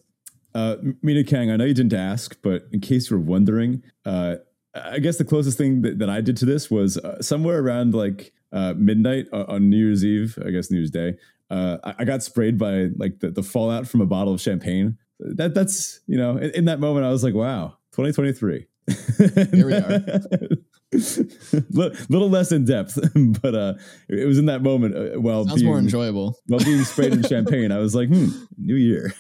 Uh, 0.54 0.78
Mina 1.02 1.24
Kang, 1.24 1.52
I 1.52 1.58
know 1.58 1.66
you 1.66 1.74
didn't 1.74 1.94
ask, 1.94 2.38
but 2.42 2.68
in 2.72 2.80
case 2.80 3.10
you're 3.10 3.20
wondering, 3.20 3.84
uh, 4.06 4.36
I 4.74 5.00
guess 5.00 5.18
the 5.18 5.26
closest 5.26 5.58
thing 5.58 5.82
that, 5.82 6.00
that 6.00 6.10
I 6.10 6.22
did 6.22 6.38
to 6.38 6.46
this 6.46 6.72
was 6.72 6.98
uh, 6.98 7.22
somewhere 7.22 7.60
around 7.60 7.94
like 7.94 8.32
uh, 8.54 8.74
midnight 8.78 9.28
on 9.34 9.70
New 9.70 9.78
Year's 9.78 10.04
Eve, 10.06 10.38
I 10.46 10.52
guess 10.52 10.72
New 10.72 10.78
Year's 10.78 10.92
Day. 10.92 11.16
Uh, 11.52 11.78
I, 11.84 11.96
I, 12.00 12.04
got 12.06 12.24
sprayed 12.24 12.58
by 12.58 12.88
like 12.96 13.20
the, 13.20 13.30
the 13.30 13.44
fallout 13.44 13.86
from 13.86 14.00
a 14.00 14.06
bottle 14.06 14.34
of 14.34 14.40
champagne. 14.40 14.98
That 15.20 15.54
that's 15.54 16.00
you 16.08 16.18
know 16.18 16.38
in, 16.38 16.52
in 16.52 16.66
that 16.66 16.80
moment 16.80 17.06
I 17.06 17.10
was 17.10 17.26
like, 17.26 17.34
wow, 17.34 17.78
2023. 17.92 18.68
Here 19.52 19.66
we 19.66 19.74
are. 19.74 20.04
little 22.10 22.30
less 22.30 22.52
in 22.52 22.66
depth, 22.66 22.98
but 23.42 23.56
uh, 23.56 23.74
it 24.10 24.26
was 24.26 24.38
in 24.38 24.46
that 24.46 24.62
moment. 24.62 24.96
Uh, 24.96 25.20
while 25.20 25.46
Sounds 25.46 25.62
being, 25.62 25.68
more 25.68 25.78
enjoyable. 25.78 26.40
While 26.48 26.64
being 26.64 26.84
sprayed 26.84 27.14
in 27.14 27.24
champagne, 27.28 27.72
I 27.72 27.80
was 27.80 27.96
like, 27.96 28.10
hmm, 28.10 28.30
new 28.58 28.76
year. 28.76 29.14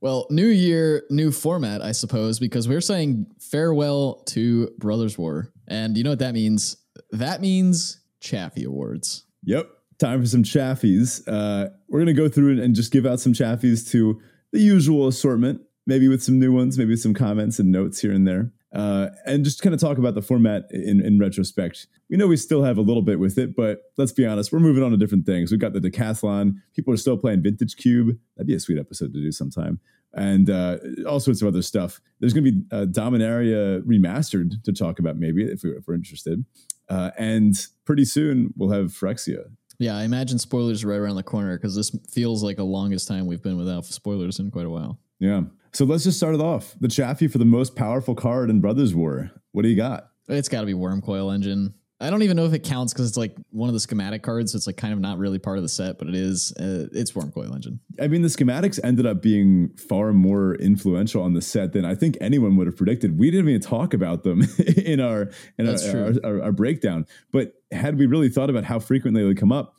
well, 0.00 0.26
new 0.30 0.46
year, 0.46 1.04
new 1.10 1.32
format, 1.32 1.82
I 1.82 1.92
suppose, 1.92 2.38
because 2.38 2.68
we're 2.68 2.80
saying 2.80 3.26
farewell 3.38 4.22
to 4.28 4.70
Brothers 4.78 5.16
War, 5.16 5.52
and 5.66 5.96
you 5.96 6.04
know 6.04 6.10
what 6.10 6.20
that 6.20 6.34
means. 6.34 6.76
That 7.12 7.40
means 7.40 8.00
Chaffee 8.20 8.64
Awards. 8.64 9.24
Yep. 9.44 9.70
Time 10.00 10.22
for 10.22 10.26
some 10.26 10.42
Chaffies. 10.42 11.22
Uh, 11.28 11.68
we're 11.88 12.02
to 12.06 12.14
go 12.14 12.26
through 12.26 12.60
and 12.62 12.74
just 12.74 12.90
give 12.90 13.04
out 13.04 13.20
some 13.20 13.34
Chaffies 13.34 13.88
to 13.90 14.18
the 14.50 14.58
usual 14.58 15.06
assortment, 15.06 15.60
maybe 15.86 16.08
with 16.08 16.22
some 16.22 16.40
new 16.40 16.52
ones, 16.52 16.78
maybe 16.78 16.96
some 16.96 17.12
comments 17.12 17.58
and 17.58 17.70
notes 17.70 18.00
here 18.00 18.10
and 18.10 18.26
there. 18.26 18.50
Uh, 18.74 19.08
and 19.26 19.44
just 19.44 19.60
kind 19.60 19.74
of 19.74 19.80
talk 19.80 19.98
about 19.98 20.14
the 20.14 20.22
format 20.22 20.64
in, 20.70 21.04
in 21.04 21.18
retrospect. 21.18 21.86
We 22.08 22.16
know 22.16 22.28
we 22.28 22.38
still 22.38 22.62
have 22.62 22.78
a 22.78 22.80
little 22.80 23.02
bit 23.02 23.18
with 23.18 23.36
it, 23.36 23.54
but 23.54 23.82
let's 23.98 24.12
be 24.12 24.24
honest, 24.24 24.52
we're 24.52 24.60
moving 24.60 24.82
on 24.82 24.90
to 24.92 24.96
different 24.96 25.26
things. 25.26 25.50
We've 25.50 25.60
got 25.60 25.74
the 25.74 25.80
decathlon. 25.80 26.54
People 26.74 26.94
are 26.94 26.96
still 26.96 27.18
playing 27.18 27.42
Vintage 27.42 27.76
Cube. 27.76 28.16
That'd 28.36 28.46
be 28.46 28.54
a 28.54 28.60
sweet 28.60 28.78
episode 28.78 29.12
to 29.12 29.20
do 29.20 29.30
sometime 29.32 29.80
and 30.14 30.48
uh, 30.48 30.78
all 31.06 31.20
sorts 31.20 31.42
of 31.42 31.48
other 31.48 31.62
stuff. 31.62 32.00
There's 32.20 32.32
going 32.32 32.44
to 32.44 32.52
be 32.52 32.62
uh, 32.72 32.86
Dominaria 32.86 33.82
remastered 33.82 34.62
to 34.64 34.72
talk 34.72 34.98
about, 34.98 35.16
maybe 35.16 35.44
if, 35.44 35.62
we, 35.62 35.70
if 35.70 35.86
we're 35.86 35.94
interested. 35.94 36.44
Uh, 36.88 37.10
and 37.18 37.54
pretty 37.84 38.04
soon 38.04 38.52
we'll 38.56 38.70
have 38.70 38.86
Phyrexia. 38.86 39.50
Yeah, 39.80 39.96
I 39.96 40.04
imagine 40.04 40.38
spoilers 40.38 40.84
right 40.84 40.98
around 40.98 41.16
the 41.16 41.22
corner 41.22 41.56
because 41.56 41.74
this 41.74 41.90
feels 42.10 42.42
like 42.42 42.58
the 42.58 42.64
longest 42.64 43.08
time 43.08 43.26
we've 43.26 43.42
been 43.42 43.56
without 43.56 43.86
spoilers 43.86 44.38
in 44.38 44.50
quite 44.50 44.66
a 44.66 44.70
while. 44.70 45.00
Yeah. 45.18 45.44
So 45.72 45.86
let's 45.86 46.04
just 46.04 46.18
start 46.18 46.34
it 46.34 46.40
off. 46.40 46.76
The 46.80 46.88
Chaffee 46.88 47.28
for 47.28 47.38
the 47.38 47.46
most 47.46 47.74
powerful 47.74 48.14
card 48.14 48.50
in 48.50 48.60
Brothers 48.60 48.94
War. 48.94 49.30
What 49.52 49.62
do 49.62 49.68
you 49.68 49.76
got? 49.76 50.10
It's 50.28 50.50
got 50.50 50.60
to 50.60 50.66
be 50.66 50.74
Wurmcoil 50.74 51.34
Engine. 51.34 51.72
I 52.02 52.08
don't 52.08 52.22
even 52.22 52.36
know 52.36 52.46
if 52.46 52.54
it 52.54 52.64
counts 52.64 52.94
because 52.94 53.06
it's 53.06 53.18
like 53.18 53.36
one 53.50 53.68
of 53.68 53.74
the 53.74 53.80
schematic 53.80 54.22
cards. 54.22 54.52
So 54.52 54.56
it's 54.56 54.66
like 54.66 54.78
kind 54.78 54.94
of 54.94 55.00
not 55.00 55.18
really 55.18 55.38
part 55.38 55.58
of 55.58 55.62
the 55.62 55.68
set, 55.68 55.98
but 55.98 56.08
it 56.08 56.14
is. 56.14 56.52
Uh, 56.58 56.88
it's 56.92 57.12
Wurmcoil 57.12 57.54
Engine. 57.54 57.78
I 58.00 58.08
mean, 58.08 58.22
the 58.22 58.28
schematics 58.28 58.80
ended 58.82 59.04
up 59.04 59.20
being 59.20 59.76
far 59.76 60.12
more 60.14 60.54
influential 60.54 61.22
on 61.22 61.34
the 61.34 61.42
set 61.42 61.74
than 61.74 61.84
I 61.84 61.94
think 61.94 62.16
anyone 62.20 62.56
would 62.56 62.66
have 62.66 62.76
predicted. 62.76 63.18
We 63.18 63.30
didn't 63.30 63.48
even 63.50 63.60
talk 63.60 63.92
about 63.92 64.22
them 64.22 64.42
in 64.76 64.98
our 65.00 65.30
in 65.58 65.68
our 65.68 65.76
our, 65.94 66.14
our, 66.24 66.42
our, 66.44 66.52
breakdown. 66.52 67.06
But 67.32 67.52
had 67.70 67.98
we 67.98 68.06
really 68.06 68.30
thought 68.30 68.48
about 68.48 68.64
how 68.64 68.78
frequently 68.78 69.20
they 69.20 69.26
would 69.26 69.38
come 69.38 69.52
up, 69.52 69.74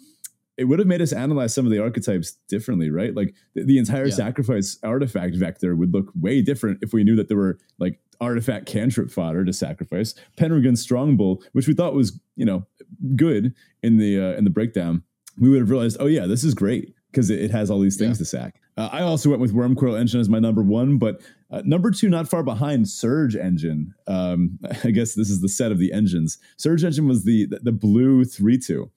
it 0.61 0.65
would 0.65 0.77
have 0.77 0.87
made 0.87 1.01
us 1.01 1.11
analyze 1.11 1.55
some 1.55 1.65
of 1.65 1.71
the 1.71 1.81
archetypes 1.81 2.33
differently, 2.47 2.91
right? 2.91 3.15
Like 3.15 3.33
the, 3.55 3.63
the 3.63 3.79
entire 3.79 4.05
yeah. 4.05 4.13
sacrifice 4.13 4.77
artifact 4.83 5.35
vector 5.35 5.75
would 5.75 5.91
look 5.91 6.11
way 6.13 6.43
different 6.43 6.77
if 6.83 6.93
we 6.93 7.03
knew 7.03 7.15
that 7.15 7.29
there 7.29 7.37
were 7.37 7.57
like 7.79 7.99
artifact 8.19 8.67
cantrip 8.67 9.09
fodder 9.09 9.43
to 9.43 9.51
sacrifice, 9.51 10.13
Penregon 10.37 10.77
Strongbull, 10.77 11.41
which 11.53 11.67
we 11.67 11.73
thought 11.73 11.95
was 11.95 12.19
you 12.35 12.45
know 12.45 12.67
good 13.15 13.55
in 13.81 13.97
the 13.97 14.19
uh, 14.19 14.37
in 14.37 14.43
the 14.43 14.51
breakdown. 14.51 15.01
We 15.39 15.49
would 15.49 15.61
have 15.61 15.71
realized, 15.71 15.97
oh 15.99 16.05
yeah, 16.05 16.27
this 16.27 16.43
is 16.43 16.53
great 16.53 16.93
because 17.09 17.31
it, 17.31 17.41
it, 17.41 17.51
has 17.51 17.71
all 17.71 17.79
these 17.79 17.97
things 17.97 18.17
yeah. 18.17 18.21
to 18.21 18.25
sack. 18.25 18.61
Uh, 18.77 18.89
I 18.91 19.01
also 19.01 19.29
went 19.29 19.41
with 19.41 19.53
Wurmcoil 19.53 19.99
Engine 19.99 20.19
as 20.19 20.29
my 20.29 20.39
number 20.39 20.61
one, 20.61 20.97
but 20.97 21.21
uh, 21.49 21.61
number 21.65 21.89
two, 21.89 22.09
not 22.09 22.29
far 22.29 22.43
behind, 22.43 22.87
Surge 22.87 23.35
Engine. 23.35 23.93
Um, 24.07 24.59
I 24.83 24.91
guess 24.91 25.15
this 25.15 25.29
is 25.29 25.41
the 25.41 25.49
set 25.49 25.71
of 25.71 25.79
the 25.79 25.91
engines. 25.91 26.37
Surge 26.57 26.83
Engine 26.83 27.07
was 27.07 27.23
the 27.25 27.47
the, 27.47 27.59
the 27.59 27.71
blue 27.71 28.25
three 28.25 28.59
two. 28.59 28.91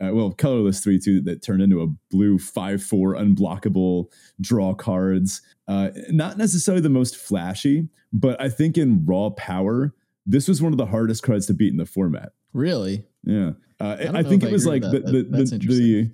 Uh, 0.00 0.10
well, 0.12 0.30
colorless 0.30 0.80
3 0.80 0.98
2 0.98 1.20
that 1.22 1.42
turned 1.42 1.62
into 1.62 1.82
a 1.82 1.86
blue 2.10 2.38
5 2.38 2.82
4 2.82 3.14
unblockable 3.16 4.06
draw 4.40 4.74
cards. 4.74 5.42
Uh, 5.66 5.90
not 6.10 6.38
necessarily 6.38 6.80
the 6.80 6.88
most 6.88 7.16
flashy, 7.16 7.88
but 8.12 8.40
I 8.40 8.48
think 8.48 8.78
in 8.78 9.04
raw 9.04 9.30
power, 9.30 9.94
this 10.24 10.46
was 10.48 10.62
one 10.62 10.72
of 10.72 10.78
the 10.78 10.86
hardest 10.86 11.22
cards 11.22 11.46
to 11.46 11.54
beat 11.54 11.72
in 11.72 11.78
the 11.78 11.86
format. 11.86 12.32
Really? 12.52 13.06
Yeah. 13.24 13.52
Uh, 13.80 13.96
I, 14.00 14.18
I 14.18 14.22
think 14.22 14.42
it 14.42 14.52
was 14.52 14.66
like 14.66 14.82
the, 14.82 15.00
the, 15.00 15.22
the, 15.22 15.44
the, 15.44 16.10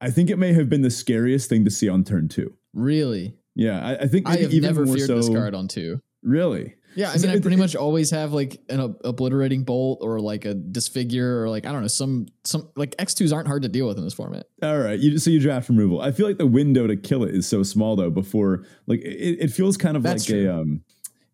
I 0.00 0.10
think 0.10 0.30
it 0.30 0.38
may 0.38 0.52
have 0.52 0.68
been 0.68 0.82
the 0.82 0.90
scariest 0.90 1.48
thing 1.48 1.64
to 1.64 1.70
see 1.70 1.88
on 1.88 2.04
turn 2.04 2.28
two. 2.28 2.54
Really? 2.74 3.36
Yeah. 3.54 3.84
I, 3.84 4.04
I 4.04 4.06
think 4.06 4.28
I 4.28 4.36
have 4.36 4.52
never 4.52 4.86
feared 4.86 5.06
so, 5.06 5.16
this 5.16 5.28
card 5.28 5.54
on 5.54 5.68
two. 5.68 6.00
Really? 6.22 6.74
Yeah, 6.94 7.10
I 7.10 7.18
mean, 7.18 7.30
I 7.30 7.38
pretty 7.38 7.56
much 7.56 7.76
always 7.76 8.10
have 8.10 8.32
like 8.32 8.60
an 8.68 8.96
obliterating 9.04 9.64
bolt 9.64 10.00
or 10.02 10.20
like 10.20 10.44
a 10.44 10.54
disfigure 10.54 11.42
or 11.42 11.48
like 11.48 11.66
I 11.66 11.72
don't 11.72 11.82
know 11.82 11.88
some 11.88 12.26
some 12.44 12.68
like 12.76 12.94
X 12.98 13.14
twos 13.14 13.32
aren't 13.32 13.46
hard 13.46 13.62
to 13.62 13.68
deal 13.68 13.86
with 13.86 13.98
in 13.98 14.04
this 14.04 14.14
format. 14.14 14.46
All 14.62 14.78
right, 14.78 14.98
you 14.98 15.18
so 15.18 15.30
you 15.30 15.40
draft 15.40 15.68
removal. 15.68 16.00
I 16.00 16.10
feel 16.12 16.26
like 16.26 16.38
the 16.38 16.46
window 16.46 16.86
to 16.86 16.96
kill 16.96 17.24
it 17.24 17.34
is 17.34 17.46
so 17.46 17.62
small 17.62 17.96
though. 17.96 18.10
Before 18.10 18.64
like 18.86 19.00
it, 19.00 19.38
it 19.40 19.48
feels 19.48 19.76
kind 19.76 19.96
of 19.96 20.02
That's 20.02 20.28
like 20.28 20.38
true. 20.38 20.50
a 20.50 20.60
um, 20.60 20.82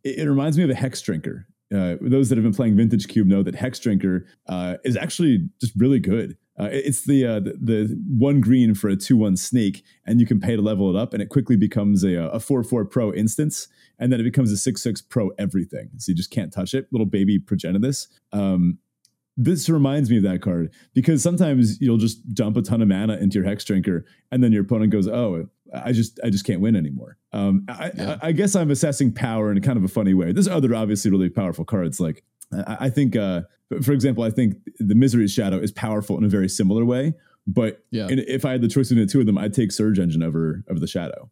it, 0.04 0.18
it, 0.18 0.28
reminds 0.28 0.58
me 0.58 0.64
of 0.64 0.70
a 0.70 0.74
hex 0.74 1.00
drinker. 1.00 1.46
Uh, 1.74 1.96
those 2.00 2.28
that 2.28 2.36
have 2.36 2.44
been 2.44 2.54
playing 2.54 2.76
Vintage 2.76 3.08
Cube 3.08 3.26
know 3.26 3.42
that 3.42 3.56
Hex 3.56 3.80
Drinker 3.80 4.24
uh, 4.46 4.76
is 4.84 4.96
actually 4.96 5.48
just 5.60 5.72
really 5.76 5.98
good. 5.98 6.36
Uh, 6.58 6.68
it's 6.70 7.04
the, 7.04 7.26
uh, 7.26 7.40
the, 7.40 7.54
the 7.60 8.02
one 8.08 8.40
green 8.40 8.74
for 8.74 8.88
a 8.88 8.96
two 8.96 9.16
one 9.16 9.36
snake, 9.36 9.84
and 10.06 10.20
you 10.20 10.26
can 10.26 10.40
pay 10.40 10.56
to 10.56 10.62
level 10.62 10.88
it 10.88 10.96
up, 10.96 11.12
and 11.12 11.20
it 11.20 11.28
quickly 11.28 11.56
becomes 11.56 12.04
a 12.04 12.14
a 12.14 12.40
four 12.40 12.62
four 12.62 12.84
pro 12.84 13.12
instants, 13.12 13.68
and 13.98 14.12
then 14.12 14.20
it 14.20 14.24
becomes 14.24 14.52
a 14.52 14.56
six 14.56 14.82
six 14.82 15.00
pro 15.00 15.30
everything. 15.38 15.90
So 15.98 16.12
you 16.12 16.16
just 16.16 16.30
can't 16.30 16.52
touch 16.52 16.74
it. 16.74 16.86
Little 16.92 17.06
baby 17.06 17.38
progenitus. 17.38 18.08
Um, 18.32 18.78
this 19.38 19.68
reminds 19.68 20.08
me 20.08 20.16
of 20.16 20.22
that 20.22 20.40
card 20.40 20.72
because 20.94 21.22
sometimes 21.22 21.78
you'll 21.80 21.98
just 21.98 22.34
dump 22.34 22.56
a 22.56 22.62
ton 22.62 22.80
of 22.80 22.88
mana 22.88 23.16
into 23.18 23.38
your 23.38 23.46
hex 23.46 23.64
drinker, 23.64 24.06
and 24.30 24.42
then 24.42 24.52
your 24.52 24.62
opponent 24.62 24.92
goes, 24.92 25.06
"Oh, 25.06 25.48
I 25.74 25.92
just 25.92 26.18
I 26.24 26.30
just 26.30 26.46
can't 26.46 26.60
win 26.60 26.74
anymore." 26.74 27.18
Um, 27.32 27.66
I, 27.68 27.92
yeah. 27.94 28.18
I, 28.22 28.28
I, 28.28 28.32
guess 28.32 28.56
I'm 28.56 28.70
assessing 28.70 29.12
power 29.12 29.52
in 29.52 29.60
kind 29.60 29.76
of 29.76 29.84
a 29.84 29.88
funny 29.88 30.14
way. 30.14 30.32
There's 30.32 30.48
other 30.48 30.74
obviously 30.74 31.10
really 31.10 31.28
powerful 31.28 31.66
cards 31.66 32.00
like 32.00 32.24
I, 32.52 32.76
I 32.80 32.90
think, 32.90 33.16
uh, 33.16 33.42
for 33.82 33.92
example, 33.92 34.24
I 34.24 34.30
think 34.30 34.56
the 34.78 34.94
Misery's 34.94 35.32
Shadow 35.32 35.58
is 35.58 35.72
powerful 35.72 36.16
in 36.18 36.24
a 36.24 36.28
very 36.28 36.48
similar 36.48 36.84
way. 36.84 37.14
But 37.46 37.84
yeah. 37.90 38.08
if 38.10 38.44
I 38.44 38.52
had 38.52 38.60
the 38.60 38.68
choice 38.68 38.88
between 38.88 39.06
the 39.06 39.12
two 39.12 39.20
of 39.20 39.26
them, 39.26 39.38
I'd 39.38 39.54
take 39.54 39.70
Surge 39.70 39.98
Engine 39.98 40.22
over 40.22 40.64
over 40.68 40.80
the 40.80 40.86
Shadow. 40.86 41.30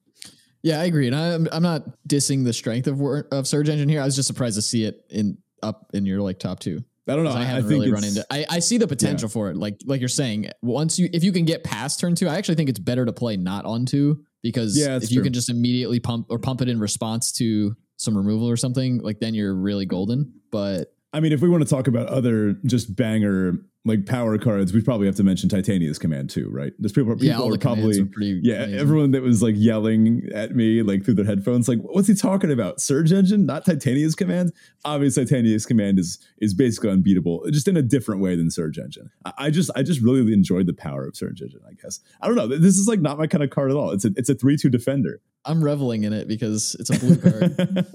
Yeah, 0.64 0.81
I 0.81 0.85
agree, 0.85 1.07
and 1.07 1.14
I'm 1.14 1.46
I'm 1.53 1.62
not 1.62 1.85
dissing 2.09 2.42
the 2.42 2.55
strength 2.55 2.87
of 2.87 2.98
of 3.31 3.46
Surge 3.46 3.68
Engine 3.68 3.87
here. 3.87 4.00
I 4.00 4.07
was 4.07 4.16
just 4.16 4.27
surprised 4.27 4.57
to 4.57 4.62
see 4.62 4.85
it 4.85 5.05
in 5.11 5.37
up 5.62 5.90
in 5.92 6.07
your 6.07 6.22
like 6.22 6.38
top 6.38 6.59
two. 6.59 6.83
I 7.07 7.14
don't 7.14 7.24
know. 7.24 7.33
I 7.33 7.44
haven't 7.44 7.66
I 7.66 7.68
really 7.68 7.92
run 7.92 8.03
into. 8.03 8.24
I, 8.31 8.46
I 8.48 8.59
see 8.61 8.79
the 8.79 8.87
potential 8.87 9.29
yeah. 9.29 9.33
for 9.35 9.50
it. 9.50 9.59
Like 9.59 9.77
like 9.85 10.00
you're 10.00 10.09
saying, 10.09 10.48
once 10.62 10.98
you 10.98 11.11
if 11.12 11.22
you 11.22 11.33
can 11.33 11.44
get 11.44 11.64
past 11.64 12.00
turn 12.00 12.14
two, 12.14 12.29
I 12.29 12.37
actually 12.37 12.55
think 12.55 12.70
it's 12.70 12.79
better 12.79 13.05
to 13.05 13.12
play 13.12 13.37
not 13.37 13.66
on 13.66 13.85
two 13.85 14.24
because 14.42 14.74
yeah, 14.79 14.96
if 14.96 15.12
you 15.12 15.20
can 15.20 15.35
just 15.35 15.50
immediately 15.50 16.00
pump 16.00 16.29
or 16.31 16.38
pump 16.38 16.62
it 16.62 16.70
in 16.70 16.81
response 16.81 17.31
to 17.33 17.77
some 17.98 18.16
removal 18.16 18.48
or 18.48 18.57
something, 18.57 19.03
like 19.03 19.20
then 19.20 19.35
you're 19.35 19.55
really 19.55 19.85
golden. 19.85 20.33
But 20.50 20.94
I 21.12 21.20
mean, 21.20 21.33
if 21.33 21.42
we 21.42 21.50
want 21.50 21.62
to 21.62 21.68
talk 21.68 21.88
about 21.88 22.09
other 22.09 22.55
just 22.64 22.96
banger 22.96 23.59
like 23.87 24.07
power 24.07 24.38
cards, 24.38 24.73
we 24.73 24.81
probably 24.81 25.07
have 25.07 25.16
to 25.16 25.23
mention 25.23 25.51
Titania's 25.51 25.99
command 25.99 26.31
too, 26.31 26.49
right? 26.51 26.73
There's 26.79 26.92
people, 26.92 27.14
people 27.16 27.27
yeah, 27.27 27.55
are 27.55 27.59
probably 27.59 28.01
are 28.01 28.09
yeah, 28.18 28.62
amazing. 28.62 28.79
everyone 28.79 29.11
that 29.11 29.23
was 29.23 29.42
like 29.42 29.55
yelling 29.59 30.27
at 30.35 30.57
me 30.57 30.83
like 30.83 31.05
through 31.05 31.14
their 31.14 31.27
headphones, 31.27 31.68
like, 31.68 31.81
what's 31.81 32.09
he 32.09 32.14
talking 32.14 32.51
about? 32.51 32.81
Surge 32.81 33.12
engine, 33.12 33.44
not 33.44 33.66
Titania's 33.66 34.14
command. 34.14 34.53
Obviously, 34.87 35.27
Titania's 35.27 35.66
command 35.66 35.99
is 35.99 36.18
is 36.38 36.55
basically 36.55 36.90
unbeatable, 36.90 37.44
just 37.51 37.68
in 37.68 37.77
a 37.77 37.83
different 37.83 38.23
way 38.23 38.35
than 38.37 38.51
Surge 38.51 38.79
engine. 38.79 39.11
I, 39.27 39.33
I 39.37 39.51
just 39.51 39.70
I 39.77 39.83
just 39.83 40.01
really 40.01 40.33
enjoyed 40.33 40.66
the 40.66 40.75
power 40.75 41.07
of 41.07 41.14
Surge 41.14 41.42
engine. 41.42 41.61
I 41.68 41.75
guess 41.75 42.01
I 42.23 42.27
don't 42.27 42.37
know. 42.37 42.47
This 42.47 42.79
is 42.79 42.88
like 42.88 43.01
not 43.01 43.18
my 43.18 43.27
kind 43.27 43.44
of 43.44 43.51
card 43.51 43.70
at 43.70 43.77
all. 43.77 43.90
It's 43.90 44.07
a 44.07 44.12
it's 44.16 44.31
a 44.31 44.35
three 44.35 44.57
two 44.57 44.70
defender. 44.70 45.20
I'm 45.44 45.62
reveling 45.62 46.05
in 46.05 46.12
it 46.14 46.27
because 46.27 46.75
it's 46.81 46.88
a 46.88 46.99
blue 46.99 47.16
card. 47.16 47.87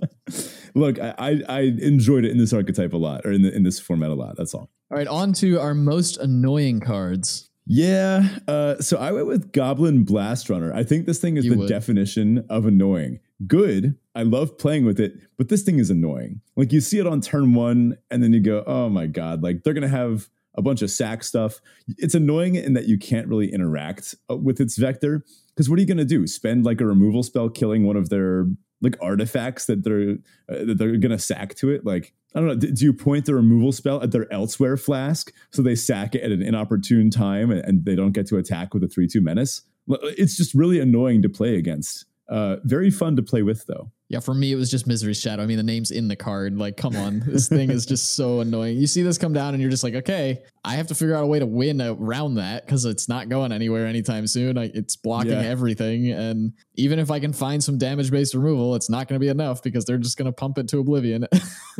Look, 0.75 0.99
I, 0.99 1.15
I, 1.17 1.41
I 1.49 1.59
enjoyed 1.61 2.23
it 2.23 2.29
in 2.29 2.37
this 2.37 2.53
archetype 2.53 2.93
a 2.93 2.97
lot, 2.97 3.25
or 3.25 3.31
in 3.31 3.41
the, 3.41 3.55
in 3.55 3.63
this 3.63 3.79
format 3.79 4.11
a 4.11 4.13
lot. 4.13 4.37
That's 4.37 4.53
all. 4.53 4.69
All 4.91 4.97
right, 4.97 5.07
on 5.07 5.33
to 5.33 5.59
our 5.59 5.75
most 5.75 6.17
annoying 6.17 6.79
cards. 6.79 7.49
Yeah. 7.67 8.27
Uh, 8.47 8.77
so 8.79 8.97
I 8.97 9.11
went 9.11 9.27
with 9.27 9.51
Goblin 9.51 10.03
Blast 10.03 10.49
Runner. 10.49 10.73
I 10.73 10.83
think 10.83 11.05
this 11.05 11.19
thing 11.19 11.37
is 11.37 11.45
you 11.45 11.51
the 11.51 11.57
would. 11.57 11.69
definition 11.69 12.43
of 12.49 12.65
annoying. 12.65 13.19
Good. 13.45 13.95
I 14.15 14.23
love 14.23 14.57
playing 14.57 14.85
with 14.85 14.99
it, 14.99 15.13
but 15.37 15.49
this 15.49 15.61
thing 15.61 15.77
is 15.77 15.91
annoying. 15.91 16.41
Like 16.55 16.73
you 16.73 16.81
see 16.81 16.97
it 16.97 17.05
on 17.05 17.21
turn 17.21 17.53
one, 17.53 17.97
and 18.09 18.23
then 18.23 18.33
you 18.33 18.39
go, 18.39 18.63
oh 18.65 18.89
my 18.89 19.05
God, 19.05 19.43
like 19.43 19.63
they're 19.63 19.75
going 19.75 19.83
to 19.83 19.87
have 19.87 20.27
a 20.55 20.63
bunch 20.63 20.81
of 20.81 20.89
sack 20.89 21.23
stuff. 21.23 21.61
It's 21.99 22.15
annoying 22.15 22.55
in 22.55 22.73
that 22.73 22.87
you 22.87 22.97
can't 22.97 23.27
really 23.27 23.53
interact 23.53 24.15
uh, 24.29 24.35
with 24.35 24.59
its 24.59 24.75
vector. 24.75 25.23
Because 25.49 25.69
what 25.69 25.77
are 25.77 25.81
you 25.81 25.87
going 25.87 25.97
to 25.97 26.05
do? 26.05 26.25
Spend 26.25 26.65
like 26.65 26.81
a 26.81 26.85
removal 26.85 27.21
spell 27.21 27.49
killing 27.49 27.85
one 27.85 27.95
of 27.95 28.09
their 28.09 28.47
like 28.81 28.97
artifacts 29.01 29.65
that 29.65 29.83
they're 29.83 30.17
uh, 30.49 30.65
that 30.65 30.77
they're 30.77 30.97
gonna 30.97 31.19
sack 31.19 31.55
to 31.55 31.69
it. 31.69 31.85
Like 31.85 32.13
I 32.35 32.39
don't 32.39 32.47
know. 32.47 32.55
Do 32.55 32.85
you 32.85 32.93
point 32.93 33.25
the 33.25 33.35
removal 33.35 33.71
spell 33.71 34.01
at 34.01 34.11
their 34.11 34.31
elsewhere 34.31 34.77
flask 34.77 35.33
so 35.51 35.61
they 35.61 35.75
sack 35.75 36.15
it 36.15 36.23
at 36.23 36.31
an 36.31 36.41
inopportune 36.41 37.09
time 37.09 37.51
and, 37.51 37.63
and 37.65 37.85
they 37.85 37.95
don't 37.95 38.11
get 38.11 38.27
to 38.27 38.37
attack 38.37 38.73
with 38.73 38.83
a 38.83 38.87
three 38.87 39.07
two 39.07 39.21
menace? 39.21 39.63
It's 39.87 40.37
just 40.37 40.53
really 40.53 40.79
annoying 40.79 41.21
to 41.23 41.29
play 41.29 41.55
against. 41.55 42.05
Uh, 42.27 42.57
very 42.63 42.91
fun 42.91 43.15
to 43.15 43.23
play 43.23 43.41
with 43.41 43.65
though. 43.65 43.91
Yeah, 44.09 44.19
for 44.19 44.33
me 44.33 44.51
it 44.51 44.55
was 44.55 44.71
just 44.71 44.87
Misery 44.87 45.13
Shadow. 45.13 45.43
I 45.43 45.45
mean, 45.45 45.57
the 45.57 45.63
name's 45.63 45.91
in 45.91 46.07
the 46.07 46.15
card. 46.15 46.57
Like, 46.57 46.77
come 46.77 46.95
on, 46.95 47.19
this 47.25 47.47
thing 47.47 47.69
is 47.69 47.85
just 47.85 48.15
so 48.15 48.39
annoying. 48.39 48.77
You 48.77 48.87
see 48.87 49.03
this 49.03 49.19
come 49.19 49.33
down, 49.33 49.53
and 49.53 49.61
you're 49.61 49.69
just 49.69 49.83
like, 49.83 49.93
okay, 49.93 50.41
I 50.65 50.75
have 50.75 50.87
to 50.87 50.95
figure 50.95 51.15
out 51.15 51.23
a 51.23 51.27
way 51.27 51.37
to 51.37 51.45
win 51.45 51.79
around 51.79 52.35
that 52.35 52.65
because 52.65 52.85
it's 52.85 53.07
not 53.07 53.29
going 53.29 53.51
anywhere 53.51 53.85
anytime 53.85 54.25
soon. 54.25 54.57
I, 54.57 54.71
it's 54.73 54.95
blocking 54.95 55.31
yeah. 55.31 55.41
everything, 55.41 56.11
and 56.11 56.53
even 56.75 56.97
if 56.97 57.11
I 57.11 57.19
can 57.19 57.33
find 57.33 57.63
some 57.63 57.77
damage 57.77 58.09
based 58.09 58.33
removal, 58.33 58.75
it's 58.75 58.89
not 58.89 59.07
going 59.07 59.19
to 59.19 59.23
be 59.23 59.29
enough 59.29 59.61
because 59.61 59.85
they're 59.85 59.99
just 59.99 60.17
going 60.17 60.25
to 60.25 60.31
pump 60.31 60.57
it 60.57 60.67
to 60.69 60.79
oblivion. 60.79 61.27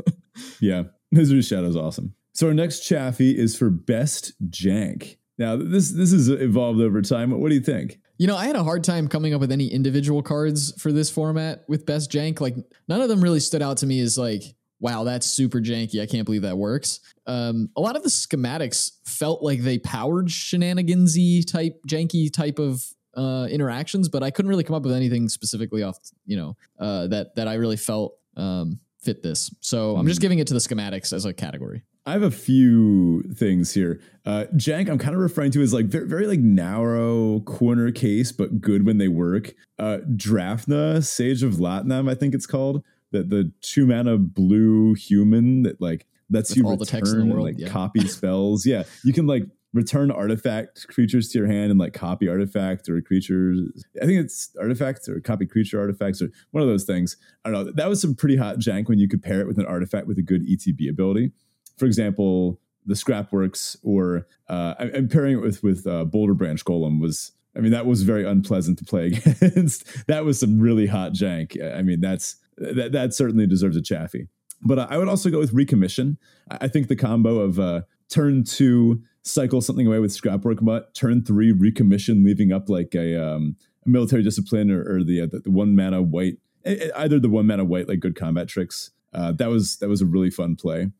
yeah, 0.61 0.83
Misery 1.11 1.41
Shadow 1.41 1.67
is 1.67 1.75
awesome. 1.75 2.13
So 2.33 2.47
our 2.47 2.53
next 2.53 2.81
Chaffee 2.81 3.37
is 3.37 3.57
for 3.57 3.71
best 3.71 4.33
jank. 4.49 5.17
Now 5.39 5.55
this 5.55 5.91
this 5.91 6.11
has 6.11 6.29
evolved 6.29 6.79
over 6.79 7.01
time. 7.01 7.31
What 7.31 7.49
do 7.49 7.55
you 7.55 7.61
think? 7.61 7.99
You 8.19 8.27
know, 8.27 8.35
I 8.35 8.47
had 8.47 8.57
a 8.57 8.63
hard 8.65 8.83
time 8.83 9.07
coming 9.07 9.33
up 9.33 9.39
with 9.39 9.49
any 9.49 9.67
individual 9.67 10.21
cards 10.21 10.73
for 10.79 10.91
this 10.91 11.09
format 11.09 11.63
with 11.69 11.85
best 11.85 12.11
jank. 12.11 12.41
Like 12.41 12.55
none 12.89 12.99
of 12.99 13.07
them 13.07 13.21
really 13.21 13.39
stood 13.39 13.61
out 13.61 13.77
to 13.77 13.85
me 13.85 14.01
as 14.01 14.17
like, 14.17 14.43
wow, 14.81 15.05
that's 15.05 15.25
super 15.25 15.59
janky. 15.59 16.01
I 16.01 16.05
can't 16.05 16.25
believe 16.25 16.41
that 16.41 16.57
works. 16.57 16.99
Um, 17.25 17.69
a 17.77 17.81
lot 17.81 17.95
of 17.95 18.03
the 18.03 18.09
schematics 18.09 18.91
felt 19.05 19.41
like 19.41 19.61
they 19.61 19.79
powered 19.79 20.27
shenanigansy 20.27 21.49
type 21.49 21.79
janky 21.87 22.31
type 22.31 22.59
of 22.59 22.85
uh, 23.15 23.47
interactions, 23.49 24.09
but 24.09 24.21
I 24.21 24.31
couldn't 24.31 24.49
really 24.49 24.65
come 24.65 24.75
up 24.75 24.83
with 24.83 24.93
anything 24.93 25.29
specifically 25.29 25.81
off, 25.81 25.97
you 26.25 26.35
know, 26.35 26.57
uh, 26.77 27.07
that 27.07 27.35
that 27.35 27.47
I 27.47 27.53
really 27.53 27.77
felt 27.77 28.17
um, 28.35 28.81
fit 29.01 29.23
this. 29.23 29.49
So. 29.61 29.95
I'm 29.95 30.05
just 30.07 30.19
hmm. 30.19 30.23
giving 30.23 30.39
it 30.39 30.47
to 30.47 30.53
the 30.53 30.59
schematics 30.59 31.13
as 31.13 31.23
a 31.23 31.33
category. 31.33 31.83
I 32.09 32.13
have 32.13 32.23
a 32.23 32.31
few 32.31 33.21
things 33.35 33.71
here. 33.71 34.01
Uh, 34.25 34.45
Jank, 34.55 34.89
I'm 34.89 34.97
kind 34.97 35.13
of 35.13 35.21
referring 35.21 35.51
to 35.51 35.61
as 35.61 35.75
like 35.75 35.85
very, 35.85 36.07
very 36.07 36.25
like 36.25 36.39
narrow 36.39 37.41
corner 37.41 37.91
case, 37.91 38.31
but 38.31 38.59
good 38.59 38.83
when 38.83 38.97
they 38.97 39.07
work. 39.07 39.53
Uh, 39.77 39.99
Drafna, 40.15 41.05
Sage 41.05 41.43
of 41.43 41.57
Latnam, 41.57 42.09
I 42.09 42.15
think 42.15 42.33
it's 42.33 42.47
called. 42.47 42.83
That 43.11 43.29
the 43.29 43.51
two 43.61 43.85
mana 43.85 44.17
blue 44.17 44.95
human 44.95 45.61
that 45.63 45.79
like 45.79 46.07
lets 46.31 46.49
With 46.49 46.57
you 46.57 46.69
return 46.71 47.29
and 47.29 47.43
like 47.43 47.59
yeah. 47.59 47.69
copy 47.69 48.07
spells. 48.07 48.65
Yeah, 48.65 48.85
you 49.03 49.13
can 49.13 49.27
like 49.27 49.43
return 49.73 50.09
artifact 50.09 50.87
creatures 50.87 51.29
to 51.29 51.37
your 51.37 51.47
hand 51.47 51.69
and 51.69 51.79
like 51.79 51.93
copy 51.93 52.27
artifact 52.27 52.89
or 52.89 52.99
creatures. 53.01 53.85
I 54.01 54.07
think 54.07 54.19
it's 54.19 54.49
artifacts 54.59 55.07
or 55.07 55.19
copy 55.19 55.45
creature 55.45 55.79
artifacts 55.79 56.23
or 56.23 56.31
one 56.49 56.63
of 56.63 56.69
those 56.69 56.85
things. 56.85 57.17
I 57.45 57.51
don't 57.51 57.65
know. 57.67 57.71
That 57.71 57.87
was 57.87 58.01
some 58.01 58.15
pretty 58.15 58.37
hot 58.37 58.57
jank 58.57 58.89
when 58.89 58.97
you 58.97 59.07
could 59.07 59.21
pair 59.21 59.41
it 59.41 59.47
with 59.47 59.59
an 59.59 59.67
artifact 59.67 60.07
with 60.07 60.17
a 60.17 60.23
good 60.23 60.47
ETB 60.47 60.89
ability 60.89 61.33
for 61.79 61.85
example, 61.85 62.59
the 62.85 62.93
Scrapworks 62.93 63.77
or 63.83 64.27
uh, 64.47 64.75
I'm 64.79 65.07
pairing 65.07 65.37
it 65.37 65.41
with 65.41 65.63
with 65.63 65.87
uh, 65.87 66.05
Boulderbranch 66.05 66.63
Golem 66.63 66.99
was. 66.99 67.31
I 67.55 67.61
mean, 67.61 67.71
that 67.71 67.87
was 67.87 68.03
very 68.03 68.25
unpleasant 68.25 68.77
to 68.77 68.85
play 68.85 69.07
against. 69.41 70.05
that 70.05 70.23
was 70.23 70.39
some 70.39 70.59
really 70.59 70.85
hot 70.85 71.13
jank. 71.13 71.59
I 71.75 71.81
mean, 71.81 71.99
that's 71.99 72.35
that 72.57 72.91
that 72.91 73.13
certainly 73.13 73.47
deserves 73.47 73.75
a 73.75 73.81
chaffee. 73.81 74.27
But 74.61 74.91
I 74.91 74.97
would 74.97 75.07
also 75.07 75.29
go 75.29 75.39
with 75.39 75.53
recommission. 75.53 76.17
I 76.51 76.67
think 76.67 76.89
the 76.89 76.95
combo 76.95 77.39
of 77.39 77.59
uh, 77.59 77.81
turn 78.09 78.43
two 78.43 79.01
cycle 79.23 79.61
something 79.61 79.87
away 79.87 79.99
with 79.99 80.11
Scrapwork 80.11 80.61
Mutt, 80.61 80.93
turn 80.93 81.23
three 81.23 81.53
recommission, 81.53 82.25
leaving 82.25 82.51
up 82.51 82.69
like 82.69 82.93
a, 82.95 83.15
um, 83.21 83.55
a 83.85 83.89
military 83.89 84.23
discipline 84.23 84.71
or, 84.71 84.81
or 84.81 85.03
the, 85.03 85.21
uh, 85.21 85.27
the, 85.27 85.39
the 85.39 85.51
one 85.51 85.75
mana 85.75 86.01
white, 86.01 86.37
either 86.65 87.19
the 87.19 87.29
one 87.29 87.47
mana 87.47 87.63
white 87.63 87.87
like 87.87 87.99
good 87.99 88.15
combat 88.15 88.47
tricks. 88.47 88.91
Uh, 89.13 89.31
that 89.31 89.49
was 89.49 89.77
that 89.77 89.89
was 89.89 90.01
a 90.01 90.05
really 90.05 90.29
fun 90.29 90.55
play. 90.55 90.91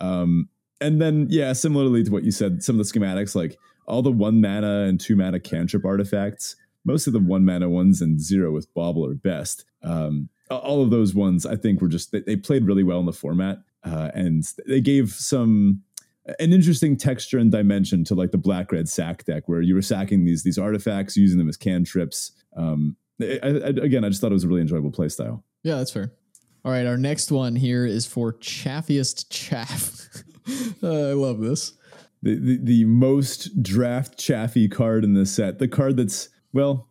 Um, 0.00 0.48
and 0.80 1.00
then, 1.00 1.26
yeah, 1.30 1.52
similarly 1.52 2.04
to 2.04 2.10
what 2.10 2.24
you 2.24 2.30
said, 2.30 2.62
some 2.62 2.78
of 2.78 2.86
the 2.86 2.98
schematics, 2.98 3.34
like 3.34 3.56
all 3.86 4.02
the 4.02 4.12
one 4.12 4.40
mana 4.40 4.84
and 4.84 5.00
two 5.00 5.16
mana 5.16 5.40
cantrip 5.40 5.84
artifacts, 5.84 6.56
most 6.84 7.06
of 7.06 7.12
the 7.12 7.18
one 7.18 7.44
mana 7.44 7.68
ones 7.68 8.00
and 8.00 8.20
zero 8.20 8.52
with 8.52 8.72
bauble 8.74 9.06
are 9.06 9.14
best. 9.14 9.64
Um, 9.82 10.28
all 10.50 10.82
of 10.82 10.90
those 10.90 11.14
ones, 11.14 11.44
I 11.46 11.56
think, 11.56 11.80
were 11.80 11.88
just 11.88 12.12
they, 12.12 12.20
they 12.20 12.36
played 12.36 12.64
really 12.66 12.84
well 12.84 13.00
in 13.00 13.06
the 13.06 13.12
format, 13.12 13.58
uh, 13.84 14.10
and 14.14 14.44
they 14.66 14.80
gave 14.80 15.10
some 15.10 15.82
an 16.38 16.52
interesting 16.52 16.96
texture 16.96 17.38
and 17.38 17.50
dimension 17.50 18.04
to 18.04 18.14
like 18.14 18.30
the 18.30 18.38
black 18.38 18.72
red 18.72 18.88
sack 18.88 19.24
deck, 19.24 19.48
where 19.48 19.60
you 19.60 19.74
were 19.74 19.82
sacking 19.82 20.24
these 20.24 20.42
these 20.44 20.58
artifacts, 20.58 21.16
using 21.16 21.38
them 21.38 21.48
as 21.48 21.56
cantrips. 21.56 22.32
Um, 22.56 22.96
I, 23.20 23.40
I, 23.42 23.68
again, 23.68 24.04
I 24.04 24.08
just 24.08 24.20
thought 24.20 24.30
it 24.30 24.34
was 24.34 24.44
a 24.44 24.48
really 24.48 24.60
enjoyable 24.60 24.92
play 24.92 25.08
style. 25.08 25.44
Yeah, 25.62 25.76
that's 25.76 25.90
fair. 25.90 26.12
All 26.66 26.72
right, 26.72 26.84
our 26.84 26.96
next 26.96 27.30
one 27.30 27.54
here 27.54 27.86
is 27.86 28.06
for 28.06 28.32
Chaffiest 28.32 29.26
Chaff. 29.30 30.08
uh, 30.82 31.10
I 31.10 31.12
love 31.12 31.38
this. 31.38 31.74
The, 32.24 32.34
the, 32.34 32.58
the 32.60 32.84
most 32.86 33.62
draft 33.62 34.18
chaffy 34.18 34.66
card 34.66 35.04
in 35.04 35.14
the 35.14 35.26
set. 35.26 35.60
The 35.60 35.68
card 35.68 35.96
that's 35.96 36.28
well, 36.52 36.88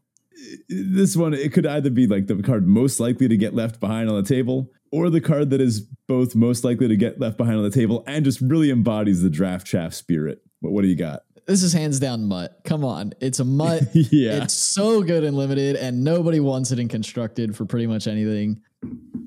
this 0.70 1.18
one 1.18 1.34
it 1.34 1.52
could 1.52 1.66
either 1.66 1.90
be 1.90 2.08
like 2.08 2.28
the 2.28 2.42
card 2.42 2.66
most 2.66 3.02
likely 3.02 3.28
to 3.28 3.36
get 3.36 3.54
left 3.54 3.82
behind 3.82 4.10
on 4.10 4.16
the 4.16 4.24
table, 4.24 4.72
or 4.94 5.10
the 5.10 5.20
card 5.20 5.50
that 5.50 5.60
is 5.60 5.82
both 6.08 6.36
most 6.36 6.64
likely 6.64 6.88
to 6.88 6.96
get 6.96 7.20
left 7.20 7.38
behind 7.38 7.58
on 7.58 7.64
the 7.64 7.70
table 7.70 8.06
and 8.08 8.24
just 8.24 8.40
really 8.40 8.72
embodies 8.72 9.24
the 9.24 9.30
draft 9.30 9.68
chaff 9.68 9.94
spirit. 9.94 10.42
What, 10.62 10.72
what 10.72 10.82
do 10.84 10.88
you 10.88 10.96
got? 10.96 11.24
This 11.48 11.64
is 11.64 11.74
hands 11.74 12.00
down 12.00 12.30
Mutt. 12.30 12.62
Come 12.64 12.86
on. 12.86 13.12
It's 13.20 13.42
a 13.42 13.46
Mutt. 13.46 13.84
yeah. 13.94 14.42
It's 14.42 14.54
so 14.54 15.04
good 15.04 15.26
in 15.26 15.36
limited, 15.36 15.76
and 15.76 16.02
nobody 16.02 16.40
wants 16.40 16.72
it 16.72 16.80
in 16.80 16.88
constructed 16.88 17.58
for 17.58 17.66
pretty 17.66 17.88
much 17.88 18.08
anything. 18.08 18.62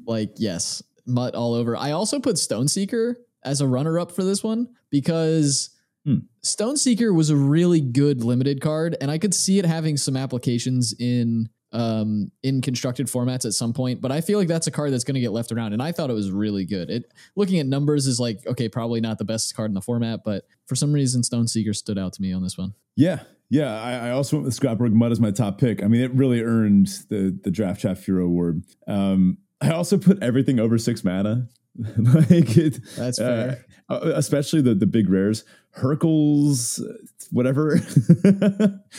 Like, 0.09 0.33
yes, 0.39 0.83
Mutt 1.07 1.35
all 1.35 1.55
over. 1.55 1.77
I 1.77 1.93
also 1.93 2.19
put 2.19 2.39
Stone 2.39 2.69
Seeker 2.69 3.19
as 3.45 3.61
a 3.61 3.69
runner 3.69 3.99
up 3.99 4.11
for 4.11 4.25
this 4.25 4.43
one 4.43 4.69
because 4.91 5.71
hmm. 6.05 6.19
Stoneseeker 6.45 7.15
was 7.15 7.31
a 7.31 7.37
really 7.37 7.81
good 7.81 8.25
limited 8.25 8.61
card, 8.61 8.97
and 9.01 9.11
I 9.11 9.19
could 9.19 9.35
see 9.35 9.59
it 9.59 9.67
having 9.67 9.97
some 9.97 10.17
applications 10.17 10.95
in 10.99 11.51
um 11.73 12.33
in 12.43 12.63
constructed 12.63 13.09
formats 13.09 13.45
at 13.45 13.53
some 13.53 13.75
point 13.75 14.01
but 14.01 14.11
i 14.11 14.23
feel 14.23 14.39
like 14.39 14.49
that's 14.49 14.67
a 14.67 14.71
card 14.71 14.91
that's 14.91 15.05
going 15.05 15.17
to 15.17 15.21
get 15.21 15.33
left 15.33 15.53
around 15.53 15.75
and 15.75 15.83
i 15.83 15.93
thought 15.93 16.09
it 16.09 16.15
was 16.15 16.31
really 16.31 16.65
good 16.65 16.89
it 16.89 17.13
looking 17.37 17.59
at 17.59 17.67
numbers 17.67 18.07
is 18.07 18.19
like 18.19 18.39
okay 18.47 18.71
probably 18.71 19.03
not 19.03 19.19
the 19.19 19.25
best 19.25 19.55
card 19.55 19.71
in 19.71 19.75
the 19.75 19.81
format 19.83 20.21
but 20.25 20.45
for 20.65 20.75
some 20.75 20.95
reason 20.95 21.23
stone 21.23 21.47
seeker 21.47 21.75
stood 21.75 21.99
out 21.99 22.15
to 22.15 22.23
me 22.23 22.33
on 22.33 22.43
this 22.43 22.57
one 22.57 22.73
yeah 22.97 23.21
yeah 23.51 23.83
i, 23.83 24.09
I 24.09 24.11
also 24.13 24.37
went 24.37 24.47
with 24.47 24.59
Scrapwork 24.59 24.95
Mutt 24.95 25.13
as 25.13 25.21
my 25.21 25.31
top 25.31 25.59
pick 25.59 25.83
i 25.83 25.89
mean 25.89 26.01
it 26.01 26.15
really 26.15 26.41
earned 26.41 26.87
the 27.11 27.39
the 27.45 27.51
draft 27.51 27.83
chaff 27.83 28.03
hero 28.03 28.25
award 28.25 28.65
um 28.87 29.37
I 29.61 29.71
also 29.71 29.99
put 29.99 30.23
everything 30.23 30.61
over 30.61 30.79
six 30.79 31.05
mana. 31.05 31.49
like 31.97 32.57
it, 32.57 32.81
that's 32.97 33.21
uh, 33.21 33.25
fair. 33.25 33.65
Uh, 33.89 34.13
especially 34.15 34.61
the 34.61 34.75
the 34.75 34.87
big 34.87 35.09
rares, 35.09 35.45
Hurkyl's, 35.77 36.83
whatever. 37.31 37.75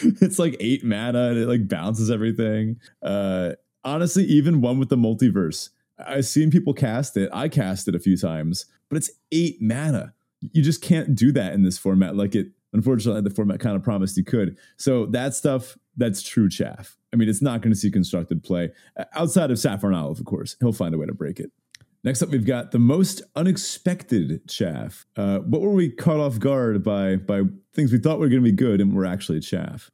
it's 0.01 0.39
like 0.39 0.55
eight 0.59 0.83
mana 0.83 1.29
and 1.29 1.37
it 1.37 1.47
like 1.47 1.67
bounces 1.67 2.09
everything. 2.09 2.79
Uh, 3.01 3.51
honestly, 3.83 4.23
even 4.25 4.61
one 4.61 4.79
with 4.79 4.89
the 4.89 4.97
multiverse, 4.97 5.69
I've 5.97 6.25
seen 6.25 6.51
people 6.51 6.73
cast 6.73 7.17
it. 7.17 7.29
I 7.33 7.49
cast 7.49 7.87
it 7.87 7.95
a 7.95 7.99
few 7.99 8.17
times, 8.17 8.65
but 8.89 8.97
it's 8.97 9.11
eight 9.31 9.57
mana. 9.61 10.13
You 10.39 10.61
just 10.61 10.81
can't 10.81 11.15
do 11.15 11.31
that 11.33 11.53
in 11.53 11.63
this 11.63 11.77
format. 11.77 12.15
Like 12.15 12.33
it, 12.35 12.47
unfortunately, 12.73 13.21
the 13.21 13.29
format 13.29 13.59
kind 13.59 13.75
of 13.75 13.83
promised 13.83 14.15
you 14.17 14.23
could. 14.23 14.57
So 14.77 15.05
that 15.07 15.33
stuff, 15.33 15.77
that's 15.97 16.21
true 16.21 16.49
chaff. 16.49 16.97
I 17.11 17.15
mean, 17.15 17.29
it's 17.29 17.41
not 17.41 17.61
going 17.61 17.73
to 17.73 17.79
see 17.79 17.91
constructed 17.91 18.43
play 18.43 18.71
outside 19.13 19.51
of 19.51 19.59
Saffron 19.59 19.93
Olive, 19.93 20.19
of 20.19 20.25
course. 20.25 20.55
He'll 20.59 20.73
find 20.73 20.93
a 20.93 20.97
way 20.97 21.07
to 21.07 21.13
break 21.13 21.39
it. 21.39 21.51
Next 22.03 22.21
up, 22.21 22.29
we've 22.29 22.45
got 22.45 22.71
the 22.71 22.79
most 22.79 23.21
unexpected 23.35 24.47
chaff. 24.47 25.05
Uh, 25.17 25.39
what 25.39 25.61
were 25.61 25.73
we 25.73 25.89
caught 25.89 26.19
off 26.19 26.39
guard 26.39 26.83
by 26.83 27.17
by 27.17 27.41
things 27.73 27.91
we 27.91 27.97
thought 27.97 28.19
were 28.19 28.29
going 28.29 28.41
to 28.41 28.49
be 28.49 28.55
good 28.55 28.79
and 28.79 28.95
were 28.95 29.05
actually 29.05 29.41
chaff? 29.41 29.91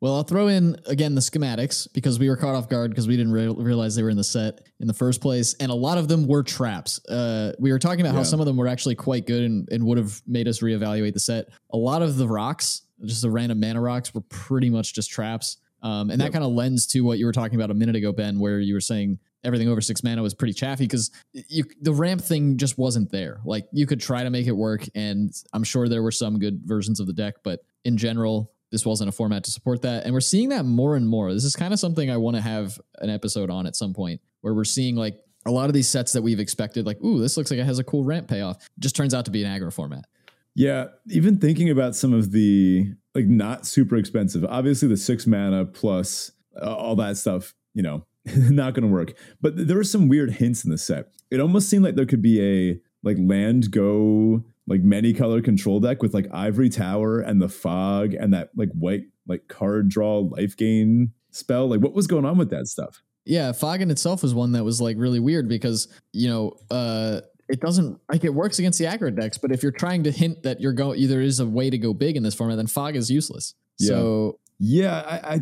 Well, 0.00 0.16
I'll 0.16 0.24
throw 0.24 0.48
in 0.48 0.76
again 0.86 1.14
the 1.14 1.20
schematics 1.20 1.86
because 1.94 2.18
we 2.18 2.28
were 2.28 2.36
caught 2.36 2.54
off 2.54 2.68
guard 2.68 2.90
because 2.90 3.06
we 3.06 3.16
didn't 3.16 3.32
re- 3.32 3.48
realize 3.48 3.94
they 3.94 4.02
were 4.02 4.10
in 4.10 4.16
the 4.16 4.24
set 4.24 4.68
in 4.80 4.88
the 4.88 4.92
first 4.92 5.20
place, 5.20 5.54
and 5.60 5.70
a 5.70 5.74
lot 5.74 5.96
of 5.96 6.08
them 6.08 6.26
were 6.26 6.42
traps. 6.42 7.02
Uh, 7.06 7.52
we 7.60 7.70
were 7.70 7.78
talking 7.78 8.00
about 8.00 8.12
yeah. 8.12 8.18
how 8.18 8.24
some 8.24 8.40
of 8.40 8.46
them 8.46 8.56
were 8.56 8.66
actually 8.66 8.96
quite 8.96 9.26
good 9.26 9.42
and, 9.42 9.68
and 9.70 9.84
would 9.86 9.96
have 9.96 10.20
made 10.26 10.48
us 10.48 10.60
reevaluate 10.60 11.14
the 11.14 11.20
set. 11.20 11.46
A 11.70 11.76
lot 11.76 12.02
of 12.02 12.16
the 12.16 12.26
rocks, 12.26 12.82
just 13.04 13.22
the 13.22 13.30
random 13.30 13.60
mana 13.60 13.80
rocks, 13.80 14.12
were 14.12 14.22
pretty 14.22 14.70
much 14.70 14.92
just 14.92 15.10
traps. 15.10 15.58
Um, 15.84 16.10
and 16.10 16.18
yep. 16.18 16.26
that 16.26 16.32
kind 16.32 16.44
of 16.44 16.52
lends 16.52 16.86
to 16.88 17.02
what 17.02 17.18
you 17.18 17.26
were 17.26 17.32
talking 17.32 17.56
about 17.56 17.70
a 17.70 17.74
minute 17.74 17.94
ago, 17.94 18.10
Ben, 18.10 18.40
where 18.40 18.58
you 18.58 18.72
were 18.72 18.80
saying 18.80 19.18
everything 19.44 19.68
over 19.68 19.82
six 19.82 20.02
mana 20.02 20.22
was 20.22 20.32
pretty 20.32 20.54
chaffy 20.54 20.84
because 20.84 21.10
the 21.34 21.92
ramp 21.92 22.22
thing 22.22 22.56
just 22.56 22.78
wasn't 22.78 23.12
there. 23.12 23.40
Like 23.44 23.66
you 23.70 23.86
could 23.86 24.00
try 24.00 24.24
to 24.24 24.30
make 24.30 24.46
it 24.46 24.56
work, 24.56 24.88
and 24.94 25.30
I'm 25.52 25.62
sure 25.62 25.86
there 25.86 26.02
were 26.02 26.10
some 26.10 26.38
good 26.38 26.62
versions 26.64 27.00
of 27.00 27.06
the 27.06 27.12
deck, 27.12 27.34
but 27.44 27.60
in 27.84 27.98
general, 27.98 28.50
this 28.72 28.86
wasn't 28.86 29.10
a 29.10 29.12
format 29.12 29.44
to 29.44 29.50
support 29.50 29.82
that. 29.82 30.04
And 30.04 30.14
we're 30.14 30.20
seeing 30.20 30.48
that 30.48 30.64
more 30.64 30.96
and 30.96 31.06
more. 31.06 31.32
This 31.32 31.44
is 31.44 31.54
kind 31.54 31.72
of 31.72 31.78
something 31.78 32.10
I 32.10 32.16
want 32.16 32.36
to 32.36 32.42
have 32.42 32.80
an 32.98 33.10
episode 33.10 33.50
on 33.50 33.66
at 33.66 33.76
some 33.76 33.92
point 33.92 34.20
where 34.40 34.54
we're 34.54 34.64
seeing 34.64 34.96
like 34.96 35.20
a 35.46 35.50
lot 35.50 35.66
of 35.66 35.74
these 35.74 35.88
sets 35.88 36.12
that 36.14 36.22
we've 36.22 36.40
expected, 36.40 36.86
like, 36.86 37.00
ooh, 37.02 37.20
this 37.20 37.36
looks 37.36 37.50
like 37.50 37.60
it 37.60 37.66
has 37.66 37.78
a 37.78 37.84
cool 37.84 38.04
ramp 38.04 38.26
payoff, 38.26 38.66
just 38.78 38.96
turns 38.96 39.12
out 39.12 39.26
to 39.26 39.30
be 39.30 39.44
an 39.44 39.60
aggro 39.60 39.70
format. 39.70 40.06
Yeah, 40.54 40.86
even 41.10 41.38
thinking 41.38 41.68
about 41.68 41.94
some 41.94 42.14
of 42.14 42.32
the 42.32 42.94
like 43.14 43.26
not 43.26 43.66
super 43.66 43.96
expensive. 43.96 44.44
Obviously, 44.44 44.88
the 44.88 44.96
six 44.96 45.26
mana 45.26 45.64
plus 45.64 46.32
uh, 46.60 46.74
all 46.74 46.96
that 46.96 47.16
stuff, 47.16 47.54
you 47.74 47.82
know, 47.82 48.04
not 48.36 48.74
going 48.74 48.86
to 48.86 48.92
work. 48.92 49.14
But 49.40 49.68
there 49.68 49.76
were 49.76 49.84
some 49.84 50.08
weird 50.08 50.32
hints 50.32 50.64
in 50.64 50.70
the 50.70 50.78
set. 50.78 51.06
It 51.30 51.40
almost 51.40 51.68
seemed 51.68 51.84
like 51.84 51.94
there 51.94 52.06
could 52.06 52.22
be 52.22 52.40
a 52.42 52.80
like 53.02 53.16
land 53.20 53.70
go 53.70 54.44
like 54.66 54.80
many 54.80 55.12
color 55.12 55.42
control 55.42 55.78
deck 55.78 56.02
with 56.02 56.14
like 56.14 56.26
ivory 56.32 56.70
tower 56.70 57.20
and 57.20 57.40
the 57.40 57.50
fog 57.50 58.14
and 58.14 58.32
that 58.32 58.50
like 58.56 58.70
white 58.72 59.04
like 59.28 59.46
card 59.46 59.88
draw 59.88 60.18
life 60.18 60.56
gain 60.56 61.12
spell. 61.30 61.68
Like, 61.68 61.80
what 61.80 61.94
was 61.94 62.06
going 62.06 62.24
on 62.24 62.38
with 62.38 62.50
that 62.50 62.66
stuff? 62.66 63.02
Yeah, 63.26 63.52
fog 63.52 63.80
in 63.80 63.90
itself 63.90 64.22
was 64.22 64.34
one 64.34 64.52
that 64.52 64.64
was 64.64 64.80
like 64.80 64.96
really 64.98 65.20
weird 65.20 65.48
because 65.48 65.88
you 66.12 66.28
know. 66.28 66.52
uh 66.70 67.20
it 67.48 67.60
doesn't 67.60 68.00
like 68.10 68.24
it 68.24 68.34
works 68.34 68.58
against 68.58 68.78
the 68.78 68.86
aggro 68.86 69.14
decks, 69.14 69.38
but 69.38 69.52
if 69.52 69.62
you're 69.62 69.72
trying 69.72 70.04
to 70.04 70.10
hint 70.10 70.42
that 70.42 70.60
you're 70.60 70.72
going, 70.72 71.06
there 71.08 71.20
is 71.20 71.40
a 71.40 71.46
way 71.46 71.70
to 71.70 71.78
go 71.78 71.92
big 71.92 72.16
in 72.16 72.22
this 72.22 72.34
format, 72.34 72.56
then 72.56 72.66
fog 72.66 72.96
is 72.96 73.10
useless. 73.10 73.54
Yeah. 73.78 73.88
So 73.88 74.38
yeah, 74.58 75.00
I, 75.06 75.34
I 75.34 75.40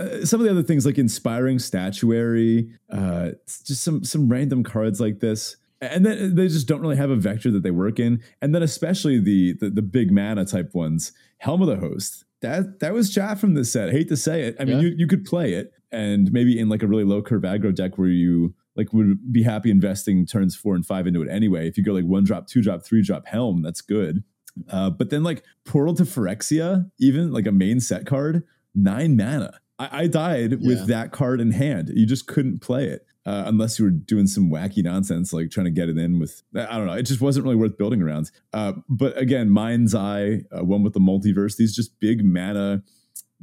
uh, 0.00 0.24
some 0.24 0.40
of 0.40 0.44
the 0.44 0.50
other 0.50 0.62
things 0.62 0.86
like 0.86 0.98
inspiring 0.98 1.58
statuary, 1.58 2.70
uh, 2.90 3.30
just 3.64 3.82
some 3.82 4.04
some 4.04 4.28
random 4.28 4.62
cards 4.62 5.00
like 5.00 5.20
this, 5.20 5.56
and 5.80 6.04
then 6.04 6.34
they 6.34 6.48
just 6.48 6.68
don't 6.68 6.80
really 6.80 6.96
have 6.96 7.10
a 7.10 7.16
vector 7.16 7.50
that 7.50 7.62
they 7.62 7.70
work 7.70 7.98
in. 7.98 8.22
And 8.40 8.54
then 8.54 8.62
especially 8.62 9.18
the 9.18 9.54
the, 9.54 9.70
the 9.70 9.82
big 9.82 10.10
mana 10.10 10.44
type 10.44 10.74
ones, 10.74 11.12
Helm 11.38 11.62
of 11.62 11.68
the 11.68 11.76
Host. 11.76 12.24
That 12.40 12.78
that 12.80 12.92
was 12.92 13.12
chat 13.12 13.40
from 13.40 13.54
this 13.54 13.72
set. 13.72 13.88
I 13.88 13.92
hate 13.92 14.08
to 14.08 14.16
say 14.16 14.42
it. 14.42 14.56
I 14.60 14.64
mean, 14.64 14.76
yeah. 14.76 14.82
you 14.82 14.94
you 14.98 15.06
could 15.08 15.24
play 15.24 15.54
it, 15.54 15.72
and 15.90 16.32
maybe 16.32 16.58
in 16.58 16.68
like 16.68 16.82
a 16.82 16.86
really 16.86 17.04
low 17.04 17.20
curve 17.20 17.42
aggro 17.42 17.74
deck 17.74 17.98
where 17.98 18.08
you 18.08 18.54
like 18.78 18.92
would 18.92 19.32
be 19.32 19.42
happy 19.42 19.70
investing 19.70 20.24
turns 20.24 20.56
four 20.56 20.74
and 20.74 20.86
five 20.86 21.06
into 21.06 21.20
it 21.20 21.28
anyway. 21.28 21.68
If 21.68 21.76
you 21.76 21.82
go 21.84 21.92
like 21.92 22.04
one 22.04 22.24
drop, 22.24 22.46
two 22.46 22.62
drop, 22.62 22.84
three 22.84 23.02
drop 23.02 23.26
helm, 23.26 23.60
that's 23.60 23.82
good. 23.82 24.22
Uh, 24.70 24.88
but 24.88 25.10
then 25.10 25.24
like 25.24 25.42
Portal 25.64 25.94
to 25.94 26.04
Phyrexia, 26.04 26.90
even 26.98 27.32
like 27.32 27.46
a 27.46 27.52
main 27.52 27.80
set 27.80 28.06
card, 28.06 28.44
nine 28.74 29.16
mana. 29.16 29.60
I, 29.78 30.04
I 30.04 30.06
died 30.06 30.52
yeah. 30.52 30.68
with 30.68 30.86
that 30.86 31.10
card 31.10 31.40
in 31.40 31.50
hand. 31.50 31.90
You 31.92 32.06
just 32.06 32.26
couldn't 32.26 32.60
play 32.60 32.86
it. 32.86 33.04
Uh, 33.26 33.44
unless 33.46 33.78
you 33.78 33.84
were 33.84 33.90
doing 33.90 34.26
some 34.26 34.48
wacky 34.48 34.82
nonsense 34.82 35.34
like 35.34 35.50
trying 35.50 35.66
to 35.66 35.70
get 35.70 35.90
it 35.90 35.98
in 35.98 36.18
with 36.18 36.42
I 36.54 36.78
don't 36.78 36.86
know. 36.86 36.94
It 36.94 37.02
just 37.02 37.20
wasn't 37.20 37.44
really 37.44 37.56
worth 37.56 37.76
building 37.76 38.00
around. 38.00 38.30
Uh, 38.54 38.72
but 38.88 39.18
again, 39.18 39.50
Mind's 39.50 39.94
Eye, 39.94 40.44
uh, 40.50 40.64
one 40.64 40.82
with 40.82 40.94
the 40.94 41.00
multiverse, 41.00 41.56
these 41.56 41.76
just 41.76 42.00
big 42.00 42.24
mana, 42.24 42.82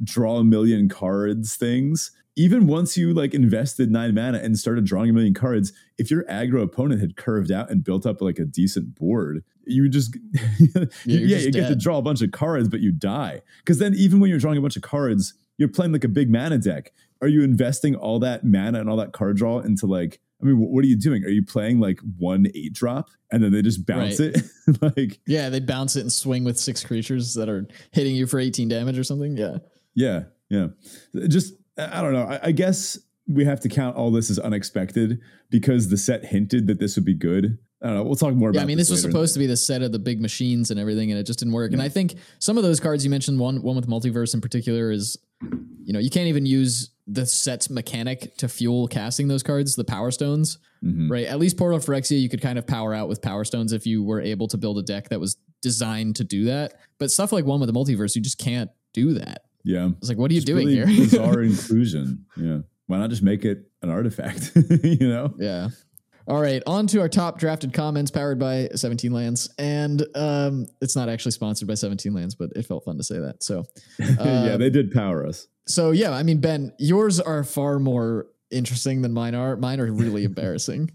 draw 0.02 0.38
a 0.38 0.44
million 0.44 0.88
cards 0.88 1.54
things 1.54 2.10
even 2.36 2.66
once 2.66 2.98
you 2.98 3.14
like 3.14 3.32
invested 3.32 3.90
nine 3.90 4.14
mana 4.14 4.38
and 4.38 4.58
started 4.58 4.84
drawing 4.84 5.08
a 5.08 5.12
million 5.12 5.32
cards, 5.32 5.72
if 5.98 6.10
your 6.10 6.24
aggro 6.24 6.62
opponent 6.62 7.00
had 7.00 7.16
curved 7.16 7.50
out 7.50 7.70
and 7.70 7.82
built 7.82 8.04
up 8.04 8.20
like 8.20 8.38
a 8.38 8.44
decent 8.44 8.94
board, 8.94 9.42
you 9.66 9.88
just 9.88 10.16
yeah, 10.34 10.84
yeah 11.04 11.26
just 11.28 11.46
you 11.46 11.52
dead. 11.52 11.52
get 11.52 11.68
to 11.68 11.76
draw 11.76 11.96
a 11.96 12.02
bunch 12.02 12.20
of 12.20 12.30
cards, 12.32 12.68
but 12.68 12.80
you 12.80 12.92
die. 12.92 13.40
Because 13.58 13.78
then 13.78 13.94
even 13.94 14.20
when 14.20 14.28
you're 14.28 14.38
drawing 14.38 14.58
a 14.58 14.60
bunch 14.60 14.76
of 14.76 14.82
cards, 14.82 15.34
you're 15.56 15.68
playing 15.68 15.92
like 15.92 16.04
a 16.04 16.08
big 16.08 16.30
mana 16.30 16.58
deck. 16.58 16.92
Are 17.22 17.28
you 17.28 17.42
investing 17.42 17.96
all 17.96 18.18
that 18.18 18.44
mana 18.44 18.80
and 18.80 18.90
all 18.90 18.96
that 18.98 19.12
card 19.12 19.38
draw 19.38 19.60
into 19.60 19.86
like 19.86 20.20
I 20.42 20.44
mean, 20.44 20.58
what 20.58 20.84
are 20.84 20.88
you 20.88 20.98
doing? 20.98 21.24
Are 21.24 21.30
you 21.30 21.42
playing 21.42 21.80
like 21.80 21.98
one 22.18 22.46
eight 22.54 22.74
drop 22.74 23.08
and 23.32 23.42
then 23.42 23.52
they 23.52 23.62
just 23.62 23.86
bounce 23.86 24.20
right. 24.20 24.36
it? 24.36 24.82
like 24.96 25.20
Yeah, 25.26 25.48
they 25.48 25.60
bounce 25.60 25.96
it 25.96 26.00
and 26.00 26.12
swing 26.12 26.44
with 26.44 26.58
six 26.58 26.84
creatures 26.84 27.32
that 27.34 27.48
are 27.48 27.66
hitting 27.92 28.14
you 28.14 28.26
for 28.26 28.38
18 28.38 28.68
damage 28.68 28.98
or 28.98 29.04
something. 29.04 29.38
Yeah. 29.38 29.58
Yeah. 29.94 30.24
Yeah. 30.50 30.66
Just 31.28 31.54
I 31.78 32.00
don't 32.00 32.12
know. 32.12 32.24
I, 32.24 32.40
I, 32.44 32.52
guess 32.52 32.98
we 33.26 33.44
have 33.44 33.60
to 33.60 33.68
count 33.68 33.96
all 33.96 34.10
this 34.10 34.30
as 34.30 34.38
unexpected 34.38 35.20
because 35.50 35.88
the 35.88 35.96
set 35.96 36.24
hinted 36.24 36.66
that 36.68 36.78
this 36.78 36.96
would 36.96 37.04
be 37.04 37.14
good. 37.14 37.58
I 37.82 37.88
don't 37.88 37.96
know. 37.96 38.02
We'll 38.04 38.14
talk 38.14 38.34
more 38.34 38.48
yeah, 38.48 38.50
about. 38.50 38.58
Yeah, 38.60 38.62
I 38.62 38.66
mean, 38.66 38.78
this, 38.78 38.88
this 38.88 38.96
was 38.96 39.02
supposed 39.02 39.34
to 39.34 39.38
be 39.38 39.46
the 39.46 39.56
set 39.56 39.82
of 39.82 39.92
the 39.92 39.98
big 39.98 40.20
machines 40.20 40.70
and 40.70 40.80
everything, 40.80 41.10
and 41.10 41.20
it 41.20 41.24
just 41.24 41.38
didn't 41.38 41.52
work. 41.52 41.72
Yeah. 41.72 41.76
And 41.76 41.82
I 41.82 41.88
think 41.88 42.14
some 42.38 42.56
of 42.56 42.64
those 42.64 42.80
cards 42.80 43.04
you 43.04 43.10
mentioned, 43.10 43.38
one 43.38 43.62
one 43.62 43.76
with 43.76 43.86
multiverse 43.86 44.32
in 44.32 44.40
particular, 44.40 44.90
is 44.90 45.18
you 45.84 45.92
know 45.92 45.98
you 45.98 46.08
can't 46.08 46.28
even 46.28 46.46
use 46.46 46.90
the 47.06 47.26
set's 47.26 47.68
mechanic 47.68 48.36
to 48.38 48.48
fuel 48.48 48.88
casting 48.88 49.28
those 49.28 49.42
cards, 49.42 49.76
the 49.76 49.84
power 49.84 50.10
stones, 50.10 50.58
mm-hmm. 50.82 51.12
right? 51.12 51.26
At 51.26 51.38
least 51.38 51.56
Portal 51.56 51.78
Phyrexia, 51.78 52.20
you 52.20 52.28
could 52.28 52.40
kind 52.40 52.58
of 52.58 52.66
power 52.66 52.94
out 52.94 53.08
with 53.08 53.22
power 53.22 53.44
stones 53.44 53.72
if 53.72 53.86
you 53.86 54.02
were 54.02 54.20
able 54.20 54.48
to 54.48 54.56
build 54.56 54.78
a 54.78 54.82
deck 54.82 55.10
that 55.10 55.20
was 55.20 55.36
designed 55.60 56.16
to 56.16 56.24
do 56.24 56.46
that. 56.46 56.80
But 56.98 57.10
stuff 57.10 57.30
like 57.30 57.44
one 57.44 57.60
with 57.60 57.72
the 57.72 57.78
multiverse, 57.78 58.16
you 58.16 58.22
just 58.22 58.38
can't 58.38 58.70
do 58.92 59.14
that 59.14 59.45
Yeah. 59.66 59.90
It's 59.98 60.08
like, 60.08 60.16
what 60.16 60.30
are 60.30 60.34
you 60.34 60.40
Just 60.40 60.46
doing 60.46 60.66
really 60.68 60.76
here? 60.76 60.86
bizarre 61.04 61.42
inclusion. 61.42 62.24
Yeah. 62.36 62.58
Why 62.86 62.98
not 62.98 63.10
just 63.10 63.22
make 63.22 63.44
it 63.44 63.68
an 63.82 63.90
artifact? 63.90 64.52
you 64.84 65.08
know? 65.08 65.34
Yeah. 65.38 65.68
All 66.28 66.40
right, 66.40 66.60
on 66.66 66.86
to 66.88 67.00
our 67.00 67.08
top 67.08 67.38
drafted 67.38 67.72
comments 67.72 68.10
powered 68.10 68.38
by 68.38 68.68
17 68.74 69.12
Lands. 69.12 69.48
And 69.58 70.04
um, 70.16 70.66
it's 70.80 70.96
not 70.96 71.08
actually 71.08 71.32
sponsored 71.32 71.68
by 71.68 71.74
17 71.74 72.12
Lands, 72.14 72.34
but 72.34 72.50
it 72.56 72.64
felt 72.66 72.84
fun 72.84 72.96
to 72.96 73.02
say 73.04 73.18
that. 73.18 73.42
So, 73.44 73.64
yeah, 73.98 74.52
Um, 74.54 74.58
they 74.60 74.70
did 74.70 74.90
power 74.92 75.26
us. 75.26 75.46
so 75.66 75.90
yeah, 75.92 76.10
I 76.12 76.22
mean, 76.22 76.40
Ben, 76.40 76.72
yours 76.78 77.20
are 77.20 77.42
far 77.44 77.78
more 77.78 78.26
interesting 78.50 79.02
than 79.02 79.12
mine 79.12 79.34
are. 79.34 79.56
Mine 79.56 79.80
are 79.80 79.92
really 79.92 80.24
embarrassing. 80.24 80.90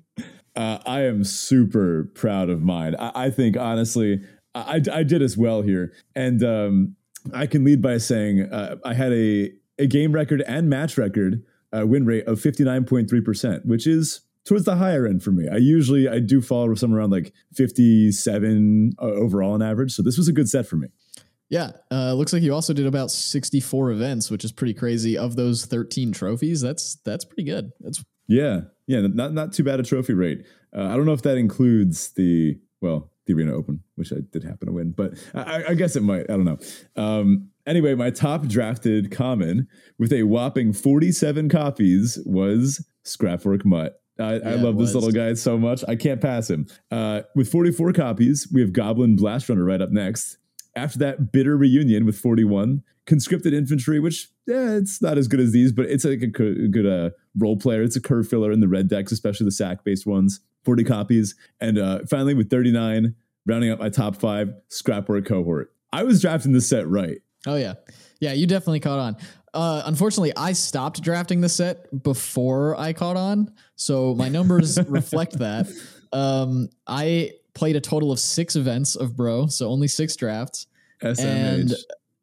Uh, 0.56 0.80
I 0.86 1.02
am 1.04 1.24
super 1.24 2.12
proud 2.14 2.50
of 2.50 2.62
mine. 2.62 2.96
I, 3.00 3.12
I 3.28 3.30
think 3.30 3.56
honestly, 3.58 4.22
I, 4.54 4.82
I 4.92 5.04
did 5.04 5.22
as 5.22 5.38
well 5.38 5.62
here, 5.62 5.94
and 6.14 6.44
um, 6.44 6.96
I 7.34 7.46
can 7.46 7.64
lead 7.64 7.82
by 7.82 7.98
saying 7.98 8.42
uh, 8.42 8.78
I 8.84 8.94
had 8.94 9.14
a 9.14 9.52
a 9.80 9.88
game 9.88 10.12
record 10.12 10.42
and 10.48 10.70
match 10.70 10.98
record 10.98 11.44
uh, 11.76 11.86
win 11.86 12.06
rate 12.06 12.28
of 12.28 12.40
fifty 12.40 12.64
nine 12.64 12.86
point 12.86 13.10
three 13.10 13.22
percent, 13.22 13.66
which 13.66 13.88
is 13.88 14.22
towards 14.46 14.66
the 14.66 14.76
higher 14.76 15.06
end 15.06 15.24
for 15.24 15.32
me. 15.32 15.48
I 15.52 15.58
usually 15.58 16.08
I 16.08 16.20
do 16.20 16.42
fall 16.42 16.68
with 16.70 16.80
somewhere 16.80 17.00
around 17.00 17.12
like 17.12 17.34
fifty 17.54 18.12
seven 18.12 18.94
uh, 19.02 19.06
overall 19.06 19.54
on 19.54 19.62
average, 19.62 19.94
so 19.94 20.02
this 20.02 20.18
was 20.18 20.28
a 20.28 20.34
good 20.34 20.50
set 20.50 20.68
for 20.68 20.76
me. 20.76 20.88
Yeah, 21.50 21.72
uh, 21.92 22.14
looks 22.14 22.32
like 22.32 22.44
you 22.44 22.54
also 22.54 22.72
did 22.72 22.86
about 22.86 23.12
64 23.12 23.92
events, 23.92 24.32
which 24.32 24.46
is 24.46 24.54
pretty 24.54 24.74
crazy. 24.74 25.18
Of 25.18 25.36
those 25.36 25.66
13 25.66 26.14
trophies, 26.14 26.62
that's 26.62 26.96
that's 27.04 27.26
pretty 27.26 27.44
good. 27.44 27.74
That's 27.82 28.02
Yeah, 28.28 28.62
yeah, 28.88 29.02
not 29.02 29.34
not 29.34 29.52
too 29.52 29.66
bad 29.66 29.82
a 29.82 29.84
trophy 29.84 30.14
rate. 30.14 30.46
Uh, 30.76 30.84
I 30.84 30.96
don't 30.96 31.06
know 31.06 31.12
if 31.12 31.24
that 31.24 31.38
includes 31.38 32.12
the 32.12 32.58
well, 32.80 33.11
the 33.26 33.34
Arena 33.34 33.54
Open, 33.54 33.82
which 33.96 34.12
I 34.12 34.18
did 34.32 34.44
happen 34.44 34.68
to 34.68 34.74
win, 34.74 34.92
but 34.92 35.14
I, 35.34 35.64
I 35.70 35.74
guess 35.74 35.96
it 35.96 36.04
might. 36.04 36.30
I 36.30 36.38
don't 36.38 36.46
know. 36.46 36.58
Um, 36.96 37.50
anyway, 37.66 37.96
my 37.96 38.10
top 38.10 38.48
drafted 38.48 39.12
common 39.12 39.68
with 40.00 40.12
a 40.12 40.24
whopping 40.24 40.74
forty-seven 40.74 41.50
copies 41.50 42.20
was 42.26 42.86
Scrapwork 43.06 43.66
Mutt. 43.66 44.02
I, 44.20 44.24
I 44.24 44.36
Yeah, 44.36 44.50
it 44.52 44.60
love 44.60 44.78
this 44.78 44.94
little 44.94 45.12
guy 45.12 45.34
so 45.34 45.58
much. 45.58 45.84
I 45.88 45.96
can't 45.96 46.22
pass 46.22 46.50
him. 46.50 46.68
Uh, 46.92 47.22
with 47.36 47.50
44 47.50 47.94
copies, 47.94 48.48
we 48.54 48.62
have 48.62 48.74
Goblin 48.74 49.16
Blast 49.16 49.50
Runner 49.50 49.64
right 49.64 49.82
up 49.82 49.90
next. 49.90 50.38
After 50.76 51.00
that, 51.00 51.32
Bitter 51.32 51.58
Reunion 51.58 52.06
with 52.06 52.18
41. 52.18 52.84
Conscripted 53.08 53.52
Infantry, 53.54 54.00
which 54.00 54.30
yeah, 54.46 54.76
it's 54.76 55.02
not 55.02 55.18
as 55.18 55.28
good 55.28 55.40
as 55.40 55.52
these, 55.52 55.72
but 55.72 55.86
it's 55.86 56.06
like 56.06 56.22
a 56.22 56.30
co- 56.30 56.68
good 56.70 56.86
uh, 56.86 57.10
role 57.36 57.58
player. 57.58 57.82
It's 57.82 57.96
a 57.96 58.02
curve 58.02 58.28
filler 58.28 58.52
in 58.52 58.60
the 58.60 58.68
red 58.68 58.88
decks, 58.88 59.12
especially 59.12 59.46
the 59.46 59.52
sack 59.52 59.84
based 59.84 60.06
ones. 60.06 60.40
40 60.63 60.84
copies. 60.84 61.36
And 61.60 61.78
uh, 61.78 62.00
finally, 62.10 62.34
with 62.34 62.50
39, 62.50 63.15
rounding 63.45 63.71
up 63.71 63.80
my 63.80 63.89
top 63.89 64.15
five, 64.17 64.54
Scrapwork 64.69 65.26
Cohort. 65.26 65.74
I 65.93 66.04
was 66.04 66.21
drafting 66.21 66.52
this 66.52 66.67
set 66.69 66.88
right. 66.88 67.17
Oh 67.47 67.56
yeah, 67.56 67.74
yeah. 68.19 68.34
You 68.34 68.45
definitely 68.47 68.80
caught 68.80 69.00
on. 69.00 69.17
Uh, 69.54 69.82
unfortunately, 69.86 70.32
I 70.38 70.54
stopped 70.54 71.02
drafting 71.02 71.41
the 71.41 71.50
set 71.50 72.04
before 72.04 72.80
I 72.80 72.93
caught 72.93 73.17
on, 73.17 73.52
so 73.76 74.13
my 74.15 74.30
numbers 74.30 74.78
reflect 74.88 75.39
that. 75.39 75.67
Um, 76.13 76.69
I 76.88 77.32
played 77.56 77.76
a 77.76 77.82
total 77.82 78.12
of 78.12 78.19
six 78.19 78.56
events 78.56 78.95
of 78.95 79.17
Bro, 79.17 79.47
so 79.47 79.67
only 79.69 79.88
six 79.89 80.15
drafts, 80.15 80.67
SMH. 81.02 81.19
and 81.26 81.74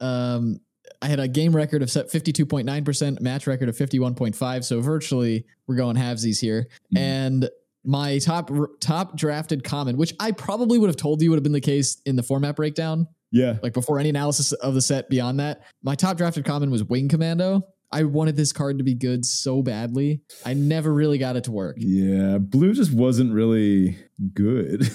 um, 0.01 0.61
I 1.03 1.07
had 1.09 1.21
a 1.21 1.29
game 1.29 1.55
record 1.55 1.83
of 1.83 1.91
set 1.91 2.11
fifty 2.11 2.33
two 2.33 2.47
point 2.47 2.65
nine 2.65 2.85
percent, 2.85 3.21
match 3.21 3.47
record 3.47 3.69
of 3.69 3.77
fifty 3.77 3.99
one 3.99 4.15
point 4.15 4.37
five. 4.37 4.65
So 4.65 4.81
virtually, 4.81 5.45
we're 5.67 5.75
going 5.77 5.97
halvesies 5.97 6.41
here, 6.41 6.69
Mhm. 6.95 6.99
and. 6.99 7.51
My 7.89 8.19
top 8.19 8.51
top 8.81 9.17
drafted 9.17 9.65
common, 9.65 9.97
which 9.97 10.13
I 10.21 10.33
probably 10.33 10.79
would 10.79 10.89
have 10.89 10.97
told 10.97 11.23
you 11.23 11.31
would 11.31 11.37
have 11.37 11.43
been 11.43 11.53
the 11.53 11.61
case 11.61 12.03
in 12.05 12.17
the 12.17 12.23
format 12.23 12.55
breakdown, 12.55 13.09
yeah. 13.33 13.57
like 13.63 13.73
before 13.73 13.99
any 13.99 14.11
analysis 14.11 14.53
of 14.53 14.75
the 14.75 14.83
set 14.83 15.09
beyond 15.09 15.41
that. 15.41 15.63
My 15.83 15.95
top 15.95 16.19
drafted 16.19 16.45
common 16.45 16.71
was 16.71 16.85
Wing 16.85 17.09
Commando. 17.09 17.63
I 17.91 18.03
wanted 18.03 18.37
this 18.37 18.53
card 18.53 18.77
to 18.77 18.85
be 18.85 18.93
good 18.95 19.25
so 19.25 19.63
badly. 19.63 20.21
I 20.45 20.53
never 20.53 20.93
really 20.93 21.17
got 21.17 21.37
it 21.37 21.45
to 21.45 21.51
work. 21.51 21.77
Yeah. 21.79 22.37
Blue 22.37 22.75
just 22.75 22.93
wasn't 22.93 23.33
really 23.33 23.97
good. 24.35 24.87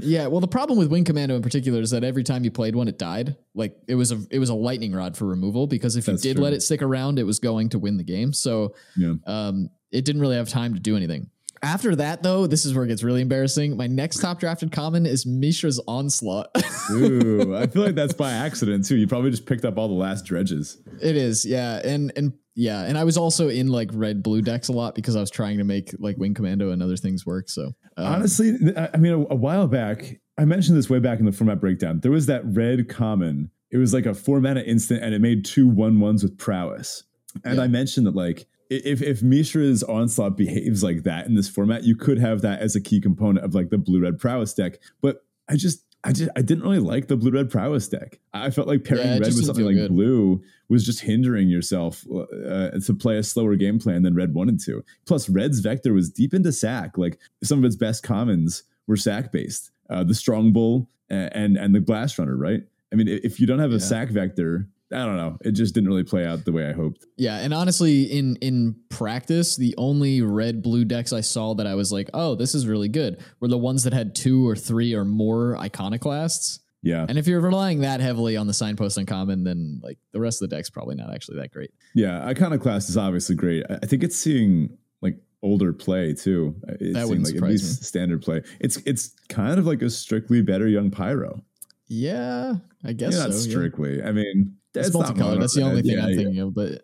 Yeah, 0.00 0.28
well, 0.28 0.40
the 0.40 0.46
problem 0.46 0.78
with 0.78 0.92
Wing 0.92 1.02
Commando 1.04 1.34
in 1.34 1.42
particular 1.42 1.80
is 1.80 1.90
that 1.90 2.04
every 2.04 2.22
time 2.22 2.44
you 2.44 2.52
played 2.52 2.76
one, 2.76 2.86
it 2.86 2.98
died. 2.98 3.36
Like 3.52 3.76
it 3.88 3.96
was 3.96 4.12
a 4.12 4.20
it 4.30 4.38
was 4.38 4.48
a 4.48 4.54
lightning 4.54 4.92
rod 4.92 5.16
for 5.16 5.26
removal 5.26 5.66
because 5.66 5.96
if 5.96 6.06
you 6.06 6.16
did 6.16 6.36
true. 6.36 6.44
let 6.44 6.52
it 6.52 6.62
stick 6.62 6.82
around, 6.82 7.18
it 7.18 7.24
was 7.24 7.40
going 7.40 7.70
to 7.70 7.80
win 7.80 7.96
the 7.96 8.04
game. 8.04 8.32
So 8.32 8.74
Yeah. 8.96 9.14
um, 9.26 9.70
it 9.90 10.04
didn't 10.04 10.20
really 10.20 10.36
have 10.36 10.48
time 10.48 10.74
to 10.74 10.80
do 10.80 10.96
anything. 10.96 11.30
After 11.62 11.96
that, 11.96 12.22
though, 12.22 12.46
this 12.46 12.64
is 12.64 12.74
where 12.74 12.84
it 12.84 12.88
gets 12.88 13.02
really 13.02 13.20
embarrassing. 13.20 13.76
My 13.76 13.86
next 13.86 14.18
top 14.18 14.40
drafted 14.40 14.72
common 14.72 15.06
is 15.06 15.26
Mishra's 15.26 15.80
Onslaught. 15.86 16.48
Ooh, 16.90 17.54
I 17.56 17.66
feel 17.66 17.82
like 17.82 17.94
that's 17.94 18.14
by 18.14 18.32
accident 18.32 18.86
too. 18.86 18.96
You 18.96 19.06
probably 19.06 19.30
just 19.30 19.46
picked 19.46 19.64
up 19.64 19.76
all 19.78 19.88
the 19.88 19.94
last 19.94 20.24
dredges. 20.24 20.78
It 21.02 21.16
is, 21.16 21.44
yeah, 21.44 21.80
and 21.84 22.12
and 22.16 22.32
yeah, 22.54 22.82
and 22.84 22.98
I 22.98 23.04
was 23.04 23.16
also 23.16 23.48
in 23.48 23.68
like 23.68 23.90
red 23.92 24.22
blue 24.22 24.42
decks 24.42 24.68
a 24.68 24.72
lot 24.72 24.94
because 24.94 25.14
I 25.16 25.20
was 25.20 25.30
trying 25.30 25.58
to 25.58 25.64
make 25.64 25.94
like 25.98 26.16
Wing 26.16 26.34
Commando 26.34 26.70
and 26.70 26.82
other 26.82 26.96
things 26.96 27.24
work. 27.26 27.48
So 27.48 27.72
uh, 27.96 28.02
Honestly, 28.02 28.54
I 28.76 28.96
mean, 28.96 29.12
a, 29.12 29.34
a 29.34 29.36
while 29.36 29.68
back, 29.68 30.20
I 30.38 30.44
mentioned 30.44 30.76
this 30.76 30.90
way 30.90 30.98
back 30.98 31.20
in 31.20 31.24
the 31.26 31.32
format 31.32 31.60
breakdown. 31.60 32.00
There 32.00 32.10
was 32.12 32.26
that 32.26 32.42
red 32.44 32.88
common. 32.88 33.50
It 33.70 33.76
was 33.76 33.92
like 33.92 34.06
a 34.06 34.14
four 34.14 34.40
mana 34.40 34.60
instant, 34.60 35.02
and 35.02 35.14
it 35.14 35.20
made 35.20 35.44
two 35.44 35.68
one 35.68 36.00
ones 36.00 36.22
with 36.22 36.38
prowess. 36.38 37.04
And 37.44 37.56
Yeah. 37.56 37.62
I 37.64 37.68
mentioned 37.68 38.06
that 38.06 38.16
like 38.16 38.46
if 38.70 39.00
if 39.02 39.22
Mishra's 39.22 39.82
onslaught 39.82 40.36
behaves 40.36 40.82
like 40.82 41.02
that 41.04 41.26
in 41.26 41.34
this 41.34 41.48
format, 41.48 41.84
you 41.84 41.96
could 41.96 42.18
have 42.18 42.42
that 42.42 42.60
as 42.60 42.76
a 42.76 42.80
key 42.80 43.00
component 43.00 43.44
of 43.44 43.54
like 43.54 43.70
the 43.70 43.78
blue 43.78 44.00
red 44.00 44.18
prowess 44.18 44.52
deck. 44.54 44.78
But 45.00 45.24
I 45.48 45.56
just 45.56 45.84
I 46.04 46.12
just 46.12 46.30
I 46.36 46.42
didn't 46.42 46.64
really 46.64 46.78
like 46.78 47.08
the 47.08 47.16
blue 47.16 47.30
red 47.30 47.50
prowess 47.50 47.88
deck. 47.88 48.20
I 48.32 48.50
felt 48.50 48.68
like 48.68 48.84
pairing 48.84 49.04
Yeah, 49.06 49.12
red 49.14 49.20
with 49.34 49.44
something 49.46 49.64
like 49.64 49.74
good. 49.76 49.90
blue 49.90 50.42
was 50.68 50.84
just 50.84 51.00
hindering 51.00 51.48
yourself 51.48 52.04
uh, 52.12 52.70
to 52.78 52.94
play 52.94 53.16
a 53.16 53.22
slower 53.22 53.56
game 53.56 53.78
plan 53.78 54.02
than 54.02 54.14
red 54.14 54.34
one 54.34 54.48
and 54.50 54.60
two. 54.62 54.84
Plus, 55.06 55.28
red's 55.28 55.60
vector 55.60 55.92
was 55.94 56.10
deep 56.10 56.34
into 56.34 56.52
sack. 56.52 56.98
Like 56.98 57.18
some 57.42 57.58
of 57.58 57.64
its 57.64 57.76
best 57.76 58.02
commons 58.02 58.64
were 58.86 58.96
sack 58.96 59.32
based. 59.32 59.70
Uh, 59.90 60.04
the 60.04 60.12
Strongbull 60.12 60.86
and 61.08 61.56
and 61.56 61.74
the 61.74 61.80
blast 61.80 62.18
runner, 62.18 62.36
right? 62.36 62.62
I 62.92 62.96
mean, 62.96 63.08
if 63.08 63.40
you 63.40 63.46
don't 63.46 63.58
have 63.58 63.70
a 63.70 63.74
Yeah. 63.74 63.78
sack 63.80 64.10
vector, 64.10 64.68
I 64.92 65.04
don't 65.04 65.16
know. 65.16 65.36
It 65.42 65.52
just 65.52 65.74
didn't 65.74 65.88
really 65.88 66.04
play 66.04 66.24
out 66.24 66.44
the 66.46 66.52
way 66.52 66.66
I 66.68 66.72
hoped. 66.72 67.04
yeah, 67.18 67.38
and 67.40 67.52
honestly, 67.52 68.04
in 68.04 68.36
in 68.36 68.74
practice, 68.88 69.56
the 69.56 69.74
only 69.76 70.22
red 70.22 70.62
blue 70.62 70.84
decks 70.84 71.12
I 71.12 71.20
saw 71.20 71.54
that 71.54 71.66
I 71.66 71.74
was 71.74 71.92
like, 71.92 72.08
oh, 72.14 72.34
this 72.34 72.54
is 72.54 72.66
really 72.66 72.88
good, 72.88 73.22
were 73.40 73.48
the 73.48 73.58
ones 73.58 73.84
that 73.84 73.92
had 73.92 74.14
two 74.14 74.48
or 74.48 74.56
three 74.56 74.94
or 74.94 75.04
more 75.04 75.56
iconoclasts. 75.58 76.60
Yeah, 76.80 77.04
And 77.08 77.18
if 77.18 77.26
you're 77.26 77.40
relying 77.40 77.80
that 77.80 78.00
heavily 78.00 78.36
on 78.36 78.46
the 78.46 78.54
signpost 78.54 78.96
uncommon, 78.98 79.42
then 79.42 79.80
like 79.82 79.98
the 80.12 80.20
rest 80.20 80.40
of 80.40 80.48
the 80.48 80.54
deck's 80.56 80.70
probably 80.70 80.94
not 80.94 81.12
actually 81.12 81.38
that 81.38 81.50
great. 81.50 81.72
yeah. 81.94 82.24
Iconoclast 82.24 82.88
is 82.88 82.96
obviously 82.96 83.34
great. 83.34 83.64
I 83.68 83.84
think 83.84 84.04
it's 84.04 84.14
seeing 84.16 84.78
like 85.02 85.16
older 85.42 85.72
play 85.72 86.14
too. 86.14 86.54
Uh, 86.68 86.74
it's 86.80 86.94
That 86.94 87.00
seeing, 87.00 87.08
wouldn't 87.08 87.26
like 87.26 87.34
surprise 87.34 87.50
least 87.50 87.84
standard 87.84 88.22
play. 88.22 88.42
It's 88.60 88.76
it's 88.86 89.12
kind 89.28 89.58
of 89.58 89.66
like 89.66 89.82
a 89.82 89.90
strictly 89.90 90.40
better 90.40 90.68
young 90.68 90.90
pyro. 90.92 91.42
Yeah, 91.88 92.54
I 92.84 92.92
guess 92.92 93.14
Yeah, 93.14 93.24
not 93.24 93.32
so. 93.34 93.48
yeah. 93.48 93.50
strictly. 93.50 94.02
I 94.02 94.12
mean, 94.12 94.56
It's, 94.86 94.94
not 94.94 95.00
multicolored. 95.16 95.42
That's 95.42 95.54
the 95.54 95.62
only 95.62 95.82
thing 95.82 95.92
Yeah, 95.98 96.04
I'm 96.04 96.10
yeah. 96.10 96.16
thinking 96.16 96.38
of. 96.40 96.54
But, 96.54 96.82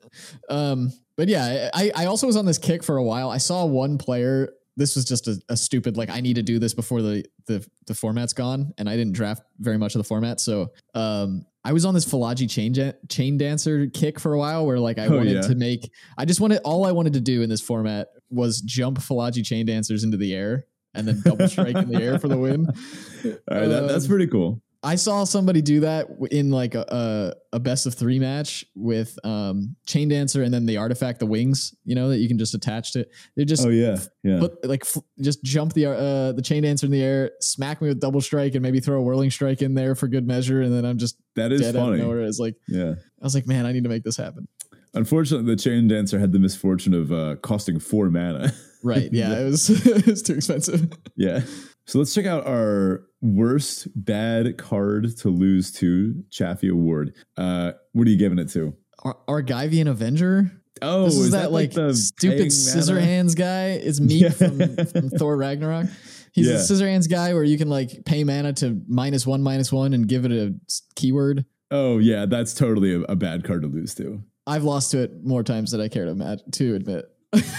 um, 0.48 0.92
but 1.16 1.28
yeah, 1.28 1.70
I, 1.74 1.90
I 1.94 2.04
also 2.06 2.26
was 2.26 2.36
on 2.36 2.44
this 2.46 2.58
kick 2.58 2.82
for 2.82 2.96
a 2.96 3.02
while. 3.04 3.30
I 3.30 3.38
saw 3.38 3.64
one 3.66 3.98
player. 3.98 4.50
This 4.76 4.96
was 4.96 5.04
just 5.04 5.28
a, 5.28 5.40
a 5.48 5.56
stupid 5.56 5.96
like 5.96 6.10
I 6.10 6.20
need 6.20 6.34
to 6.34 6.42
do 6.42 6.58
this 6.58 6.74
before 6.74 7.00
the 7.00 7.24
the 7.46 7.64
the 7.86 7.94
format's 7.94 8.32
gone, 8.32 8.72
and 8.76 8.88
I 8.88 8.96
didn't 8.96 9.12
draft 9.12 9.42
very 9.60 9.78
much 9.78 9.94
of 9.94 10.00
the 10.00 10.04
format. 10.04 10.40
So, 10.40 10.72
um, 10.96 11.46
I 11.64 11.72
was 11.72 11.84
on 11.84 11.94
this 11.94 12.04
Fallaji 12.04 12.50
chain 12.50 12.74
chain 13.08 13.38
dancer 13.38 13.86
kick 13.86 14.18
for 14.18 14.32
a 14.34 14.38
while, 14.38 14.66
where 14.66 14.80
like 14.80 14.98
I 14.98 15.06
Oh, 15.06 15.16
wanted 15.16 15.34
yeah. 15.36 15.40
to 15.42 15.54
make. 15.54 15.88
I 16.18 16.24
just 16.24 16.40
wanted 16.40 16.60
all 16.64 16.84
I 16.84 16.90
wanted 16.90 17.12
to 17.12 17.20
do 17.20 17.42
in 17.42 17.48
this 17.48 17.60
format 17.60 18.08
was 18.30 18.60
jump 18.62 18.98
Fallaji 18.98 19.44
chain 19.46 19.64
dancers 19.64 20.02
into 20.02 20.16
the 20.16 20.34
air 20.34 20.66
and 20.92 21.06
then 21.06 21.20
double 21.24 21.46
strike 21.46 21.76
in 21.76 21.88
the 21.88 22.02
air 22.02 22.18
for 22.18 22.26
the 22.26 22.36
win. 22.36 22.66
All 23.24 23.32
right, 23.58 23.66
that, 23.66 23.86
that's 23.88 24.04
Um, 24.04 24.08
pretty 24.10 24.26
cool. 24.26 24.60
I 24.84 24.96
saw 24.96 25.24
somebody 25.24 25.62
do 25.62 25.80
that 25.80 26.08
in 26.30 26.50
like 26.50 26.74
a, 26.74 27.34
a, 27.52 27.56
a 27.56 27.58
best 27.58 27.86
of 27.86 27.94
three 27.94 28.18
match 28.18 28.64
with 28.76 29.18
um, 29.24 29.74
Chain 29.86 30.08
Dancer 30.10 30.42
and 30.42 30.52
then 30.52 30.66
the 30.66 30.76
artifact, 30.76 31.20
the 31.20 31.26
wings, 31.26 31.74
you 31.84 31.94
know, 31.94 32.10
that 32.10 32.18
you 32.18 32.28
can 32.28 32.38
just 32.38 32.54
attach 32.54 32.92
to. 32.92 33.06
They 33.36 33.44
just 33.46 33.64
Oh 33.66 33.70
yeah, 33.70 33.96
yeah. 34.22 34.40
put 34.40 34.62
like 34.68 34.82
f- 34.84 35.02
just 35.20 35.42
jump 35.42 35.72
the 35.72 35.86
uh, 35.86 36.32
the 36.32 36.42
Chain 36.42 36.62
Dancer 36.64 36.84
in 36.86 36.92
the 36.92 37.02
air, 37.02 37.30
smack 37.40 37.80
me 37.80 37.88
with 37.88 37.98
double 37.98 38.20
strike, 38.20 38.54
and 38.54 38.62
maybe 38.62 38.78
throw 38.78 38.98
a 38.98 39.02
whirling 39.02 39.30
strike 39.30 39.62
in 39.62 39.74
there 39.74 39.94
for 39.94 40.06
good 40.06 40.26
measure, 40.26 40.60
and 40.60 40.72
then 40.72 40.84
I'm 40.84 40.98
just 40.98 41.16
that 41.34 41.50
is 41.50 41.62
dead 41.62 41.76
out 41.76 41.80
of 41.80 41.86
funny. 41.88 42.02
nowhere. 42.02 42.20
It's 42.22 42.38
like 42.38 42.56
Yeah. 42.68 42.90
I 42.92 43.24
was 43.24 43.34
like, 43.34 43.46
man, 43.46 43.64
I 43.64 43.72
need 43.72 43.84
to 43.84 43.88
make 43.88 44.04
this 44.04 44.18
happen. 44.18 44.46
Unfortunately, 44.92 45.46
the 45.46 45.56
chain 45.60 45.88
dancer 45.88 46.18
had 46.20 46.30
the 46.32 46.38
misfortune 46.38 46.94
of 46.94 47.10
uh, 47.10 47.36
costing 47.36 47.80
four 47.80 48.10
mana. 48.10 48.52
Right? 48.82 49.08
Yeah, 49.12 49.32
it 49.40 49.44
was 49.44 49.70
it 49.86 50.06
was 50.06 50.22
too 50.22 50.34
expensive. 50.34 50.88
yeah. 51.16 51.40
So 51.86 51.98
let's 51.98 52.14
check 52.14 52.26
out 52.26 52.46
our 52.46 53.04
worst 53.20 53.88
bad 53.94 54.56
card 54.58 55.16
to 55.18 55.28
lose 55.28 55.70
to 55.72 56.24
Chaffee 56.30 56.68
Award. 56.68 57.14
Uh, 57.36 57.72
what 57.92 58.06
are 58.06 58.10
you 58.10 58.16
giving 58.18 58.38
it 58.38 58.48
to? 58.50 58.74
Ar- 59.02 59.18
Argivian 59.28 59.88
Avenger. 59.88 60.50
Oh, 60.82 61.04
this 61.04 61.16
is, 61.16 61.30
that, 61.32 61.52
like, 61.52 61.72
the 61.72 61.94
stupid 61.94 62.50
scissor 62.52 62.94
mana? 62.94 63.06
hands 63.06 63.34
guy. 63.34 63.68
It's 63.72 64.00
me 64.00 64.16
Yeah. 64.16 64.30
from, 64.30 64.58
from 64.86 65.10
Thor 65.10 65.36
Ragnarok. 65.36 65.86
He's 66.32 66.48
Yeah. 66.48 66.54
a 66.54 66.58
scissor 66.58 66.88
hands 66.88 67.06
guy 67.06 67.32
where 67.32 67.44
you 67.44 67.56
can 67.56 67.68
like 67.68 68.04
pay 68.04 68.24
mana 68.24 68.52
to 68.54 68.80
minus 68.88 69.24
one, 69.26 69.40
minus 69.42 69.72
one, 69.72 69.92
and 69.94 70.08
give 70.08 70.24
it 70.24 70.32
a 70.32 70.52
keyword. 70.96 71.44
Oh 71.70 71.98
yeah, 71.98 72.26
that's 72.26 72.54
totally 72.54 72.92
a, 72.94 73.00
a 73.02 73.14
bad 73.14 73.44
card 73.44 73.62
to 73.62 73.68
lose 73.68 73.94
to. 73.96 74.20
I've 74.46 74.64
lost 74.64 74.90
to 74.90 75.02
it 75.02 75.24
more 75.24 75.44
times 75.44 75.70
than 75.70 75.80
I 75.80 75.86
care 75.88 76.06
to 76.06 76.38
to 76.52 76.74
admit. 76.74 77.04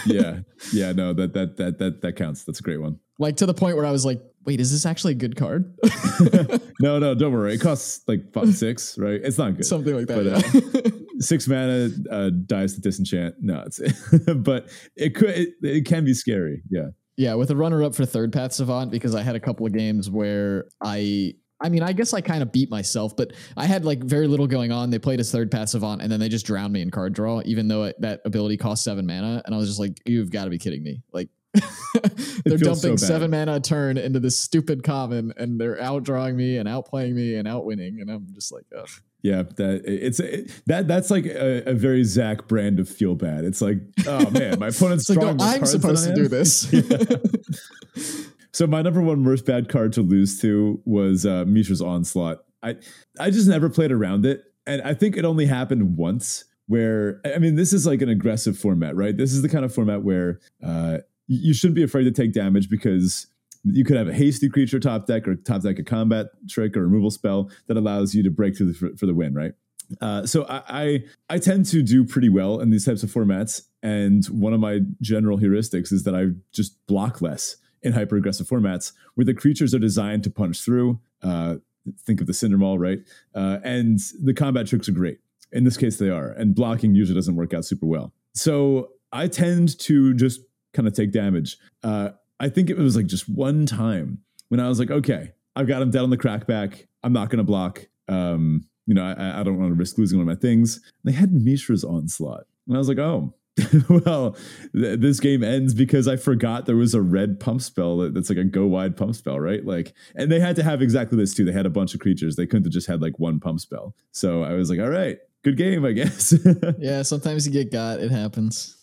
Yeah, 0.05 0.39
yeah, 0.73 0.91
no, 0.91 1.13
that 1.13 1.33
that 1.33 1.57
that 1.57 1.79
that 1.79 2.01
that 2.01 2.15
counts. 2.15 2.43
That's 2.43 2.59
a 2.59 2.63
great 2.63 2.81
one. 2.81 2.99
Like 3.19 3.37
to 3.37 3.45
the 3.45 3.53
point 3.53 3.77
where 3.77 3.85
I 3.85 3.91
was 3.91 4.05
like, 4.05 4.21
wait, 4.45 4.59
is 4.59 4.71
this 4.71 4.85
actually 4.85 5.13
a 5.13 5.15
good 5.15 5.35
card? 5.35 5.77
no, 6.81 6.99
no, 6.99 7.15
don't 7.15 7.33
worry. 7.33 7.55
It 7.55 7.59
costs 7.59 8.03
like 8.07 8.31
five, 8.33 8.53
six, 8.55 8.97
right? 8.97 9.19
It's 9.23 9.37
not 9.37 9.55
good. 9.55 9.65
Something 9.65 9.95
like 9.95 10.07
that. 10.07 10.61
But, 10.63 10.85
uh, 10.85 10.89
six 11.19 11.47
mana 11.47 11.89
uh, 12.09 12.29
dies 12.45 12.75
to 12.75 12.81
disenchant. 12.81 13.35
No, 13.41 13.63
it's 13.65 13.79
but 14.35 14.69
it 14.95 15.15
could 15.15 15.29
it, 15.29 15.49
it 15.61 15.85
can 15.85 16.05
be 16.05 16.13
scary. 16.13 16.61
Yeah. 16.69 16.89
Yeah, 17.17 17.35
with 17.35 17.49
a 17.49 17.55
runner 17.55 17.81
up 17.81 17.95
for 17.95 18.05
third 18.05 18.33
path 18.33 18.51
savant 18.51 18.91
because 18.91 19.15
I 19.15 19.23
had 19.23 19.37
a 19.37 19.39
couple 19.39 19.65
of 19.65 19.71
games 19.71 20.09
where 20.09 20.65
I 20.83 21.35
I 21.61 21.69
mean, 21.69 21.83
I 21.83 21.93
guess 21.93 22.13
I 22.13 22.21
kind 22.21 22.41
of 22.41 22.51
beat 22.51 22.69
myself, 22.69 23.15
but 23.15 23.31
I 23.55 23.65
had 23.65 23.85
like 23.85 24.03
very 24.03 24.27
little 24.27 24.47
going 24.47 24.71
on. 24.71 24.89
They 24.89 24.99
played 24.99 25.19
as 25.19 25.31
third 25.31 25.49
path 25.51 25.69
savant 25.69 26.01
and 26.01 26.11
then 26.11 26.19
they 26.19 26.27
just 26.27 26.45
drowned 26.45 26.73
me 26.73 26.81
in 26.81 26.91
card 26.91 27.13
draw, 27.13 27.41
even 27.45 27.67
though 27.67 27.85
it, 27.85 27.99
that 28.01 28.21
ability 28.25 28.57
cost 28.57 28.83
seven 28.83 29.05
mana. 29.05 29.41
And 29.45 29.55
I 29.55 29.57
was 29.57 29.67
just 29.67 29.79
like, 29.79 29.99
you've 30.05 30.31
got 30.31 30.45
to 30.45 30.49
be 30.49 30.57
kidding 30.57 30.83
me. 30.83 31.01
Like, 31.13 31.29
they're 32.45 32.57
dumping 32.57 32.97
so 32.97 33.07
seven 33.07 33.31
mana 33.31 33.55
a 33.55 33.59
turn 33.61 33.97
into 33.97 34.19
this 34.19 34.37
stupid 34.37 34.83
common 34.83 35.33
and 35.37 35.59
they're 35.59 35.77
outdrawing 35.77 36.35
me 36.35 36.57
and 36.57 36.67
outplaying 36.67 37.13
me 37.13 37.35
and 37.35 37.47
outwinning. 37.47 38.01
And 38.01 38.09
I'm 38.09 38.27
just 38.33 38.51
like, 38.51 38.65
ugh. 38.77 38.89
Yeah, 39.21 39.41
that 39.55 39.81
it's 39.85 40.19
it, 40.19 40.51
that 40.67 40.87
that's 40.87 41.09
like 41.09 41.25
a, 41.25 41.71
a, 41.71 41.73
very 41.73 42.03
Zach 42.03 42.47
brand 42.47 42.79
of 42.79 42.87
feel 42.87 43.15
bad. 43.15 43.43
It's 43.43 43.59
like, 43.59 43.79
oh 44.05 44.29
man, 44.29 44.59
my 44.59 44.67
opponent's 44.75 45.07
strong. 45.07 45.37
Like, 45.37 45.37
no, 45.37 45.45
I'm 45.45 45.65
supposed 45.65 46.05
to 46.05 46.13
do 46.13 46.27
this. 46.27 46.71
so 48.55 48.65
my 48.65 48.81
number 48.81 49.01
one 49.01 49.25
worst 49.25 49.45
bad 49.45 49.67
card 49.67 49.91
to 49.93 50.01
lose 50.01 50.39
to 50.39 50.81
was 50.85 51.25
uh, 51.25 51.43
Mishra's 51.43 51.81
Onslaught. 51.81 52.37
I 52.63 52.77
I 53.19 53.29
just 53.29 53.49
never 53.49 53.69
played 53.69 53.91
around 53.91 54.25
it, 54.25 54.45
and 54.65 54.81
I 54.81 54.93
think 54.93 55.17
it 55.17 55.25
only 55.25 55.45
happened 55.45 55.97
once. 55.97 56.45
Where 56.67 57.19
I 57.25 57.37
mean, 57.37 57.55
this 57.55 57.73
is 57.73 57.85
like 57.85 58.01
an 58.01 58.07
aggressive 58.07 58.57
format, 58.57 58.95
right? 58.95 59.15
This 59.15 59.33
is 59.33 59.41
the 59.41 59.49
kind 59.49 59.65
of 59.65 59.75
format 59.75 60.03
where 60.03 60.39
uh, 60.65 60.99
you 61.27 61.53
shouldn't 61.53 61.75
be 61.75 61.83
afraid 61.83 62.05
to 62.05 62.11
take 62.11 62.31
damage 62.31 62.69
because 62.69 63.27
you 63.65 63.83
could 63.83 63.97
have 63.97 64.07
a 64.07 64.13
hasty 64.13 64.47
creature 64.47 64.79
top 64.79 65.05
deck 65.05 65.27
or 65.27 65.35
top 65.35 65.61
deck 65.61 65.77
a 65.77 65.83
combat 65.83 66.27
trick 66.49 66.77
or 66.77 66.83
removal 66.83 67.11
spell 67.11 67.51
that 67.67 67.75
allows 67.75 68.15
you 68.15 68.23
to 68.23 68.31
break 68.31 68.55
through 68.55 68.71
the, 68.71 68.73
for, 68.73 68.95
for, 68.95 69.05
the 69.05 69.13
win, 69.13 69.33
right? 69.33 69.51
Uh, 69.99 70.25
so 70.25 70.45
I, 70.47 70.61
I, 70.69 71.03
I 71.31 71.39
tend 71.39 71.65
to 71.67 71.81
do 71.81 72.05
pretty 72.05 72.29
well 72.29 72.61
in 72.61 72.69
these 72.69 72.85
types 72.85 73.03
of 73.03 73.11
formats, 73.11 73.63
and 73.83 74.23
one 74.27 74.53
of 74.53 74.61
my 74.61 74.79
general 75.01 75.39
heuristics 75.39 75.91
is 75.91 76.03
that 76.03 76.15
I 76.15 76.27
just 76.53 76.85
block 76.87 77.21
less 77.21 77.57
in 77.85 77.93
hyper 77.93 78.17
aggressive 78.17 78.47
formats 78.47 78.91
where 79.13 79.23
the 79.23 79.33
creatures 79.33 79.73
are 79.73 79.79
designed 79.79 80.23
to 80.23 80.29
punch 80.29 80.61
through. 80.61 80.99
Uh, 81.21 81.55
think 81.99 82.19
of 82.19 82.27
the 82.27 82.33
Cindermaw, 82.33 82.77
right? 82.79 82.99
Uh, 83.33 83.59
and 83.63 83.99
the 84.21 84.33
combat 84.33 84.67
tricks 84.67 84.89
are 84.89 84.93
great. 84.93 85.19
In 85.51 85.63
this 85.63 85.77
case, 85.77 85.97
they 85.97 86.09
are, 86.09 86.29
and 86.31 86.53
blocking 86.55 86.95
usually 86.95 87.15
doesn't 87.15 87.35
work 87.35 87.53
out 87.53 87.63
super 87.63 87.85
well. 87.85 88.11
So 88.33 88.89
I 89.13 89.27
tend 89.27 89.79
to 89.79 90.13
just 90.15 90.41
kind 90.73 90.87
of 90.87 90.93
take 90.93 91.11
damage. 91.11 91.57
Uh, 91.83 92.09
I 92.39 92.49
think 92.49 92.69
it 92.69 92.77
was 92.77 92.95
like 92.95 93.05
just 93.05 93.29
one 93.29 93.65
time 93.65 94.19
when 94.49 94.59
I 94.59 94.67
was 94.67 94.79
like, 94.79 94.91
okay, 94.91 95.31
I've 95.55 95.67
got 95.67 95.81
him 95.81 95.91
dead 95.91 96.01
on 96.01 96.09
the 96.09 96.17
crackback. 96.17 96.87
I'm 97.03 97.13
not 97.13 97.29
going 97.29 97.37
to 97.37 97.43
block. 97.43 97.87
Um, 98.09 98.65
you 98.87 98.93
know, 98.93 99.03
I, 99.03 99.39
I 99.39 99.43
don't 99.43 99.57
want 99.57 99.69
to 99.69 99.75
risk 99.75 99.97
losing 99.97 100.17
one 100.17 100.27
of 100.27 100.35
my 100.35 100.39
things. 100.39 100.81
They 101.03 101.13
had 101.13 101.31
Mishra's 101.31 101.83
onslaught, 101.83 102.45
and 102.67 102.75
I 102.75 102.79
was 102.79 102.89
like, 102.89 102.97
oh, 102.97 103.33
well, 103.89 104.35
th- 104.73 104.99
this 104.99 105.19
game 105.19 105.43
ends 105.43 105.73
because 105.73 106.07
I 106.07 106.17
forgot 106.17 106.65
there 106.65 106.75
was 106.75 106.93
a 106.93 107.01
red 107.01 107.39
pump 107.39 107.61
spell 107.61 107.97
that, 107.97 108.13
that's 108.13 108.29
like 108.29 108.37
a 108.37 108.43
go 108.43 108.65
wide 108.65 108.97
pump 108.97 109.15
spell, 109.15 109.39
right? 109.39 109.65
Like, 109.65 109.93
and 110.15 110.31
they 110.31 110.39
had 110.39 110.55
to 110.57 110.63
have 110.63 110.81
exactly 110.81 111.17
this 111.17 111.33
too. 111.33 111.45
They 111.45 111.51
had 111.51 111.65
a 111.65 111.69
bunch 111.69 111.93
of 111.93 111.99
creatures. 111.99 112.35
They 112.35 112.45
couldn't 112.45 112.65
have 112.65 112.73
just 112.73 112.87
had 112.87 113.01
like 113.01 113.17
one 113.19 113.39
pump 113.39 113.59
spell. 113.59 113.95
So 114.11 114.43
I 114.43 114.53
was 114.53 114.69
like, 114.69 114.79
all 114.79 114.89
right, 114.89 115.17
good 115.43 115.57
game, 115.57 115.85
I 115.85 115.91
guess. 115.93 116.33
yeah, 116.79 117.01
sometimes 117.01 117.45
you 117.47 117.53
get 117.53 117.71
got. 117.71 117.99
It 117.99 118.11
happens. 118.11 118.77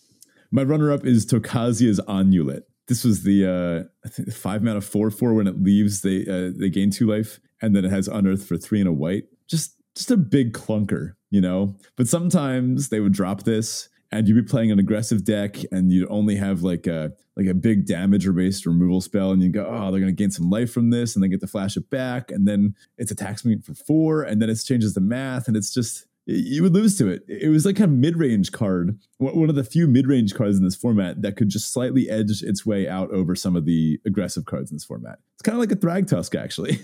My 0.50 0.62
runner 0.62 0.92
up 0.92 1.04
is 1.06 1.26
Tocasia's 1.26 2.00
Onulet 2.00 2.62
this 2.88 3.04
was 3.04 3.22
the 3.22 3.46
uh, 3.46 3.88
I 4.04 4.08
think 4.08 4.28
the 4.28 4.34
five 4.34 4.62
mana 4.62 4.80
four 4.80 5.10
four 5.10 5.34
when 5.34 5.46
it 5.46 5.62
leaves 5.62 6.02
they 6.02 6.26
uh, 6.26 6.52
they 6.54 6.68
gain 6.68 6.90
two 6.90 7.06
life 7.06 7.40
and 7.60 7.74
then 7.74 7.84
it 7.84 7.90
has 7.90 8.08
unearth 8.08 8.44
for 8.44 8.56
three 8.56 8.80
and 8.80 8.88
a 8.88 8.92
white. 8.92 9.24
Just 9.48 9.76
just 9.94 10.10
a 10.10 10.16
big 10.16 10.52
clunker, 10.52 11.14
you 11.30 11.40
know. 11.40 11.76
But 11.96 12.08
sometimes 12.08 12.88
they 12.88 13.00
would 13.00 13.12
drop 13.12 13.44
this 13.44 13.88
and 14.12 14.28
you'd 14.28 14.34
be 14.34 14.48
playing 14.48 14.70
an 14.70 14.78
aggressive 14.78 15.24
deck 15.24 15.56
and 15.72 15.90
you'd 15.90 16.08
only 16.10 16.36
have 16.36 16.62
like 16.62 16.86
a 16.86 17.12
like 17.36 17.46
a 17.46 17.54
big 17.54 17.86
damage 17.86 18.26
or 18.26 18.32
based 18.32 18.66
removal 18.66 19.00
spell 19.00 19.32
and 19.32 19.42
you 19.42 19.48
go 19.48 19.66
oh 19.66 19.90
they're 19.90 20.00
going 20.00 20.06
to 20.06 20.12
gain 20.12 20.30
some 20.30 20.50
life 20.50 20.70
from 20.70 20.90
this 20.90 21.16
and 21.16 21.24
they 21.24 21.28
get 21.28 21.40
to 21.40 21.46
flash 21.46 21.76
it 21.76 21.88
back 21.90 22.30
and 22.30 22.46
then 22.46 22.74
it's 22.98 23.10
attacks 23.10 23.44
me 23.44 23.58
for 23.58 23.74
four 23.74 24.22
and 24.22 24.40
then 24.40 24.50
it 24.50 24.62
changes 24.64 24.94
the 24.94 25.00
math 25.00 25.48
and 25.48 25.56
it's 25.56 25.72
just 25.72 26.06
you 26.24 26.62
would 26.62 26.72
lose 26.72 26.96
to 26.98 27.08
it. 27.08 27.24
It 27.26 27.48
was 27.48 27.66
like 27.66 27.80
a 27.80 27.88
mid 27.88 28.16
range 28.16 28.52
card, 28.52 28.96
one 29.18 29.48
of 29.48 29.56
the 29.56 29.64
few 29.64 29.88
mid 29.88 30.06
range 30.06 30.34
cards 30.34 30.56
in 30.56 30.64
this 30.64 30.76
format 30.76 31.20
that 31.22 31.36
could 31.36 31.48
just 31.48 31.72
slightly 31.72 32.08
edge 32.08 32.42
its 32.42 32.64
way 32.64 32.88
out 32.88 33.10
over 33.10 33.34
some 33.34 33.56
of 33.56 33.64
the 33.64 33.98
aggressive 34.06 34.44
cards 34.44 34.70
in 34.70 34.76
this 34.76 34.84
format. 34.84 35.18
It's 35.34 35.42
kind 35.42 35.56
of 35.56 35.60
like 35.60 35.72
a 35.72 35.76
Thragtusk, 35.76 36.40
actually. 36.40 36.78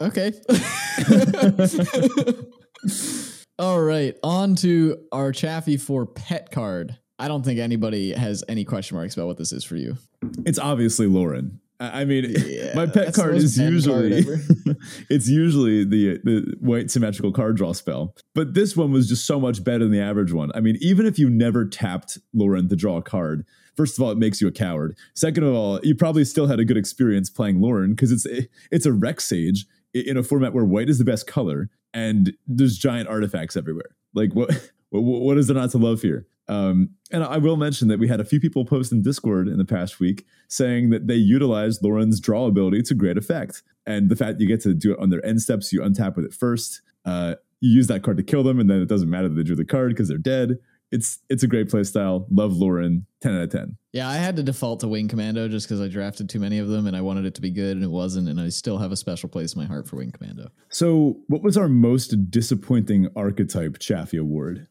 Okay. 0.00 0.32
All 3.58 3.82
right, 3.82 4.16
on 4.22 4.54
to 4.56 4.98
our 5.12 5.32
Chaffee 5.32 5.76
for 5.76 6.06
pet 6.06 6.50
card. 6.50 6.98
I 7.18 7.28
don't 7.28 7.44
think 7.44 7.60
anybody 7.60 8.12
has 8.12 8.42
any 8.48 8.64
question 8.64 8.96
marks 8.96 9.14
about 9.14 9.26
what 9.26 9.36
this 9.36 9.52
is 9.52 9.62
for 9.62 9.76
you. 9.76 9.96
It's 10.44 10.58
obviously 10.58 11.06
Loran. 11.06 11.58
I 11.78 12.04
mean, 12.04 12.32
yeah, 12.46 12.74
my 12.74 12.86
pet 12.86 13.12
card 13.12 13.34
is 13.34 13.58
usually 13.58 14.24
it's 15.10 15.28
usually 15.28 15.84
the 15.84 16.18
the 16.22 16.54
white 16.60 16.90
symmetrical 16.90 17.32
card 17.32 17.56
draw 17.56 17.72
spell, 17.72 18.14
but 18.34 18.54
this 18.54 18.76
one 18.76 18.92
was 18.92 19.08
just 19.08 19.26
so 19.26 19.40
much 19.40 19.64
better 19.64 19.80
than 19.80 19.90
the 19.90 20.00
average 20.00 20.32
one. 20.32 20.52
I 20.54 20.60
mean, 20.60 20.76
even 20.80 21.06
if 21.06 21.18
you 21.18 21.28
never 21.28 21.64
tapped 21.64 22.18
Loran 22.34 22.68
to 22.68 22.76
draw 22.76 22.98
a 22.98 23.02
card, 23.02 23.44
first 23.76 23.98
of 23.98 24.04
all, 24.04 24.12
it 24.12 24.18
makes 24.18 24.40
you 24.40 24.46
a 24.46 24.52
coward. 24.52 24.96
Second 25.14 25.44
of 25.44 25.54
all, 25.54 25.80
you 25.82 25.96
probably 25.96 26.24
still 26.24 26.46
had 26.46 26.60
a 26.60 26.64
good 26.64 26.76
experience 26.76 27.30
playing 27.30 27.58
Loran 27.58 27.90
because 27.90 28.12
it's 28.12 28.26
it's 28.70 28.86
a 28.86 28.92
Rec 28.92 29.20
Sage 29.20 29.66
in 29.94 30.16
a 30.16 30.22
format 30.22 30.52
where 30.52 30.64
white 30.64 30.88
is 30.88 30.98
the 30.98 31.04
best 31.04 31.26
color 31.26 31.68
and 31.94 32.32
there's 32.46 32.78
giant 32.78 33.08
artifacts 33.08 33.56
everywhere. 33.56 33.96
Like 34.14 34.32
what 34.34 34.52
what, 34.90 35.38
is 35.38 35.46
there 35.46 35.56
not 35.56 35.70
to 35.70 35.78
love 35.78 36.02
here? 36.02 36.26
Um, 36.48 36.90
and 37.10 37.24
I 37.24 37.38
will 37.38 37.56
mention 37.56 37.88
that 37.88 37.98
we 37.98 38.08
had 38.08 38.20
a 38.20 38.24
few 38.24 38.40
people 38.40 38.66
post 38.66 38.92
in 38.92 39.00
Discord 39.00 39.48
in 39.48 39.56
the 39.56 39.64
past 39.64 40.00
week 40.00 40.26
saying 40.48 40.90
that 40.90 41.06
they 41.06 41.14
utilized 41.14 41.82
Loran's 41.82 42.20
draw 42.20 42.46
ability 42.46 42.82
to 42.82 42.94
great 42.94 43.16
effect. 43.16 43.62
And 43.86 44.10
the 44.10 44.16
fact 44.16 44.40
you 44.40 44.46
get 44.46 44.60
to 44.62 44.74
do 44.74 44.92
it 44.92 44.98
on 44.98 45.08
their 45.08 45.24
end 45.24 45.40
steps, 45.40 45.72
you 45.72 45.80
untap 45.80 46.16
with 46.16 46.26
it 46.26 46.34
first. 46.34 46.82
Uh, 47.06 47.36
you 47.60 47.70
use 47.70 47.86
that 47.86 48.02
card 48.02 48.16
to 48.18 48.22
kill 48.22 48.42
them, 48.42 48.60
and 48.60 48.68
then 48.68 48.82
it 48.82 48.88
doesn't 48.88 49.08
matter 49.08 49.28
that 49.28 49.34
they 49.34 49.44
drew 49.44 49.56
the 49.56 49.64
card 49.64 49.92
because 49.92 50.08
they're 50.08 50.18
dead. 50.18 50.58
It's 50.92 51.18
it's 51.28 51.42
a 51.42 51.48
great 51.48 51.70
play 51.70 51.82
style. 51.84 52.26
Love 52.30 52.52
Loran. 52.52 53.04
Ten 53.20 53.34
out 53.34 53.42
of 53.42 53.50
ten. 53.50 53.76
Yeah, 53.92 54.08
I 54.08 54.14
had 54.14 54.36
to 54.36 54.42
default 54.42 54.80
to 54.80 54.88
Wing 54.88 55.08
Commando 55.08 55.48
just 55.48 55.66
because 55.66 55.80
I 55.80 55.88
drafted 55.88 56.28
too 56.28 56.38
many 56.38 56.58
of 56.58 56.68
them, 56.68 56.86
and 56.86 56.96
I 56.96 57.00
wanted 57.00 57.24
it 57.24 57.34
to 57.36 57.40
be 57.40 57.50
good, 57.50 57.76
and 57.76 57.84
it 57.84 57.90
wasn't. 57.90 58.28
And 58.28 58.40
I 58.40 58.50
still 58.50 58.78
have 58.78 58.92
a 58.92 58.96
special 58.96 59.28
place 59.28 59.54
in 59.54 59.60
my 59.60 59.66
heart 59.66 59.88
for 59.88 59.96
Wing 59.96 60.12
Commando. 60.12 60.50
So, 60.68 61.18
what 61.28 61.42
was 61.42 61.56
our 61.56 61.68
most 61.68 62.30
disappointing 62.30 63.08
archetype 63.16 63.78
Chaffee 63.78 64.18
Award? 64.18 64.68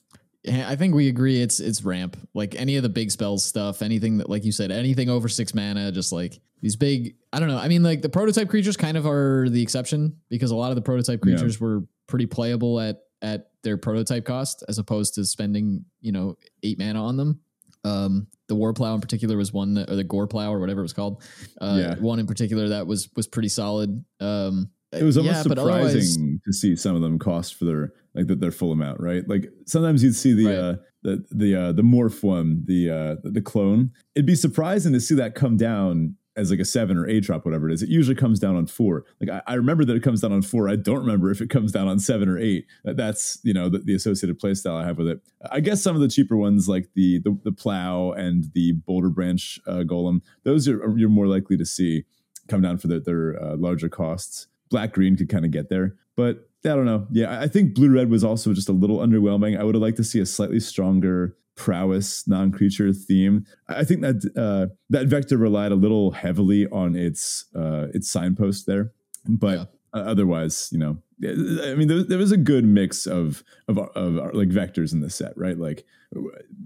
I 0.47 0.75
think 0.75 0.95
we 0.95 1.07
agree 1.07 1.41
it's 1.41 1.59
it's 1.59 1.83
ramp. 1.83 2.17
Like 2.33 2.55
any 2.55 2.75
of 2.77 2.83
the 2.83 2.89
big 2.89 3.11
spells 3.11 3.45
stuff, 3.45 3.81
anything 3.81 4.17
that 4.17 4.29
like 4.29 4.43
you 4.43 4.51
said, 4.51 4.71
anything 4.71 5.09
over 5.09 5.27
six 5.27 5.53
mana, 5.53 5.91
just 5.91 6.11
like 6.11 6.39
these 6.61 6.75
big 6.75 7.15
I 7.31 7.39
don't 7.39 7.47
know. 7.47 7.57
I 7.57 7.67
mean 7.67 7.83
like 7.83 8.01
the 8.01 8.09
prototype 8.09 8.49
creatures 8.49 8.75
kind 8.75 8.97
of 8.97 9.05
are 9.05 9.49
the 9.49 9.61
exception 9.61 10.17
because 10.29 10.49
a 10.49 10.55
lot 10.55 10.71
of 10.71 10.75
the 10.75 10.81
prototype 10.81 11.21
creatures 11.21 11.59
yeah. 11.59 11.67
were 11.67 11.83
pretty 12.07 12.25
playable 12.25 12.79
at 12.79 13.01
at 13.21 13.51
their 13.63 13.77
prototype 13.77 14.25
cost 14.25 14.63
as 14.67 14.77
opposed 14.77 15.15
to 15.15 15.25
spending, 15.25 15.85
you 15.99 16.11
know, 16.11 16.37
eight 16.63 16.79
mana 16.79 17.03
on 17.03 17.17
them. 17.17 17.39
Um 17.83 18.27
the 18.47 18.55
war 18.55 18.73
plow 18.73 18.93
in 18.93 19.01
particular 19.01 19.37
was 19.37 19.51
one 19.53 19.73
that, 19.75 19.89
or 19.89 19.95
the 19.95 20.03
gore 20.03 20.27
plow 20.27 20.53
or 20.53 20.59
whatever 20.59 20.81
it 20.81 20.83
was 20.83 20.93
called. 20.93 21.23
Uh 21.59 21.77
yeah. 21.79 21.95
one 21.95 22.19
in 22.19 22.27
particular 22.27 22.69
that 22.69 22.85
was 22.85 23.09
was 23.15 23.27
pretty 23.27 23.49
solid. 23.49 24.03
Um 24.19 24.71
it 24.91 25.03
was 25.03 25.17
almost 25.17 25.37
yeah, 25.37 25.41
surprising 25.55 26.41
to 26.43 26.51
see 26.51 26.75
some 26.75 26.95
of 26.95 27.01
them 27.01 27.17
cost 27.17 27.55
for 27.55 27.65
their 27.65 27.93
like 28.13 28.27
that 28.27 28.41
their 28.41 28.51
full 28.51 28.73
amount, 28.73 28.99
right? 28.99 29.27
Like 29.27 29.49
sometimes 29.65 30.03
you'd 30.03 30.15
see 30.15 30.33
the 30.33 30.45
right. 30.45 30.55
uh, 30.55 30.75
the 31.03 31.25
the 31.31 31.55
uh, 31.55 31.71
the 31.71 31.81
morph 31.81 32.23
one, 32.23 32.63
the 32.65 32.89
uh, 32.89 33.15
the 33.23 33.41
clone. 33.41 33.91
It'd 34.15 34.25
be 34.25 34.35
surprising 34.35 34.91
to 34.93 34.99
see 34.99 35.15
that 35.15 35.33
come 35.33 35.55
down 35.55 36.17
as 36.35 36.49
like 36.49 36.59
a 36.59 36.65
seven 36.65 36.97
or 36.97 37.07
eight 37.07 37.23
drop, 37.23 37.45
whatever 37.45 37.69
it 37.69 37.73
is. 37.73 37.83
It 37.83 37.89
usually 37.89 38.15
comes 38.15 38.39
down 38.39 38.55
on 38.55 38.65
four. 38.65 39.05
Like 39.19 39.29
I, 39.29 39.51
I, 39.51 39.55
remember 39.55 39.83
that 39.85 39.95
it 39.95 40.03
comes 40.03 40.21
down 40.21 40.31
on 40.31 40.41
four. 40.41 40.69
I 40.69 40.75
don't 40.75 40.99
remember 40.99 41.29
if 41.29 41.41
it 41.41 41.49
comes 41.49 41.71
down 41.71 41.87
on 41.87 41.99
seven 41.99 42.29
or 42.29 42.37
eight. 42.37 42.65
That, 42.83 42.97
that's 42.97 43.39
you 43.43 43.53
know 43.53 43.69
the, 43.69 43.79
the 43.79 43.93
associated 43.93 44.39
playstyle 44.39 44.81
I 44.81 44.85
have 44.85 44.97
with 44.97 45.07
it. 45.07 45.21
I 45.51 45.59
guess 45.59 45.81
some 45.81 45.95
of 45.95 46.01
the 46.01 46.07
cheaper 46.07 46.37
ones 46.37 46.69
like 46.69 46.89
the 46.95 47.19
the, 47.19 47.37
the 47.43 47.51
plow 47.51 48.11
and 48.11 48.45
the 48.53 48.73
boulder 48.73 49.09
branch 49.09 49.59
uh, 49.67 49.83
golem, 49.85 50.21
those 50.43 50.67
are 50.67 50.97
you're 50.97 51.09
more 51.09 51.27
likely 51.27 51.57
to 51.57 51.65
see 51.65 52.05
come 52.47 52.61
down 52.61 52.77
for 52.77 52.87
their, 52.87 52.99
their 52.99 53.43
uh, 53.43 53.55
larger 53.55 53.89
costs. 53.89 54.47
Black 54.69 54.93
green 54.93 55.17
could 55.17 55.29
kind 55.29 55.45
of 55.45 55.51
get 55.51 55.69
there, 55.69 55.95
but 56.15 56.49
I 56.63 56.69
don't 56.69 56.85
know. 56.85 57.07
Yeah, 57.11 57.41
I 57.41 57.47
think 57.47 57.73
blue 57.73 57.91
red 57.91 58.09
was 58.09 58.23
also 58.23 58.53
just 58.53 58.69
a 58.69 58.73
little 58.73 58.99
underwhelming. 58.99 59.59
I 59.59 59.63
would 59.63 59.75
have 59.75 59.81
liked 59.81 59.97
to 59.97 60.03
see 60.03 60.19
a 60.19 60.25
slightly 60.25 60.59
stronger 60.59 61.35
prowess 61.61 62.27
non-creature 62.27 62.91
theme. 62.91 63.45
I 63.67 63.83
think 63.83 64.01
that 64.01 64.17
uh, 64.35 64.73
that 64.89 65.05
vector 65.05 65.37
relied 65.37 65.71
a 65.71 65.75
little 65.75 66.09
heavily 66.11 66.67
on 66.67 66.95
its 66.95 67.45
uh, 67.55 67.87
its 67.93 68.09
signpost 68.09 68.65
there, 68.65 68.91
but. 69.27 69.57
Yeah. 69.59 69.65
otherwise, 69.93 70.69
you 70.71 70.79
know, 70.79 70.97
I 71.21 71.75
mean, 71.75 71.89
there, 71.89 72.01
there, 72.01 72.17
was 72.17 72.31
a 72.31 72.37
good 72.37 72.63
mix 72.63 73.05
of, 73.05 73.43
of 73.67 73.77
of 73.77 74.33
like 74.33 74.47
vectors 74.47 74.93
in 74.93 75.01
the 75.01 75.09
set, 75.09 75.37
right? 75.37 75.57
Like 75.57 75.85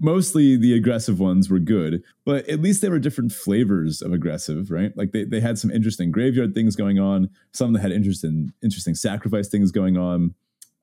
mostly 0.00 0.56
the 0.56 0.74
aggressive 0.74 1.20
ones 1.20 1.50
were 1.50 1.58
good, 1.58 2.02
but 2.24 2.48
at 2.48 2.60
least 2.60 2.82
they 2.82 2.88
were 2.88 2.98
different 2.98 3.32
flavors 3.32 4.02
of 4.02 4.12
aggressive, 4.12 4.70
right? 4.70 4.96
Like 4.96 5.12
they, 5.12 5.24
they 5.24 5.40
had 5.40 5.58
some 5.58 5.70
interesting 5.70 6.10
graveyard 6.10 6.54
things 6.54 6.74
going 6.74 6.98
on. 6.98 7.30
Some 7.52 7.72
that 7.74 7.82
had 7.82 7.92
interesting 7.92 8.52
interesting 8.62 8.94
sacrifice 8.94 9.48
things 9.48 9.70
going 9.70 9.96
on. 9.96 10.34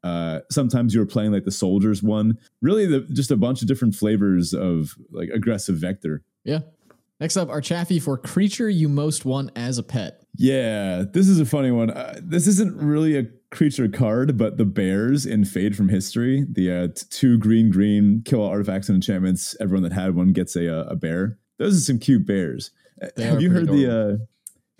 Uh, 0.03 0.39
sometimes 0.51 0.93
you 0.93 0.99
were 0.99 1.05
playing 1.05 1.31
like 1.31 1.45
the 1.45 1.51
soldiers 1.51 2.03
one. 2.03 2.37
Really, 2.61 2.85
the, 2.85 3.01
just 3.13 3.31
a 3.31 3.37
bunch 3.37 3.61
of 3.61 3.67
different 3.67 3.95
flavors 3.95 4.53
of 4.53 4.95
like 5.11 5.29
aggressive 5.29 5.77
vector. 5.77 6.23
Yeah. 6.43 6.59
Next 7.19 7.37
up, 7.37 7.49
our 7.49 7.61
Chaffee 7.61 7.99
for 7.99 8.17
creature 8.17 8.69
you 8.69 8.89
most 8.89 9.23
want 9.23 9.51
as 9.55 9.77
a 9.77 9.83
pet. 9.83 10.25
Yeah, 10.35 11.03
this 11.09 11.29
is 11.29 11.39
a 11.39 11.45
funny 11.45 11.71
one. 11.71 11.89
Uh, 11.91 12.19
this 12.21 12.47
isn't 12.47 12.75
really 12.75 13.15
a 13.17 13.27
creature 13.51 13.87
card, 13.87 14.37
but 14.37 14.57
the 14.57 14.65
bears 14.65 15.25
in 15.25 15.45
Fade 15.45 15.75
from 15.77 15.89
History, 15.89 16.45
the 16.49 16.71
uh, 16.71 16.87
t- 16.87 17.05
two 17.09 17.37
green 17.37 17.69
green 17.69 18.23
kill 18.25 18.41
all 18.41 18.49
artifacts 18.49 18.89
and 18.89 18.95
enchantments. 18.95 19.55
Everyone 19.61 19.83
that 19.83 19.93
had 19.93 20.15
one 20.15 20.33
gets 20.33 20.55
a 20.55 20.81
uh, 20.81 20.83
a 20.85 20.95
bear. 20.95 21.37
Those 21.59 21.77
are 21.77 21.81
some 21.81 21.99
cute 21.99 22.25
bears. 22.25 22.71
Uh, 23.01 23.07
they 23.15 23.23
have 23.23 23.41
you 23.41 23.51
heard 23.51 23.69
adorable. 23.69 23.83
the? 23.83 24.13
Uh, 24.13 24.17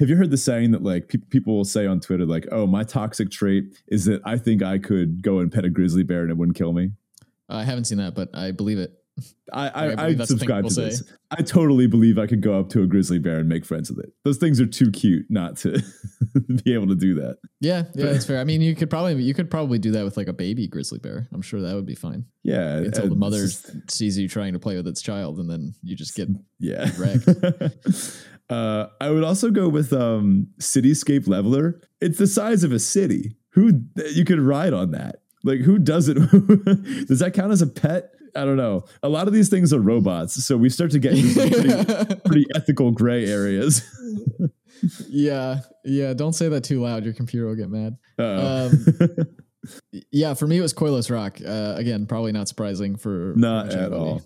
have 0.03 0.09
you 0.09 0.17
heard 0.17 0.31
the 0.31 0.37
saying 0.37 0.71
that 0.71 0.83
like 0.83 1.07
pe- 1.07 1.19
people 1.29 1.55
will 1.55 1.63
say 1.63 1.85
on 1.85 2.01
Twitter, 2.01 2.25
like, 2.25 2.45
"Oh, 2.51 2.67
my 2.67 2.83
toxic 2.83 3.31
trait 3.31 3.79
is 3.87 4.03
that 4.03 4.21
I 4.25 4.37
think 4.37 4.61
I 4.61 4.77
could 4.77 5.21
go 5.21 5.39
and 5.39 5.49
pet 5.49 5.63
a 5.63 5.69
grizzly 5.69 6.03
bear 6.03 6.23
and 6.23 6.29
it 6.29 6.35
wouldn't 6.35 6.57
kill 6.57 6.73
me." 6.73 6.91
I 7.47 7.63
haven't 7.63 7.85
seen 7.85 7.99
that, 7.99 8.13
but 8.13 8.29
I 8.33 8.51
believe 8.51 8.79
it. 8.79 8.91
I, 9.53 9.69
I, 9.69 10.05
I 10.07 10.15
subscribe 10.25 10.67
to 10.67 10.73
this. 10.73 10.99
Say. 10.99 11.05
I 11.31 11.41
totally 11.41 11.87
believe 11.87 12.17
I 12.17 12.27
could 12.27 12.41
go 12.41 12.59
up 12.59 12.67
to 12.69 12.81
a 12.81 12.87
grizzly 12.87 13.17
bear 13.17 13.37
and 13.39 13.47
make 13.47 13.63
friends 13.63 13.89
with 13.89 14.03
it. 14.03 14.11
Those 14.25 14.37
things 14.37 14.59
are 14.59 14.65
too 14.65 14.91
cute 14.91 15.25
not 15.29 15.55
to 15.57 15.81
be 16.65 16.73
able 16.73 16.87
to 16.87 16.95
do 16.95 17.13
that. 17.15 17.37
Yeah, 17.61 17.83
yeah, 17.93 18.07
that's 18.07 18.25
fair. 18.27 18.39
I 18.39 18.43
mean, 18.43 18.61
you 18.61 18.75
could 18.75 18.89
probably 18.89 19.23
you 19.23 19.33
could 19.33 19.49
probably 19.49 19.79
do 19.79 19.91
that 19.91 20.03
with 20.03 20.17
like 20.17 20.27
a 20.27 20.33
baby 20.33 20.67
grizzly 20.67 20.99
bear. 20.99 21.29
I'm 21.31 21.41
sure 21.41 21.61
that 21.61 21.75
would 21.75 21.85
be 21.85 21.95
fine. 21.95 22.25
Yeah, 22.43 22.77
until 22.77 23.05
uh, 23.05 23.09
the 23.09 23.15
mother 23.15 23.43
just, 23.43 23.89
sees 23.89 24.17
you 24.17 24.27
trying 24.27 24.51
to 24.51 24.59
play 24.59 24.75
with 24.75 24.87
its 24.87 25.01
child, 25.01 25.37
and 25.37 25.49
then 25.49 25.73
you 25.81 25.95
just 25.95 26.13
get 26.15 26.27
yeah 26.59 26.89
wrecked. 26.97 27.29
Uh, 28.49 28.87
I 28.99 29.09
would 29.09 29.23
also 29.23 29.49
go 29.49 29.69
with 29.69 29.93
um, 29.93 30.47
Cityscape 30.59 31.27
Leveler. 31.27 31.81
It's 32.01 32.17
the 32.17 32.27
size 32.27 32.63
of 32.63 32.71
a 32.71 32.79
city. 32.79 33.35
Who 33.51 33.81
you 34.13 34.25
could 34.25 34.39
ride 34.39 34.73
on 34.73 34.91
that? 34.91 35.21
Like 35.43 35.59
who 35.59 35.77
does 35.77 36.07
it? 36.07 36.15
Does 37.07 37.19
that 37.19 37.33
count 37.33 37.51
as 37.51 37.61
a 37.61 37.67
pet? 37.67 38.11
I 38.35 38.45
don't 38.45 38.57
know. 38.57 38.85
A 39.03 39.09
lot 39.09 39.27
of 39.27 39.33
these 39.33 39.49
things 39.49 39.73
are 39.73 39.79
robots, 39.79 40.43
so 40.43 40.57
we 40.57 40.69
start 40.69 40.91
to 40.91 40.99
get 40.99 41.13
into 41.13 41.33
pretty, 41.33 42.15
pretty 42.25 42.45
ethical 42.55 42.91
gray 42.91 43.25
areas. 43.25 43.83
yeah, 45.09 45.59
yeah. 45.83 46.13
Don't 46.13 46.33
say 46.33 46.49
that 46.49 46.63
too 46.63 46.81
loud. 46.81 47.03
Your 47.03 47.13
computer 47.13 47.45
will 47.45 47.55
get 47.55 47.69
mad. 47.69 47.97
Um, 48.17 48.85
yeah, 50.11 50.33
for 50.33 50.47
me 50.47 50.57
it 50.57 50.61
was 50.61 50.73
Koilos 50.73 51.11
Roc. 51.11 51.39
Uh, 51.45 51.75
again, 51.77 52.05
probably 52.05 52.31
not 52.31 52.47
surprising 52.47 52.95
for 52.95 53.33
not 53.35 53.69
at 53.69 53.93
all. 53.93 54.21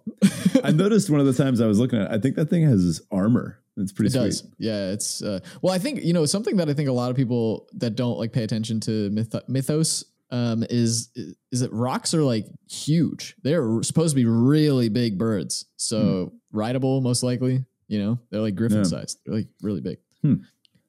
I 0.63 0.71
noticed 0.71 1.09
one 1.09 1.19
of 1.19 1.25
the 1.25 1.33
times 1.33 1.59
I 1.59 1.67
was 1.67 1.79
looking 1.79 1.99
at. 1.99 2.11
It, 2.11 2.15
I 2.15 2.19
think 2.19 2.35
that 2.35 2.49
thing 2.49 2.63
has 2.63 3.01
armor. 3.11 3.59
It's 3.77 3.91
pretty. 3.91 4.07
It 4.07 4.11
sweet. 4.11 4.21
does. 4.21 4.47
Yeah, 4.57 4.91
it's. 4.91 5.21
Uh, 5.21 5.39
well, 5.61 5.73
I 5.73 5.77
think 5.77 6.03
you 6.03 6.13
know 6.13 6.25
something 6.25 6.57
that 6.57 6.69
I 6.69 6.73
think 6.73 6.89
a 6.89 6.93
lot 6.93 7.11
of 7.11 7.15
people 7.15 7.67
that 7.73 7.95
don't 7.95 8.17
like 8.17 8.33
pay 8.33 8.43
attention 8.43 8.79
to 8.81 9.09
myth- 9.11 9.47
mythos 9.47 10.03
um, 10.31 10.63
is 10.69 11.09
is 11.51 11.59
that 11.61 11.71
rocs 11.71 12.13
are 12.13 12.23
like 12.23 12.45
huge. 12.69 13.35
They're 13.43 13.81
supposed 13.83 14.11
to 14.11 14.15
be 14.15 14.25
really 14.25 14.89
big 14.89 15.17
birds, 15.17 15.65
so 15.77 16.31
hmm. 16.51 16.57
rideable 16.57 17.01
most 17.01 17.23
likely. 17.23 17.65
You 17.87 17.99
know, 17.99 18.19
they're 18.29 18.41
like 18.41 18.55
griffin 18.55 18.79
yeah. 18.79 18.83
sized. 18.83 19.19
They're 19.25 19.35
like 19.35 19.47
really 19.61 19.81
big. 19.81 19.99
Hmm. 20.21 20.35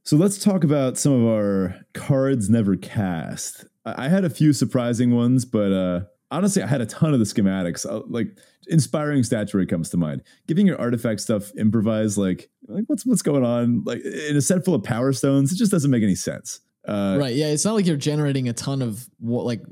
So 0.02 0.16
let's 0.16 0.42
talk 0.42 0.64
about 0.64 0.96
some 0.96 1.12
of 1.12 1.26
our 1.30 1.76
cards 1.92 2.48
never 2.48 2.76
cast. 2.76 3.66
I 3.84 4.08
had 4.08 4.24
a 4.24 4.30
few 4.30 4.52
surprising 4.52 5.14
ones, 5.14 5.44
but 5.44 5.72
uh, 5.72 6.00
honestly, 6.30 6.62
I 6.62 6.66
had 6.66 6.80
a 6.80 6.86
ton 6.86 7.12
of 7.12 7.18
the 7.18 7.24
schematics. 7.24 7.86
Uh, 7.88 8.02
like 8.08 8.28
inspiring 8.68 9.22
statuary 9.22 9.66
comes 9.66 9.90
to 9.90 9.96
mind. 9.96 10.22
Giving 10.46 10.66
your 10.66 10.80
artifact 10.80 11.20
stuff 11.20 11.50
improvised, 11.56 12.18
like 12.18 12.50
like 12.66 12.84
what's 12.86 13.06
what's 13.06 13.22
going 13.22 13.44
on? 13.44 13.82
Like 13.84 14.04
in 14.04 14.36
a 14.36 14.42
set 14.42 14.64
full 14.64 14.74
of 14.74 14.82
power 14.82 15.12
stones, 15.12 15.52
it 15.52 15.56
just 15.56 15.72
doesn't 15.72 15.90
make 15.90 16.02
any 16.02 16.14
sense. 16.14 16.60
Uh, 16.86 17.18
right. 17.20 17.34
Yeah. 17.34 17.48
It's 17.48 17.64
not 17.64 17.74
like 17.74 17.86
you're 17.86 17.96
generating 17.96 18.48
a 18.48 18.52
ton 18.54 18.80
of 18.80 19.08
what 19.18 19.44
like 19.44 19.62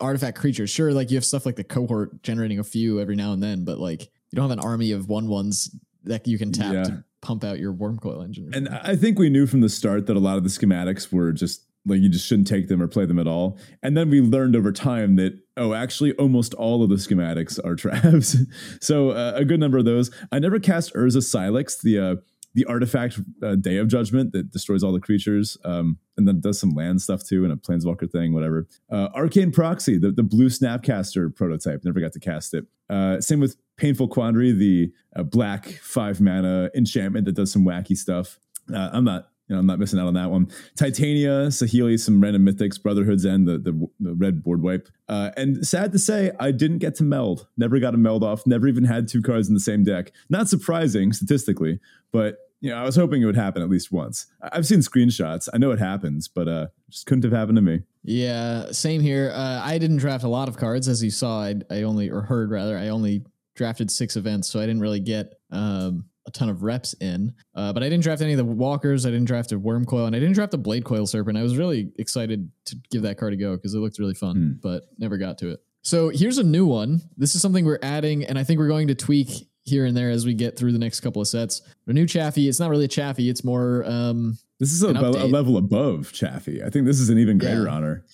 artifact 0.00 0.38
creatures. 0.38 0.70
Sure. 0.70 0.92
Like 0.92 1.10
you 1.10 1.16
have 1.16 1.24
stuff 1.24 1.46
like 1.46 1.54
the 1.54 1.62
cohort 1.62 2.20
generating 2.22 2.58
a 2.58 2.64
few 2.64 3.00
every 3.00 3.14
now 3.14 3.32
and 3.32 3.40
then, 3.40 3.64
but 3.64 3.78
like 3.78 4.02
you 4.02 4.36
don't 4.36 4.48
have 4.48 4.58
an 4.58 4.64
army 4.64 4.90
of 4.90 5.08
one 5.08 5.28
ones 5.28 5.70
that 6.02 6.26
you 6.26 6.36
can 6.36 6.50
tap 6.50 6.74
yeah. 6.74 6.82
to 6.82 7.04
pump 7.20 7.44
out 7.44 7.60
your 7.60 7.72
Wurmcoil 7.72 8.24
Engine. 8.24 8.50
And 8.52 8.68
I 8.68 8.96
think 8.96 9.18
we 9.18 9.30
knew 9.30 9.46
from 9.46 9.60
the 9.60 9.68
start 9.68 10.06
that 10.06 10.16
a 10.16 10.20
lot 10.20 10.36
of 10.36 10.42
the 10.42 10.50
schematics 10.50 11.12
were 11.12 11.32
just 11.32 11.64
like 11.86 12.00
you 12.00 12.08
just 12.08 12.26
shouldn't 12.26 12.48
take 12.48 12.68
them 12.68 12.80
or 12.82 12.88
play 12.88 13.06
them 13.06 13.18
at 13.18 13.26
all. 13.26 13.58
And 13.82 13.96
then 13.96 14.10
we 14.10 14.20
learned 14.20 14.56
over 14.56 14.72
time 14.72 15.16
that 15.16 15.38
oh, 15.56 15.74
actually, 15.74 16.12
almost 16.14 16.54
all 16.54 16.82
of 16.82 16.90
the 16.90 16.96
schematics 16.96 17.64
are 17.64 17.76
traps. 17.76 18.36
so 18.80 19.10
uh, 19.10 19.32
a 19.36 19.44
good 19.44 19.60
number 19.60 19.78
of 19.78 19.84
those. 19.84 20.10
I 20.32 20.38
never 20.38 20.58
cast 20.58 20.94
Urza 20.94 21.22
Sylex, 21.22 21.80
the 21.80 21.98
uh, 21.98 22.16
the 22.54 22.64
artifact 22.66 23.20
uh, 23.42 23.56
Day 23.56 23.78
of 23.78 23.88
Judgment 23.88 24.32
that 24.32 24.52
destroys 24.52 24.84
all 24.84 24.92
the 24.92 25.00
creatures, 25.00 25.58
um, 25.64 25.98
and 26.16 26.28
then 26.28 26.40
does 26.40 26.58
some 26.58 26.70
land 26.70 27.02
stuff 27.02 27.24
too, 27.24 27.42
and 27.42 27.52
a 27.52 27.56
Planeswalker 27.56 28.10
thing, 28.10 28.32
whatever. 28.32 28.68
Uh, 28.90 29.08
Arcane 29.12 29.50
Proxy, 29.50 29.98
the, 29.98 30.12
the 30.12 30.22
blue 30.22 30.48
Snapcaster 30.48 31.34
prototype, 31.34 31.84
never 31.84 31.98
got 31.98 32.12
to 32.12 32.20
cast 32.20 32.54
it. 32.54 32.64
Uh, 32.88 33.20
same 33.20 33.40
with 33.40 33.56
Painful 33.76 34.06
Quandary, 34.06 34.52
the 34.52 34.92
uh, 35.16 35.24
black 35.24 35.66
five 35.82 36.20
mana 36.20 36.70
enchantment 36.76 37.26
that 37.26 37.32
does 37.32 37.50
some 37.50 37.64
wacky 37.64 37.96
stuff. 37.96 38.38
I'm 38.72 39.04
not 39.04 39.30
you 39.48 39.54
know, 39.54 39.60
I'm 39.60 39.66
not 39.66 39.78
missing 39.78 39.98
out 39.98 40.06
on 40.06 40.14
that 40.14 40.30
one. 40.30 40.48
Titania, 40.76 41.48
Saheeli, 41.48 42.00
some 42.00 42.20
random 42.20 42.46
mythics, 42.46 42.80
Brotherhood's 42.80 43.26
End, 43.26 43.46
the, 43.46 43.58
the, 43.58 43.88
the 44.00 44.14
red 44.14 44.42
board 44.42 44.62
wipe. 44.62 44.88
Uh, 45.08 45.30
and 45.36 45.66
sad 45.66 45.92
to 45.92 45.98
say, 45.98 46.32
I 46.40 46.50
didn't 46.50 46.78
get 46.78 46.94
to 46.96 47.04
meld. 47.04 47.46
Never 47.56 47.78
got 47.78 47.94
a 47.94 47.98
meld 47.98 48.24
off. 48.24 48.46
Never 48.46 48.66
even 48.68 48.84
had 48.84 49.06
two 49.06 49.20
cards 49.20 49.48
in 49.48 49.54
the 49.54 49.60
same 49.60 49.84
deck. 49.84 50.12
Not 50.30 50.48
surprising 50.48 51.12
statistically, 51.12 51.78
but 52.10 52.38
you 52.60 52.70
know, 52.70 52.76
I 52.76 52.84
was 52.84 52.96
hoping 52.96 53.20
it 53.20 53.26
would 53.26 53.36
happen 53.36 53.60
at 53.60 53.68
least 53.68 53.92
once. 53.92 54.26
I've 54.40 54.66
seen 54.66 54.78
screenshots. 54.78 55.50
I 55.52 55.58
know 55.58 55.70
it 55.72 55.78
happens, 55.78 56.28
but 56.28 56.48
uh, 56.48 56.68
just 56.88 57.04
couldn't 57.04 57.24
have 57.24 57.32
happened 57.32 57.56
to 57.56 57.62
me. 57.62 57.82
Yeah, 58.02 58.72
same 58.72 59.02
here. 59.02 59.32
Uh, 59.34 59.60
I 59.62 59.76
didn't 59.76 59.98
draft 59.98 60.24
a 60.24 60.28
lot 60.28 60.48
of 60.48 60.56
cards, 60.56 60.88
as 60.88 61.04
you 61.04 61.10
saw. 61.10 61.42
I, 61.42 61.56
I 61.70 61.82
only 61.82 62.08
or 62.08 62.22
heard 62.22 62.50
rather. 62.50 62.78
I 62.78 62.88
only 62.88 63.26
drafted 63.54 63.90
six 63.90 64.16
events, 64.16 64.48
so 64.48 64.60
I 64.60 64.62
didn't 64.62 64.80
really 64.80 65.00
get 65.00 65.34
um, 65.50 66.06
a 66.26 66.30
ton 66.30 66.48
of 66.48 66.62
reps 66.62 66.94
in. 67.00 67.34
Uh, 67.54 67.72
but 67.72 67.82
I 67.82 67.88
didn't 67.88 68.02
draft 68.02 68.22
any 68.22 68.32
of 68.32 68.38
the 68.38 68.44
walkers. 68.44 69.06
I 69.06 69.10
didn't 69.10 69.26
draft 69.26 69.52
a 69.52 69.58
Wurmcoil, 69.58 70.06
and 70.06 70.16
I 70.16 70.18
didn't 70.18 70.34
draft 70.34 70.54
a 70.54 70.58
blade 70.58 70.84
coil 70.84 71.06
serpent. 71.06 71.36
I 71.36 71.42
was 71.42 71.56
really 71.56 71.92
excited 71.98 72.50
to 72.66 72.76
give 72.90 73.02
that 73.02 73.18
card 73.18 73.32
a 73.32 73.36
go 73.36 73.56
because 73.56 73.74
it 73.74 73.78
looked 73.78 73.98
really 73.98 74.14
fun, 74.14 74.36
mm. 74.36 74.60
but 74.62 74.84
never 74.98 75.16
got 75.16 75.38
to 75.38 75.50
it. 75.50 75.60
So 75.82 76.08
here's 76.08 76.38
a 76.38 76.44
new 76.44 76.66
one. 76.66 77.02
This 77.16 77.34
is 77.34 77.42
something 77.42 77.64
we're 77.64 77.78
adding, 77.82 78.24
and 78.24 78.38
I 78.38 78.44
think 78.44 78.58
we're 78.58 78.68
going 78.68 78.88
to 78.88 78.94
tweak 78.94 79.48
here 79.64 79.86
and 79.86 79.96
there 79.96 80.10
as 80.10 80.26
we 80.26 80.34
get 80.34 80.58
through 80.58 80.72
the 80.72 80.78
next 80.78 81.00
couple 81.00 81.20
of 81.20 81.28
sets. 81.28 81.62
A 81.86 81.92
new 81.92 82.06
Chaffee. 82.06 82.48
It's 82.48 82.60
not 82.60 82.70
really 82.70 82.84
a 82.86 82.88
Chaffee. 82.88 83.28
It's 83.28 83.44
more. 83.44 83.84
Um, 83.86 84.38
this 84.60 84.72
is 84.72 84.82
a, 84.82 84.90
a, 84.90 85.26
level 85.26 85.56
above 85.56 86.12
Chaffee. 86.12 86.62
I 86.62 86.70
think 86.70 86.86
this 86.86 87.00
is 87.00 87.10
an 87.10 87.18
even 87.18 87.38
greater 87.38 87.64
yeah. 87.64 87.72
honor. 87.72 88.04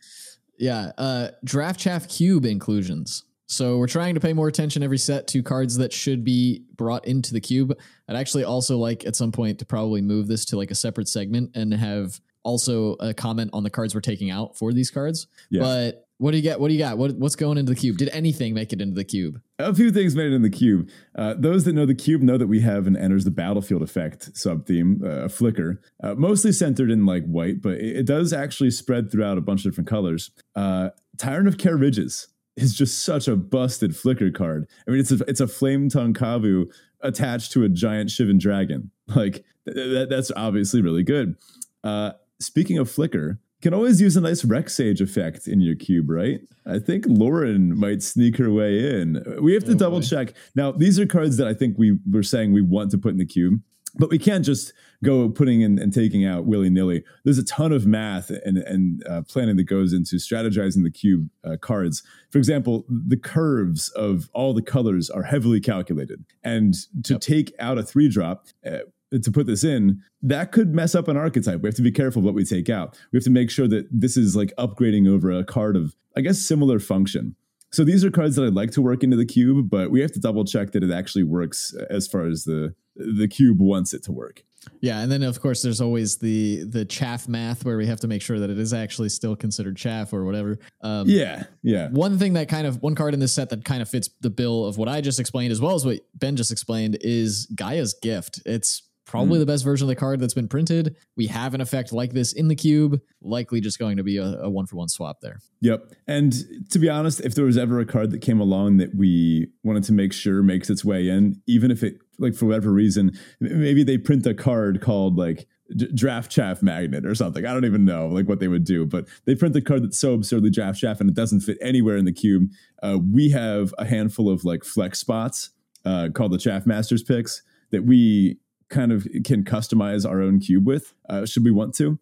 Yeah. 0.59 0.93
Uh, 0.99 1.29
draft 1.45 1.79
Chaff 1.79 2.09
Cube 2.09 2.45
inclusions. 2.45 3.25
So 3.51 3.79
we're 3.79 3.89
trying 3.89 4.15
to 4.15 4.21
pay 4.21 4.33
more 4.33 4.47
attention 4.47 4.85
every 4.85 4.97
set 4.97 5.27
to 5.29 5.43
cards 5.43 5.77
that 5.79 5.93
should 5.93 6.23
be 6.23 6.63
brought 6.77 7.05
into 7.05 7.33
the 7.33 7.41
cube. 7.41 7.77
I'd 8.09 8.15
actually 8.15 8.45
also 8.45 8.79
like 8.79 9.05
at 9.05 9.17
some 9.17 9.33
point 9.33 9.59
to 9.59 9.67
probably 9.67 10.01
move 10.01 10.29
this 10.29 10.45
to 10.47 10.57
like 10.57 10.71
a 10.71 10.77
separate 10.77 11.09
segment 11.09 11.51
and 11.57 11.75
have 11.75 12.21
also 12.45 12.93
a 13.01 13.13
comment 13.13 13.51
on 13.53 13.65
the 13.65 13.71
cards 13.71 13.93
we're 13.93 14.03
taking 14.03 14.31
out 14.31 14.57
for 14.57 14.73
these 14.73 14.89
cards. 14.89 15.27
Yeah. 15.51 15.63
But 15.63 16.07
what 16.19 16.31
do 16.31 16.37
you 16.37 16.45
get? 16.45 16.61
What 16.61 16.69
do 16.69 16.75
you 16.75 16.79
got? 16.79 16.97
What, 16.97 17.17
what's 17.17 17.35
going 17.35 17.59
into 17.59 17.75
the 17.75 17.81
cube? 17.81 17.97
Did 17.97 18.11
anything 18.11 18.55
make 18.55 18.73
it 18.73 18.81
into 18.81 18.95
the 18.95 19.05
cube? 19.05 19.41
A 19.59 19.75
few 19.75 19.91
things 19.91 20.15
made 20.15 20.31
it 20.31 20.35
in 20.35 20.43
the 20.43 20.51
cube. 20.51 20.89
Uh, 21.17 21.35
those 21.37 21.65
that 21.65 21.73
know 21.73 21.87
the 21.87 21.95
cube 21.95 22.23
know 22.23 22.39
that 22.39 22.47
we 22.47 22.61
have 22.61 22.87
an 22.87 22.97
enters 22.97 23.25
the 23.25 23.33
battlefield 23.33 23.83
effect 23.83 24.37
sub 24.37 24.65
theme, 24.65 25.01
uh, 25.05 25.25
a 25.25 25.29
flicker, 25.29 25.83
uh, 26.05 26.15
mostly 26.15 26.53
centered 26.53 26.91
in 26.91 27.05
like 27.05 27.25
white, 27.25 27.61
but 27.63 27.79
it, 27.79 27.97
it, 27.97 28.07
does 28.07 28.33
actually 28.33 28.71
spread 28.71 29.11
throughout 29.11 29.39
a 29.39 29.41
bunch 29.41 29.65
of 29.65 29.73
different 29.73 29.89
colors. 29.89 30.31
Uh, 30.55 30.91
Tyrant 31.17 31.49
of 31.49 31.57
Kher 31.57 31.81
Ridges 31.81 32.29
is 32.63 32.75
just 32.75 33.05
such 33.05 33.29
a 33.29 33.37
busted 33.37 33.97
flicker 33.97 34.31
card. 34.31 34.67
I 34.87 34.91
mean, 34.91 35.01
it's 35.01 35.13
a, 35.13 35.19
it's 35.29 35.41
a 35.41 35.49
flame 35.49 35.89
tongue 35.89 36.15
Kavu 36.15 36.67
attached 37.01 37.53
to 37.53 37.65
a 37.65 37.69
giant 37.69 38.11
Shivan 38.11 38.39
dragon. 38.39 38.91
Like 39.17 39.45
th- 39.67 39.75
th- 39.75 40.09
that's 40.09 40.31
obviously 40.37 40.83
really 40.83 41.03
good. 41.03 41.35
Uh, 41.83 42.13
speaking 42.39 42.79
of 42.79 42.89
flicker, 42.89 43.41
can 43.61 43.75
always 43.75 44.01
use 44.01 44.17
a 44.17 44.21
nice 44.21 44.45
Rec 44.45 44.71
Sage 44.71 45.01
effect 45.01 45.49
in 45.49 45.61
your 45.61 45.75
cube, 45.75 46.09
right? 46.09 46.41
I 46.65 46.79
think 46.79 47.07
Loran 47.07 47.71
might 47.77 48.05
sneak 48.05 48.37
her 48.39 48.53
way 48.53 49.01
in. 49.01 49.23
We 49.43 49.53
have 49.55 49.65
to 49.65 49.73
oh 49.73 49.75
double 49.75 50.01
boy. 50.01 50.07
check. 50.07 50.35
Now, 50.55 50.71
these 50.73 50.99
are 51.01 51.07
cards 51.07 51.37
that 51.39 51.49
I 51.49 51.55
think 51.55 51.77
we 51.77 51.99
were 52.11 52.23
saying 52.23 52.53
we 52.53 52.63
want 52.63 52.93
to 52.93 52.99
put 52.99 53.11
in 53.11 53.19
the 53.19 53.27
cube, 53.27 53.61
but 53.97 54.11
we 54.11 54.19
can't 54.19 54.45
just 54.45 54.73
go 55.03 55.29
putting 55.29 55.63
in 55.63 55.79
and 55.79 55.93
taking 55.93 56.25
out 56.25 56.45
willy 56.45 56.71
nilly. 56.71 57.03
There's 57.25 57.39
a 57.39 57.45
ton 57.45 57.73
of 57.73 57.87
math 57.87 58.31
and, 58.31 58.59
and 58.59 59.03
uh, 59.09 59.23
planning 59.23 59.57
that 59.57 59.65
goes 59.65 59.93
into 59.93 60.17
strategizing 60.17 60.85
the 60.85 60.91
cube 60.91 61.29
uh, 61.45 61.57
cards. 61.61 62.03
For 62.31 62.39
example, 62.39 62.85
the 62.89 63.17
curves 63.17 63.89
of 63.91 64.29
all 64.35 64.53
the 64.53 64.63
colors 64.63 65.09
are 65.09 65.23
heavily 65.23 65.61
calculated. 65.61 66.25
And 66.45 66.75
to 67.05 67.15
yep. 67.15 67.21
take 67.21 67.55
out 67.59 67.79
a 67.79 67.83
three 67.83 68.09
drop, 68.09 68.47
uh, 68.67 68.79
to 69.11 69.33
put 69.33 69.47
this 69.47 69.65
in, 69.65 70.01
that 70.23 70.53
could 70.53 70.75
mess 70.75 70.95
up 70.95 71.09
an 71.09 71.17
archetype. 71.17 71.63
We 71.63 71.69
have 71.69 71.75
to 71.77 71.83
be 71.83 71.91
careful 71.91 72.23
what 72.23 72.35
we 72.35 72.45
take 72.45 72.69
out. 72.69 72.97
We 73.13 73.17
have 73.17 73.25
to 73.25 73.31
make 73.31 73.51
sure 73.51 73.67
that 73.67 73.89
this 73.91 74.17
is 74.17 74.37
like 74.37 74.53
upgrading 74.57 75.09
over 75.09 75.33
a 75.33 75.45
card 75.45 75.77
of, 75.77 75.97
I 76.17 76.21
guess, 76.21 76.39
similar 76.39 76.79
function. 76.79 77.35
So 77.73 77.85
these 77.85 78.05
are 78.05 78.11
cards 78.11 78.37
that 78.37 78.45
I'd 78.45 78.55
like 78.55 78.73
to 78.73 78.83
work 78.83 79.05
into 79.05 79.17
the 79.17 79.27
cube, 79.27 79.71
but 79.71 79.91
we 79.91 80.01
have 80.01 80.13
to 80.13 80.21
double 80.21 80.45
check 80.45 80.73
that 80.73 80.83
it 80.83 80.91
actually 80.91 81.23
works 81.23 81.75
as 81.89 82.09
far 82.09 82.27
as 82.27 82.45
the 82.45 82.75
the 82.97 83.29
cube 83.29 83.61
wants 83.61 83.95
it 83.95 84.03
to 84.05 84.13
work. 84.13 84.43
Yeah, 84.81 85.01
and 85.01 85.11
then 85.11 85.23
of 85.23 85.41
course 85.41 85.63
there's 85.63 85.81
always 85.81 86.19
the 86.19 86.65
the 86.65 86.85
chaff 86.85 87.29
math 87.29 87.65
where 87.65 87.77
we 87.77 87.87
have 87.87 88.01
to 88.01 88.09
make 88.09 88.23
sure 88.23 88.39
that 88.39 88.51
it 88.51 88.59
is 88.59 88.75
actually 88.75 89.09
still 89.09 89.37
considered 89.37 89.77
chaff 89.77 90.13
or 90.13 90.25
whatever. 90.25 90.59
Um, 90.83 91.09
yeah, 91.09 91.45
yeah. 91.63 91.89
One 91.89 92.19
thing 92.19 92.35
that 92.35 92.49
kind 92.49 92.67
of 92.67 92.83
one 92.83 92.95
card 92.95 93.15
in 93.15 93.21
this 93.21 93.33
set 93.33 93.51
that 93.51 93.65
kind 93.65 93.81
of 93.81 93.89
fits 93.89 94.11
the 94.21 94.31
bill 94.31 94.67
of 94.67 94.77
what 94.77 94.89
I 94.89 95.01
just 95.01 95.21
explained 95.21 95.53
as 95.53 95.61
well 95.61 95.75
as 95.75 95.87
what 95.87 96.01
Ben 96.15 96.37
just 96.37 96.51
explained 96.51 96.99
is 97.01 97.47
Gaea's 97.55 97.95
Gift. 97.95 98.43
It's 98.45 98.83
probably 99.11 99.37
mm. 99.37 99.41
the 99.41 99.47
best 99.47 99.65
version 99.65 99.85
of 99.85 99.89
the 99.89 99.97
card 99.97 100.21
that's 100.21 100.35
been 100.35 100.47
printed. 100.47 100.95
We 101.17 101.27
have 101.27 101.53
an 101.53 101.61
effect 101.61 101.93
like 101.93 102.13
this 102.13 102.33
in 102.33 102.47
the 102.47 102.55
cube, 102.55 103.01
likely 103.21 103.61
just 103.61 103.77
going 103.77 103.97
to 103.97 104.05
be 104.05 104.19
a, 104.19 104.25
a 104.25 104.49
one 104.49 104.67
for 104.67 104.77
one 104.77 104.89
swap 104.89 105.21
there. 105.21 105.41
Yep. 105.63 105.93
And 106.07 106.33
to 106.71 106.79
be 106.79 106.89
honest, 106.89 107.21
if 107.21 107.35
there 107.35 107.45
was 107.45 107.59
ever 107.59 107.81
a 107.81 107.85
card 107.85 108.13
that 108.13 108.21
came 108.21 108.41
along 108.41 108.77
that 108.77 108.95
we 108.95 109.49
wanted 109.65 109.83
to 109.85 109.93
make 109.93 110.13
sure 110.13 110.45
makes 110.45 110.71
its 110.71 110.85
way 110.85 111.09
in, 111.09 111.43
even 111.49 111.73
if 111.73 111.83
it, 111.83 111.99
like, 112.21 112.35
for 112.35 112.47
whatever 112.47 112.71
reason, 112.71 113.19
maybe 113.41 113.83
they 113.83 113.99
print 113.99 114.25
a 114.27 114.35
card 114.35 114.81
called 114.81 115.17
like 115.17 115.49
draft 115.95 116.31
chaff 116.31 116.63
magnet 116.63 117.05
or 117.05 117.17
something. 117.17 117.45
I 117.45 117.53
don't 117.53 117.65
even 117.65 117.85
know 117.85 118.07
like 118.07 118.29
what 118.29 118.39
they 118.39 118.49
would 118.49 118.65
do, 118.65 118.87
but 118.87 119.09
they 119.25 119.35
print 119.35 119.55
the 119.55 119.61
card 119.61 119.83
that's 119.83 119.99
so 119.99 120.15
absurdly 120.15 120.51
draft 120.51 120.79
chaff 120.79 121.01
and 121.01 121.11
it 121.11 121.17
doesn't 121.17 121.41
fit 121.41 121.59
anywhere 121.61 121.97
in 121.97 122.05
the 122.05 122.13
cube. 122.13 122.49
Uh, 122.81 122.99
we 123.13 123.31
have 123.31 123.75
a 123.77 123.87
handful 123.87 124.31
of 124.31 124.45
like 124.45 124.65
flex 124.65 125.01
spots 125.01 125.51
uh, 125.85 126.11
called 126.15 126.33
the 126.33 126.39
chaff 126.39 126.65
masters 126.65 127.03
picks 127.03 127.43
that 127.71 127.85
we 127.85 128.39
kind 128.71 128.93
of 128.93 129.07
can 129.25 129.45
customize 129.45 130.09
our 130.09 130.23
own 130.23 130.41
cube 130.41 130.67
with, 130.67 130.95
uh, 131.09 131.27
should 131.27 131.45
we 131.45 131.51
want 131.51 131.75
to. 131.75 131.99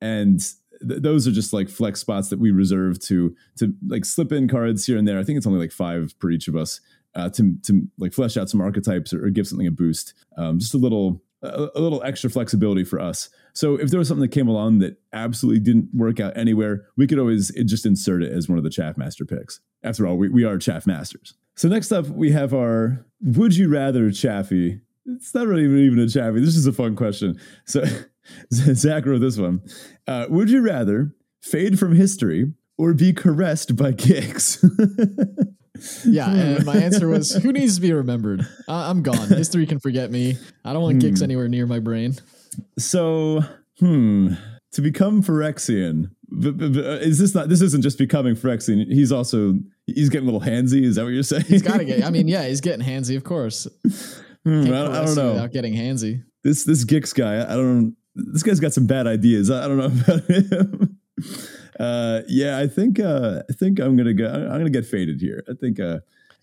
And 0.00 0.40
th- 0.86 1.02
those 1.02 1.26
are 1.26 1.32
just 1.32 1.52
like 1.52 1.68
flex 1.68 2.00
spots 2.00 2.28
that 2.28 2.38
we 2.38 2.50
reserve 2.50 3.00
to 3.04 3.34
to 3.58 3.74
like 3.86 4.04
slip 4.04 4.32
in 4.32 4.48
cards 4.48 4.86
here 4.86 4.98
and 4.98 5.08
there. 5.08 5.18
I 5.18 5.24
think 5.24 5.38
it's 5.38 5.46
only 5.46 5.60
like 5.60 5.72
five 5.72 6.18
per 6.18 6.30
each 6.30 6.48
of 6.48 6.56
us 6.56 6.80
uh, 7.14 7.30
to 7.30 7.56
to 7.62 7.88
like 7.98 8.12
flesh 8.12 8.36
out 8.36 8.50
some 8.50 8.60
archetypes 8.60 9.12
or, 9.12 9.26
or 9.26 9.30
give 9.30 9.46
something 9.46 9.66
a 9.66 9.72
boost. 9.72 10.14
Um, 10.36 10.58
just 10.58 10.74
a 10.74 10.78
little 10.78 11.22
a, 11.42 11.68
a, 11.74 11.80
little 11.80 12.02
extra 12.02 12.30
flexibility 12.30 12.84
for 12.84 13.00
us. 13.00 13.30
So 13.52 13.76
if 13.76 13.90
there 13.90 13.98
was 13.98 14.08
something 14.08 14.22
that 14.22 14.34
came 14.34 14.48
along 14.48 14.78
that 14.80 15.00
absolutely 15.12 15.60
didn't 15.60 15.88
work 15.94 16.20
out 16.20 16.36
anywhere, 16.36 16.86
we 16.96 17.06
could 17.06 17.18
always 17.18 17.52
just 17.64 17.86
insert 17.86 18.22
it 18.22 18.32
as 18.32 18.48
one 18.48 18.58
of 18.58 18.64
the 18.64 18.70
chaff 18.70 18.96
master 18.96 19.24
picks. 19.24 19.60
After 19.82 20.06
all, 20.06 20.16
we, 20.16 20.28
we 20.28 20.44
are 20.44 20.58
chaff 20.58 20.86
masters. 20.86 21.34
So 21.56 21.68
next 21.68 21.92
up, 21.92 22.06
we 22.08 22.30
have 22.32 22.54
our 22.54 23.04
would 23.20 23.56
you 23.56 23.68
rather 23.68 24.10
chaffee 24.10 24.80
it's 25.16 25.34
not 25.34 25.46
really 25.46 25.64
even 25.84 25.98
a 25.98 26.08
chappy. 26.08 26.40
This 26.40 26.56
is 26.56 26.66
a 26.66 26.72
fun 26.72 26.96
question. 26.96 27.38
So 27.66 27.84
Zach 28.52 29.06
wrote 29.06 29.20
this 29.20 29.38
one. 29.38 29.62
Uh, 30.06 30.26
would 30.28 30.50
you 30.50 30.60
rather 30.60 31.14
fade 31.40 31.78
from 31.78 31.94
history 31.94 32.52
or 32.76 32.94
be 32.94 33.12
caressed 33.12 33.76
by 33.76 33.92
Gix? 33.92 34.62
yeah, 36.04 36.30
and 36.30 36.66
my 36.66 36.76
answer 36.76 37.08
was 37.08 37.34
who 37.34 37.52
needs 37.52 37.76
to 37.76 37.80
be 37.80 37.92
remembered? 37.92 38.42
Uh, 38.68 38.90
I'm 38.90 39.02
gone. 39.02 39.28
History 39.28 39.66
can 39.66 39.80
forget 39.80 40.10
me. 40.10 40.36
I 40.64 40.72
don't 40.72 40.82
want 40.82 41.02
hmm. 41.02 41.22
anywhere 41.22 41.48
near 41.48 41.66
my 41.66 41.78
brain. 41.78 42.14
So, 42.78 43.42
hmm, 43.78 44.34
to 44.72 44.80
become 44.80 45.22
Phyrexian, 45.22 46.10
is 46.30 47.18
this 47.18 47.34
not? 47.34 47.48
This 47.48 47.62
isn't 47.62 47.82
just 47.82 47.98
becoming 47.98 48.34
Phyrexian. 48.34 48.86
He's 48.86 49.12
also 49.12 49.54
he's 49.86 50.08
getting 50.10 50.28
a 50.28 50.32
little 50.32 50.46
handsy. 50.46 50.84
Is 50.84 50.96
that 50.96 51.04
what 51.04 51.12
you're 51.12 51.22
saying? 51.22 51.44
He's 51.44 51.62
got 51.62 51.78
to 51.78 51.84
get. 51.84 52.04
I 52.04 52.10
mean, 52.10 52.28
yeah, 52.28 52.46
he's 52.46 52.60
getting 52.60 52.86
handsy, 52.86 53.16
of 53.16 53.24
course. 53.24 53.66
Hmm, 54.48 54.64
I, 54.64 54.68
don't, 54.68 54.94
I, 54.94 55.04
don't 55.04 55.14
know. 55.14 55.32
Without 55.32 55.52
getting 55.52 55.74
handsy. 55.74 56.24
This 56.42 56.64
this 56.64 56.84
Gix 56.84 57.14
guy, 57.14 57.42
I 57.42 57.54
don't. 57.54 57.94
This 58.14 58.42
guy's 58.42 58.60
got 58.60 58.72
some 58.72 58.86
bad 58.86 59.06
ideas. 59.06 59.50
I, 59.50 59.64
I 59.64 59.68
don't 59.68 59.76
know 59.76 59.84
about 60.14 60.24
him. 60.24 60.98
Uh, 61.78 62.22
yeah, 62.28 62.58
I 62.58 62.66
think 62.66 62.98
uh, 62.98 63.42
I 63.48 63.52
think 63.52 63.78
I'm 63.78 63.96
gonna 63.96 64.14
go. 64.14 64.26
I'm 64.26 64.58
gonna 64.58 64.70
get 64.70 64.86
faded 64.86 65.20
here. 65.20 65.44
I 65.50 65.52
think 65.52 65.78
uh, 65.78 65.98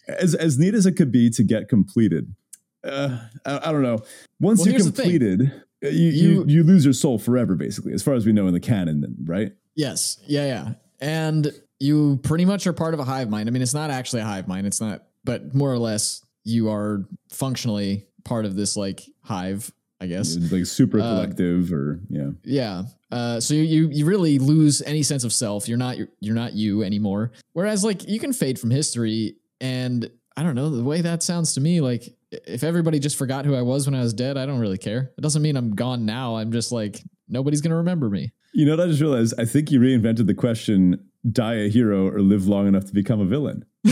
as 0.07 0.35
as 0.35 0.59
neat 0.59 0.75
as 0.75 0.85
it 0.85 0.91
could 0.91 1.11
be 1.11 1.31
to 1.31 1.43
get 1.43 1.67
completed. 1.67 2.35
Uh, 2.83 3.17
I, 3.43 3.69
I 3.69 3.71
don't 3.71 3.81
know. 3.81 3.97
Once 4.39 4.59
well, 4.59 4.69
you're 4.69 4.79
completed, 4.79 5.51
uh, 5.83 5.87
you, 5.87 5.89
you, 5.89 6.29
you 6.29 6.45
you 6.47 6.63
lose 6.63 6.85
your 6.85 6.93
soul 6.93 7.17
forever, 7.17 7.55
basically, 7.55 7.93
as 7.93 8.03
far 8.03 8.13
as 8.13 8.25
we 8.25 8.33
know 8.33 8.45
in 8.47 8.53
the 8.53 8.59
canon. 8.59 9.01
Then, 9.01 9.15
right? 9.25 9.51
Yes. 9.73 10.19
Yeah. 10.27 10.45
Yeah. 10.45 10.73
And 11.01 11.51
you 11.79 12.19
pretty 12.23 12.45
much 12.45 12.67
are 12.67 12.73
part 12.73 12.93
of 12.93 12.99
a 12.99 13.03
hive 13.03 13.29
mind. 13.29 13.49
I 13.49 13.51
mean, 13.51 13.61
it's 13.61 13.73
not 13.73 13.89
actually 13.89 14.21
a 14.21 14.25
hive 14.25 14.47
mind. 14.47 14.67
It's 14.67 14.79
not, 14.79 15.03
but 15.23 15.53
more 15.53 15.71
or 15.71 15.77
less, 15.77 16.23
you 16.45 16.69
are 16.69 17.05
functionally 17.29 18.05
part 18.23 18.45
of 18.45 18.55
this 18.55 18.77
like 18.77 19.01
hive 19.21 19.71
I 20.01 20.07
guess. 20.07 20.35
Like 20.51 20.65
super 20.65 20.99
uh, 20.99 21.03
collective 21.03 21.71
uh, 21.71 21.75
or 21.75 21.99
yeah. 22.09 22.29
Yeah. 22.43 22.83
Uh, 23.11 23.39
so 23.39 23.53
you 23.53 23.89
you 23.91 24.05
really 24.05 24.39
lose 24.39 24.81
any 24.81 25.03
sense 25.03 25.23
of 25.23 25.31
self. 25.31 25.67
You're 25.67 25.77
not 25.77 25.97
you're, 25.97 26.09
you're 26.19 26.35
not 26.35 26.53
you 26.53 26.83
anymore. 26.83 27.31
Whereas 27.53 27.83
like 27.83 28.07
you 28.07 28.19
can 28.19 28.33
fade 28.33 28.59
from 28.59 28.71
history 28.71 29.37
and 29.61 30.09
I 30.35 30.43
don't 30.43 30.55
know 30.55 30.69
the 30.69 30.83
way 30.83 31.01
that 31.01 31.23
sounds 31.23 31.53
to 31.53 31.61
me 31.61 31.79
like 31.79 32.13
if 32.31 32.63
everybody 32.63 32.99
just 32.99 33.15
forgot 33.15 33.45
who 33.45 33.55
I 33.55 33.61
was 33.61 33.87
when 33.87 33.95
I 33.95 34.01
was 34.01 34.13
dead 34.13 34.37
I 34.37 34.45
don't 34.45 34.59
really 34.59 34.77
care. 34.77 35.11
It 35.17 35.21
doesn't 35.21 35.41
mean 35.41 35.55
I'm 35.55 35.73
gone 35.75 36.05
now. 36.05 36.35
I'm 36.35 36.51
just 36.51 36.71
like 36.71 37.01
nobody's 37.29 37.61
gonna 37.61 37.77
remember 37.77 38.09
me. 38.09 38.33
You 38.53 38.65
know 38.65 38.75
what 38.75 38.81
I 38.81 38.87
just 38.87 39.01
realized? 39.01 39.33
I 39.39 39.45
think 39.45 39.71
you 39.71 39.79
reinvented 39.79 40.27
the 40.27 40.33
question 40.33 41.03
die 41.31 41.55
a 41.55 41.69
hero 41.69 42.07
or 42.07 42.21
live 42.21 42.47
long 42.47 42.67
enough 42.67 42.85
to 42.85 42.93
become 42.93 43.19
a 43.19 43.25
villain 43.25 43.65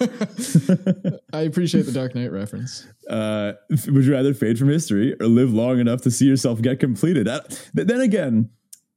I 1.32 1.42
appreciate 1.42 1.86
the 1.86 1.92
Dark 1.92 2.14
Knight 2.14 2.32
reference. 2.32 2.86
Uh, 3.08 3.52
would 3.70 4.04
you 4.04 4.12
rather 4.12 4.32
fade 4.32 4.58
from 4.58 4.68
history 4.68 5.14
or 5.20 5.26
live 5.26 5.52
long 5.52 5.78
enough 5.78 6.02
to 6.02 6.10
see 6.10 6.26
yourself 6.26 6.62
get 6.62 6.80
completed? 6.80 7.28
Uh, 7.28 7.40
then 7.74 8.00
again, 8.00 8.50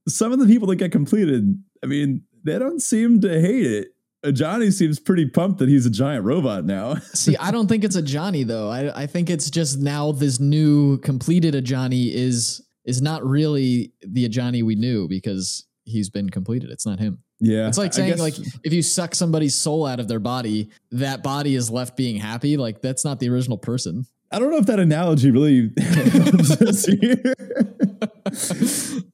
some 0.07 0.31
of 0.31 0.39
the 0.39 0.45
people 0.45 0.67
that 0.69 0.77
get 0.77 0.91
completed, 0.91 1.61
I 1.83 1.87
mean, 1.87 2.23
they 2.43 2.57
don't 2.57 2.81
seem 2.81 3.21
to 3.21 3.41
hate 3.41 3.65
it. 3.65 3.87
Ajani 4.23 4.71
seems 4.71 4.99
pretty 4.99 5.25
pumped 5.25 5.59
that 5.59 5.67
he's 5.67 5.85
a 5.85 5.89
giant 5.89 6.23
robot 6.23 6.63
now. 6.63 6.95
See, 7.13 7.35
I 7.35 7.51
don't 7.51 7.67
think 7.67 7.83
it's 7.83 7.97
Ajani 7.97 8.47
though. 8.47 8.69
I, 8.69 9.01
I 9.03 9.05
think 9.05 9.29
it's 9.29 9.49
just 9.49 9.79
now 9.79 10.13
this 10.13 10.39
new 10.39 10.97
completed 10.99 11.53
Ajani 11.53 12.13
is 12.13 12.61
is 12.85 13.01
not 13.01 13.25
really 13.25 13.93
the 14.01 14.27
Ajani 14.27 14.63
we 14.63 14.75
knew 14.75 15.07
because 15.07 15.65
he's 15.83 16.09
been 16.09 16.29
completed. 16.29 16.69
It's 16.69 16.85
not 16.85 16.99
him. 16.99 17.23
Yeah. 17.43 17.67
It's 17.67 17.77
like 17.77 17.93
saying 17.93 18.19
like 18.19 18.35
if 18.63 18.71
you 18.71 18.81
suck 18.81 19.13
somebody's 19.13 19.53
soul 19.53 19.85
out 19.85 19.99
of 19.99 20.07
their 20.07 20.21
body, 20.21 20.69
that 20.91 21.21
body 21.23 21.55
is 21.55 21.69
left 21.69 21.97
being 21.97 22.15
happy. 22.15 22.55
Like 22.55 22.81
that's 22.81 23.03
not 23.03 23.19
the 23.19 23.27
original 23.29 23.57
person. 23.57 24.05
I 24.31 24.39
don't 24.39 24.49
know 24.49 24.57
if 24.57 24.65
that 24.67 24.79
analogy 24.79 25.29
really 25.29 25.71
helps 25.79 26.85
here. 26.85 27.35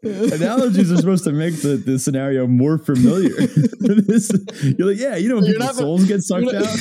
Analogies 0.33 0.91
are 0.91 0.97
supposed 0.97 1.23
to 1.23 1.31
make 1.31 1.55
the, 1.61 1.81
the 1.83 1.97
scenario 1.97 2.45
more 2.45 2.77
familiar. 2.77 3.31
you're 4.77 4.87
like, 4.87 4.99
yeah, 4.99 5.15
you 5.15 5.27
know, 5.27 5.37
when 5.37 5.45
people's 5.45 5.77
souls 5.77 6.05
get 6.05 6.21
sucked 6.21 6.43
you're 6.43 6.53
not, 6.53 6.63
out. 6.63 6.79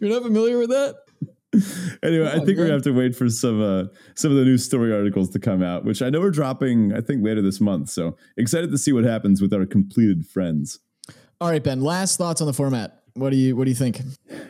you're 0.00 0.10
not 0.10 0.22
familiar 0.22 0.58
with 0.58 0.68
that? 0.68 0.96
anyway, 2.02 2.28
I 2.28 2.44
think 2.44 2.58
we're 2.58 2.70
have 2.70 2.82
to 2.82 2.92
wait 2.92 3.14
for 3.16 3.28
some 3.28 3.60
uh, 3.62 3.84
some 4.14 4.30
of 4.30 4.36
the 4.36 4.44
new 4.44 4.58
story 4.58 4.92
articles 4.92 5.30
to 5.30 5.38
come 5.38 5.62
out, 5.62 5.84
which 5.84 6.02
I 6.02 6.10
know 6.10 6.20
we're 6.20 6.30
dropping. 6.30 6.92
I 6.92 7.00
think 7.00 7.24
later 7.24 7.42
this 7.42 7.60
month. 7.60 7.90
So 7.90 8.16
excited 8.36 8.70
to 8.70 8.78
see 8.78 8.92
what 8.92 9.04
happens 9.04 9.40
with 9.40 9.52
our 9.52 9.66
completed 9.66 10.26
friends. 10.26 10.78
All 11.40 11.50
right, 11.50 11.62
Ben. 11.62 11.80
Last 11.80 12.18
thoughts 12.18 12.40
on 12.40 12.46
the 12.46 12.52
format. 12.52 13.02
What 13.14 13.30
do 13.30 13.36
you 13.36 13.56
What 13.56 13.64
do 13.64 13.70
you 13.70 13.76
think? 13.76 14.00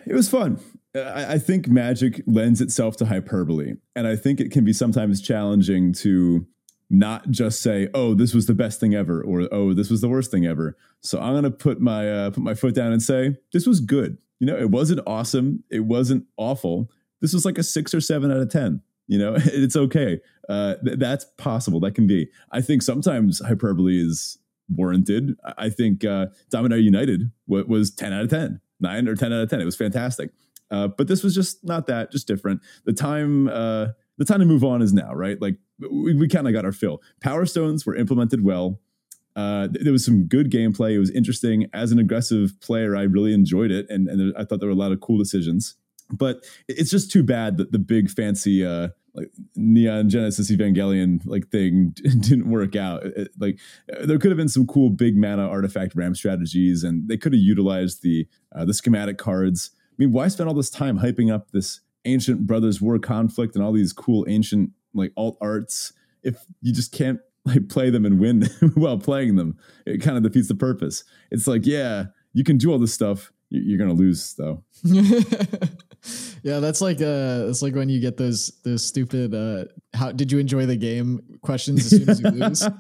It 0.07 0.15
was 0.15 0.29
fun. 0.29 0.61
I, 0.95 1.35
I 1.35 1.39
think 1.39 1.69
Magic 1.69 2.23
lends 2.27 2.61
itself 2.61 2.97
to 2.97 3.07
hyperbole, 3.07 3.75
and 3.95 4.07
I 4.07 4.17
think 4.17 4.41
it 4.41 4.51
can 4.51 4.65
be 4.65 4.73
sometimes 4.73 5.21
challenging 5.21 5.93
to 5.95 6.47
not 6.89 7.31
just 7.31 7.63
say, 7.63 7.89
"Oh, 7.95 8.15
this 8.15 8.35
was 8.35 8.47
the 8.47 8.55
best 8.55 8.81
thing 8.81 8.95
ever," 8.95 9.23
or 9.23 9.49
"Oh, 9.53 9.73
this 9.73 9.91
was 9.91 10.01
the 10.01 10.09
worst 10.09 10.31
thing 10.31 10.47
ever." 10.47 10.77
So 11.01 11.21
I'm 11.21 11.35
gonna 11.35 11.51
put 11.51 11.81
my 11.81 12.11
uh, 12.11 12.31
put 12.31 12.43
my 12.43 12.55
foot 12.55 12.75
down 12.75 12.93
and 12.93 13.03
say, 13.03 13.37
"This 13.53 13.67
was 13.67 13.81
good." 13.81 14.19
you 14.41 14.47
know, 14.47 14.57
it 14.57 14.71
wasn't 14.71 15.01
awesome. 15.07 15.63
It 15.71 15.81
wasn't 15.81 16.25
awful. 16.37 16.91
This 17.21 17.33
was 17.33 17.45
like 17.45 17.59
a 17.59 17.63
six 17.63 17.95
or 17.95 18.01
seven 18.01 18.31
out 18.31 18.39
of 18.39 18.51
10. 18.51 18.83
You 19.07 19.19
know, 19.19 19.35
it's 19.37 19.77
okay. 19.77 20.21
Uh, 20.49 20.75
th- 20.85 20.99
that's 20.99 21.27
possible. 21.39 21.81
That 21.81 21.95
can 21.95 22.07
be. 22.07 22.29
I 22.53 22.61
think 22.61 22.83
sometimes 22.83 23.41
hyperbole 23.45 24.01
is 24.01 24.39
warranted. 24.69 25.37
I 25.59 25.69
think 25.69 26.05
uh, 26.05 26.27
Dominaria 26.53 26.83
United 26.83 27.31
w- 27.49 27.67
was 27.67 27.91
10 27.91 28.13
out 28.13 28.23
of 28.23 28.31
10, 28.31 28.61
9 28.81 29.09
or 29.09 29.17
10 29.17 29.33
out 29.33 29.43
of 29.43 29.51
10. 29.51 29.61
It 29.61 29.65
was 29.65 29.77
fantastic. 29.77 30.31
Uh, 30.71 30.87
but 30.89 31.09
this 31.09 31.23
was 31.23 31.35
just 31.35 31.65
not 31.65 31.87
that, 31.89 32.13
just 32.13 32.29
different. 32.29 32.61
The 32.85 32.93
time, 32.93 33.49
uh, 33.49 33.89
the 34.19 34.25
time 34.25 34.39
to 34.39 34.45
move 34.45 34.63
on 34.63 34.83
is 34.83 34.93
now, 34.93 35.13
right? 35.13 35.41
Like 35.41 35.57
we, 35.81 36.15
we 36.15 36.29
kind 36.29 36.47
of 36.47 36.53
got 36.53 36.65
our 36.65 36.73
fill. 36.73 37.03
Power 37.21 37.47
Stones 37.47 37.85
were 37.85 37.97
implemented 37.97 38.45
well. 38.45 38.81
Uh, 39.37 39.69
there 39.71 39.93
was 39.93 40.05
some 40.05 40.25
good 40.25 40.51
gameplay. 40.51 40.93
It 40.93 40.99
was 40.99 41.11
interesting. 41.11 41.69
As 41.73 41.93
an 41.93 41.99
aggressive 41.99 42.61
player, 42.61 42.97
I 42.97 43.03
really 43.03 43.33
enjoyed 43.33 43.71
it, 43.71 43.87
and, 43.89 44.09
and 44.09 44.37
I 44.37 44.45
thought 44.45 44.61
there 44.61 44.69
were 44.69 44.75
a 44.75 44.79
lot 44.79 44.93
of 44.93 45.01
cool 45.01 45.19
decisions. 45.19 45.77
But 46.13 46.45
it's 46.69 46.91
just 46.91 47.11
too 47.11 47.23
bad 47.23 47.57
that 47.59 47.73
the 47.73 47.79
big 47.79 48.11
fancy 48.11 48.65
uh, 48.65 48.89
like 49.15 49.31
Neon 49.57 50.09
Genesis 50.09 50.51
Evangelion 50.51 51.21
like 51.25 51.49
thing 51.49 51.91
didn't 52.03 52.49
work 52.49 52.77
out. 52.77 53.05
It, 53.05 53.31
like 53.39 53.59
there 54.03 54.19
could 54.19 54.31
have 54.31 54.39
been 54.39 54.49
some 54.49 54.67
cool 54.67 54.91
big 54.91 55.17
mana 55.17 55.49
artifact 55.49 55.95
ramp 55.95 56.17
strategies, 56.17 56.85
and 56.85 57.09
they 57.09 57.17
could 57.17 57.33
have 57.33 57.43
utilized 57.43 58.03
the 58.03 58.27
uh, 58.55 58.65
the 58.65 58.75
schematic 58.75 59.19
cards. 59.19 59.71
I 59.75 59.95
mean, 59.99 60.13
why 60.13 60.29
spend 60.29 60.49
all 60.49 60.55
this 60.55 60.71
time 60.71 60.99
hyping 60.99 61.33
up 61.33 61.51
this 61.51 61.81
ancient 62.05 62.47
brothers 62.47 62.81
war 62.81 62.99
conflict 62.99 63.55
and 63.55 63.65
all 63.65 63.73
these 63.73 63.93
cool 63.93 64.25
ancient 64.29 64.71
like 64.95 65.13
alt 65.17 65.37
arts 65.41 65.93
if 66.23 66.45
you 66.63 66.73
just 66.73 66.93
can't 66.93 67.21
like 67.45 67.69
play 67.69 67.91
them 67.91 68.05
and 68.05 68.19
win 68.19 68.43
while 68.75 68.99
playing 68.99 69.37
them. 69.37 69.59
It 69.87 70.03
kind 70.03 70.17
of 70.17 70.23
defeats 70.23 70.49
the 70.49 70.55
purpose. 70.55 71.05
It's 71.31 71.47
like, 71.47 71.67
yeah, 71.67 72.07
you 72.33 72.45
can 72.45 72.59
do 72.59 72.71
all 72.73 72.79
this 72.79 72.93
stuff. 72.93 73.33
You're 73.49 73.79
gonna 73.79 73.95
lose 73.95 74.35
though. 74.35 74.63
yeah, 76.43 76.61
that's 76.61 76.81
like 76.81 77.01
uh, 77.01 77.47
it's 77.49 77.63
like 77.63 77.75
when 77.75 77.89
you 77.89 78.01
get 78.01 78.17
those 78.17 78.53
those 78.65 78.85
stupid. 78.85 79.35
Uh, 79.35 79.65
how 79.95 80.13
did 80.13 80.31
you 80.31 80.39
enjoy 80.39 80.67
the 80.67 80.77
game 80.77 81.21
questions 81.43 81.85
as 81.85 81.91
soon 81.91 82.09
as 82.09 82.21
you 82.21 82.31
lose? 82.31 82.67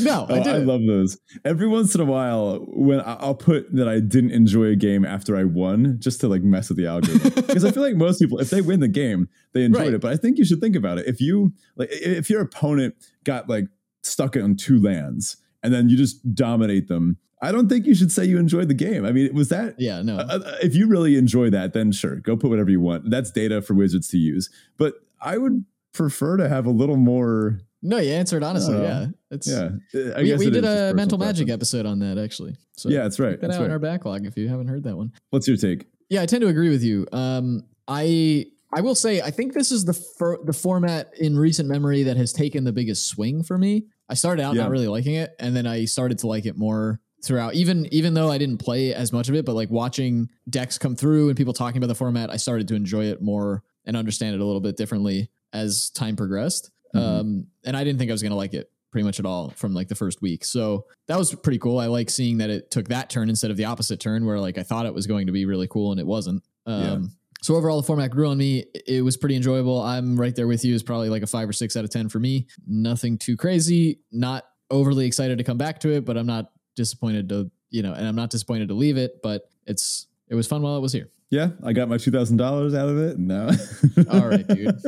No, 0.00 0.26
oh, 0.28 0.34
I, 0.34 0.38
I, 0.38 0.56
love 0.56 0.80
those. 0.84 1.16
Every 1.44 1.68
once 1.68 1.94
in 1.94 2.00
a 2.00 2.04
while, 2.04 2.58
when 2.70 3.00
I'll 3.06 3.36
put 3.36 3.72
that 3.76 3.88
I 3.88 4.00
didn't 4.00 4.32
enjoy 4.32 4.64
a 4.64 4.74
game 4.74 5.04
after 5.04 5.36
I 5.36 5.44
won, 5.44 5.96
just 6.00 6.20
to 6.22 6.28
like 6.28 6.42
mess 6.42 6.70
with 6.70 6.78
the 6.78 6.88
algorithm. 6.88 7.30
Because 7.46 7.64
I 7.64 7.70
feel 7.70 7.84
like 7.84 7.94
most 7.94 8.18
people, 8.18 8.40
if 8.40 8.50
they 8.50 8.62
win 8.62 8.80
the 8.80 8.88
game, 8.88 9.28
they 9.52 9.62
enjoyed 9.62 9.82
right. 9.82 9.94
it. 9.94 10.00
But 10.00 10.12
I 10.12 10.16
think 10.16 10.38
you 10.38 10.44
should 10.44 10.60
think 10.60 10.74
about 10.74 10.98
it. 10.98 11.06
If 11.06 11.20
you 11.20 11.52
like, 11.76 11.88
if 11.92 12.28
your 12.28 12.40
opponent 12.40 12.96
got 13.22 13.48
like 13.48 13.66
stuck 14.02 14.36
on 14.36 14.56
two 14.56 14.82
lands 14.82 15.36
and 15.62 15.72
then 15.72 15.88
you 15.88 15.96
just 15.96 16.34
dominate 16.34 16.88
them, 16.88 17.18
I 17.42 17.52
don't 17.52 17.68
think 17.68 17.86
you 17.86 17.94
should 17.94 18.12
say 18.12 18.24
you 18.24 18.38
enjoyed 18.38 18.68
the 18.68 18.74
game. 18.74 19.04
I 19.04 19.12
mean, 19.12 19.34
was 19.34 19.48
that? 19.48 19.76
Yeah, 19.78 20.02
no. 20.02 20.18
Uh, 20.18 20.40
uh 20.44 20.56
if 20.62 20.74
you 20.74 20.86
really 20.86 21.16
enjoy 21.16 21.50
that, 21.50 21.72
then 21.72 21.92
sure, 21.92 22.16
go 22.16 22.36
put 22.36 22.50
whatever 22.50 22.70
you 22.70 22.80
want. 22.80 23.10
That's 23.10 23.30
data 23.30 23.62
for 23.62 23.74
wizards 23.74 24.08
to 24.08 24.18
use. 24.18 24.50
But 24.76 24.94
I 25.20 25.38
would 25.38 25.64
prefer 25.92 26.36
to 26.36 26.48
have 26.48 26.66
a 26.66 26.70
little 26.70 26.96
more 26.96 27.60
no, 27.82 27.98
you 27.98 28.12
answered 28.12 28.42
honestly. 28.42 28.76
Uh, 28.76 28.82
yeah, 28.82 29.06
it's 29.30 29.48
yeah. 29.48 29.70
I 30.14 30.22
we, 30.22 30.34
we 30.34 30.50
did 30.50 30.64
a 30.64 30.92
mental 30.94 31.18
magic 31.18 31.48
episode 31.48 31.86
on 31.86 32.00
that 32.00 32.18
actually. 32.18 32.56
So 32.76 32.88
yeah, 32.88 33.02
that's 33.02 33.18
right. 33.18 33.40
that 33.40 33.40
that's 33.40 33.54
out 33.54 33.60
right. 33.60 33.66
in 33.66 33.72
our 33.72 33.78
backlog 33.78 34.26
if 34.26 34.36
you 34.36 34.48
haven't 34.48 34.68
heard 34.68 34.84
that 34.84 34.96
one. 34.96 35.12
What's 35.30 35.48
your 35.48 35.56
take? 35.56 35.86
Yeah, 36.08 36.22
I 36.22 36.26
tend 36.26 36.42
to 36.42 36.48
agree 36.48 36.68
with 36.68 36.82
you. 36.82 37.06
Um, 37.12 37.62
I 37.88 38.46
I 38.72 38.82
will 38.82 38.94
say 38.94 39.22
I 39.22 39.30
think 39.30 39.54
this 39.54 39.72
is 39.72 39.86
the 39.86 40.38
the 40.44 40.52
format 40.52 41.12
in 41.18 41.38
recent 41.38 41.68
memory 41.68 42.02
that 42.02 42.18
has 42.18 42.32
taken 42.32 42.64
the 42.64 42.72
biggest 42.72 43.06
swing 43.06 43.42
for 43.42 43.56
me. 43.56 43.86
I 44.10 44.14
started 44.14 44.42
out 44.42 44.54
yeah. 44.54 44.62
not 44.62 44.70
really 44.70 44.88
liking 44.88 45.14
it, 45.14 45.34
and 45.38 45.56
then 45.56 45.66
I 45.66 45.86
started 45.86 46.18
to 46.18 46.26
like 46.26 46.44
it 46.44 46.58
more 46.58 47.00
throughout. 47.22 47.54
Even 47.54 47.86
even 47.92 48.14
though 48.14 48.30
I 48.30 48.38
didn't 48.38 48.58
play 48.58 48.94
as 48.94 49.12
much 49.12 49.28
of 49.28 49.34
it, 49.34 49.44
but 49.44 49.54
like 49.54 49.70
watching 49.70 50.28
decks 50.48 50.78
come 50.78 50.96
through 50.96 51.28
and 51.28 51.36
people 51.36 51.52
talking 51.52 51.78
about 51.78 51.88
the 51.88 51.94
format, 51.94 52.30
I 52.30 52.36
started 52.36 52.68
to 52.68 52.74
enjoy 52.74 53.06
it 53.06 53.22
more 53.22 53.62
and 53.84 53.96
understand 53.96 54.34
it 54.34 54.40
a 54.40 54.44
little 54.44 54.60
bit 54.60 54.76
differently 54.76 55.30
as 55.52 55.90
time 55.90 56.16
progressed. 56.16 56.70
Mm-hmm. 56.94 57.20
Um, 57.20 57.46
and 57.64 57.76
I 57.76 57.84
didn't 57.84 57.98
think 57.98 58.10
I 58.10 58.14
was 58.14 58.22
going 58.22 58.30
to 58.30 58.36
like 58.36 58.54
it 58.54 58.70
pretty 58.90 59.04
much 59.04 59.20
at 59.20 59.26
all 59.26 59.50
from 59.50 59.72
like 59.72 59.88
the 59.88 59.94
first 59.94 60.20
week. 60.20 60.44
So 60.44 60.86
that 61.06 61.18
was 61.18 61.34
pretty 61.34 61.58
cool. 61.58 61.78
I 61.78 61.86
like 61.86 62.10
seeing 62.10 62.38
that 62.38 62.50
it 62.50 62.70
took 62.70 62.88
that 62.88 63.08
turn 63.08 63.28
instead 63.28 63.50
of 63.50 63.56
the 63.56 63.64
opposite 63.64 64.00
turn 64.00 64.26
where 64.26 64.40
like 64.40 64.58
I 64.58 64.62
thought 64.62 64.86
it 64.86 64.94
was 64.94 65.06
going 65.06 65.26
to 65.26 65.32
be 65.32 65.44
really 65.44 65.68
cool 65.68 65.92
and 65.92 66.00
it 66.00 66.06
wasn't. 66.06 66.42
Um, 66.66 66.82
yeah. 66.82 66.98
So 67.42 67.54
overall, 67.54 67.80
the 67.80 67.86
format 67.86 68.10
grew 68.10 68.28
on 68.28 68.36
me. 68.36 68.66
It 68.86 69.02
was 69.02 69.16
pretty 69.16 69.36
enjoyable. 69.36 69.80
I'm 69.80 70.18
right 70.20 70.34
there 70.34 70.46
with 70.46 70.64
you. 70.64 70.74
It's 70.74 70.82
probably 70.82 71.08
like 71.08 71.22
a 71.22 71.26
five 71.26 71.48
or 71.48 71.52
six 71.52 71.76
out 71.76 71.84
of 71.84 71.90
10 71.90 72.08
for 72.10 72.18
me. 72.18 72.48
Nothing 72.66 73.16
too 73.16 73.36
crazy. 73.36 74.00
Not 74.12 74.44
overly 74.70 75.06
excited 75.06 75.38
to 75.38 75.44
come 75.44 75.56
back 75.56 75.80
to 75.80 75.90
it, 75.90 76.04
but 76.04 76.18
I'm 76.18 76.26
not 76.26 76.50
disappointed 76.80 77.28
to, 77.28 77.50
you 77.68 77.82
know, 77.82 77.92
and 77.92 78.06
I'm 78.06 78.16
not 78.16 78.30
disappointed 78.30 78.68
to 78.68 78.74
leave 78.74 78.96
it, 78.96 79.20
but 79.22 79.50
it's, 79.66 80.06
it 80.28 80.34
was 80.34 80.46
fun 80.46 80.62
while 80.62 80.76
it 80.76 80.80
was 80.80 80.92
here. 80.92 81.10
Yeah, 81.30 81.50
I 81.62 81.72
got 81.72 81.88
my 81.88 81.96
two 81.96 82.10
thousand 82.10 82.38
dollars 82.38 82.74
out 82.74 82.88
of 82.88 82.98
it. 82.98 83.16
No, 83.16 83.50
all 84.10 84.26
right, 84.26 84.44
dude. 84.48 84.82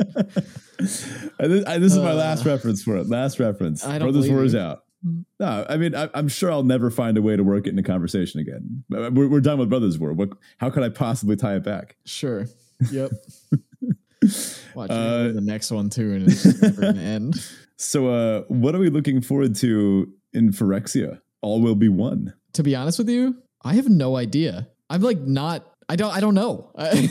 this, 0.77 1.15
I, 1.39 1.77
this 1.77 1.93
is 1.93 1.99
my 1.99 2.11
last 2.11 2.45
uh, 2.45 2.49
reference 2.49 2.83
for 2.83 2.97
it. 2.97 3.07
Last 3.07 3.39
reference. 3.39 3.85
I 3.85 3.97
don't 3.97 4.11
Brothers 4.11 4.29
War 4.29 4.43
is 4.43 4.53
out. 4.53 4.83
No, 5.39 5.65
I 5.69 5.77
mean, 5.77 5.95
I, 5.95 6.09
am 6.13 6.27
sure 6.27 6.51
I'll 6.51 6.63
never 6.63 6.89
find 6.89 7.17
a 7.17 7.21
way 7.21 7.37
to 7.37 7.43
work 7.43 7.65
it 7.67 7.69
in 7.69 7.79
a 7.79 7.83
conversation 7.83 8.41
again. 8.41 8.83
We're, 8.89 9.27
we're 9.27 9.41
done 9.41 9.57
with 9.57 9.69
Brothers 9.69 9.97
War. 9.97 10.11
What? 10.11 10.31
How 10.57 10.69
could 10.69 10.83
I 10.83 10.89
possibly 10.89 11.37
tie 11.37 11.55
it 11.55 11.63
back? 11.63 11.95
Sure. 12.05 12.47
Yep. 12.91 13.11
Watch 14.75 14.89
uh, 14.89 15.31
the 15.31 15.41
next 15.41 15.71
one 15.71 15.89
too, 15.89 16.13
and 16.13 16.31
it's 16.31 16.61
never 16.61 16.83
end. 16.83 17.35
So, 17.75 18.07
uh, 18.07 18.41
what 18.47 18.75
are 18.75 18.79
we 18.79 18.89
looking 18.89 19.19
forward 19.19 19.55
to 19.55 20.07
in 20.31 20.51
Phyrexia? 20.51 21.19
All 21.43 21.61
will 21.61 21.75
be 21.75 21.89
one. 21.89 22.33
To 22.53 22.63
be 22.63 22.75
honest 22.75 22.97
with 22.97 23.09
you, 23.09 23.35
I 23.63 23.75
have 23.75 23.89
no 23.89 24.15
idea. 24.15 24.69
I'm 24.89 25.01
like 25.01 25.19
not 25.19 25.67
I 25.89 25.95
don't 25.95 26.15
I 26.15 26.19
don't 26.21 26.33
know. 26.33 26.71
I, 26.77 27.09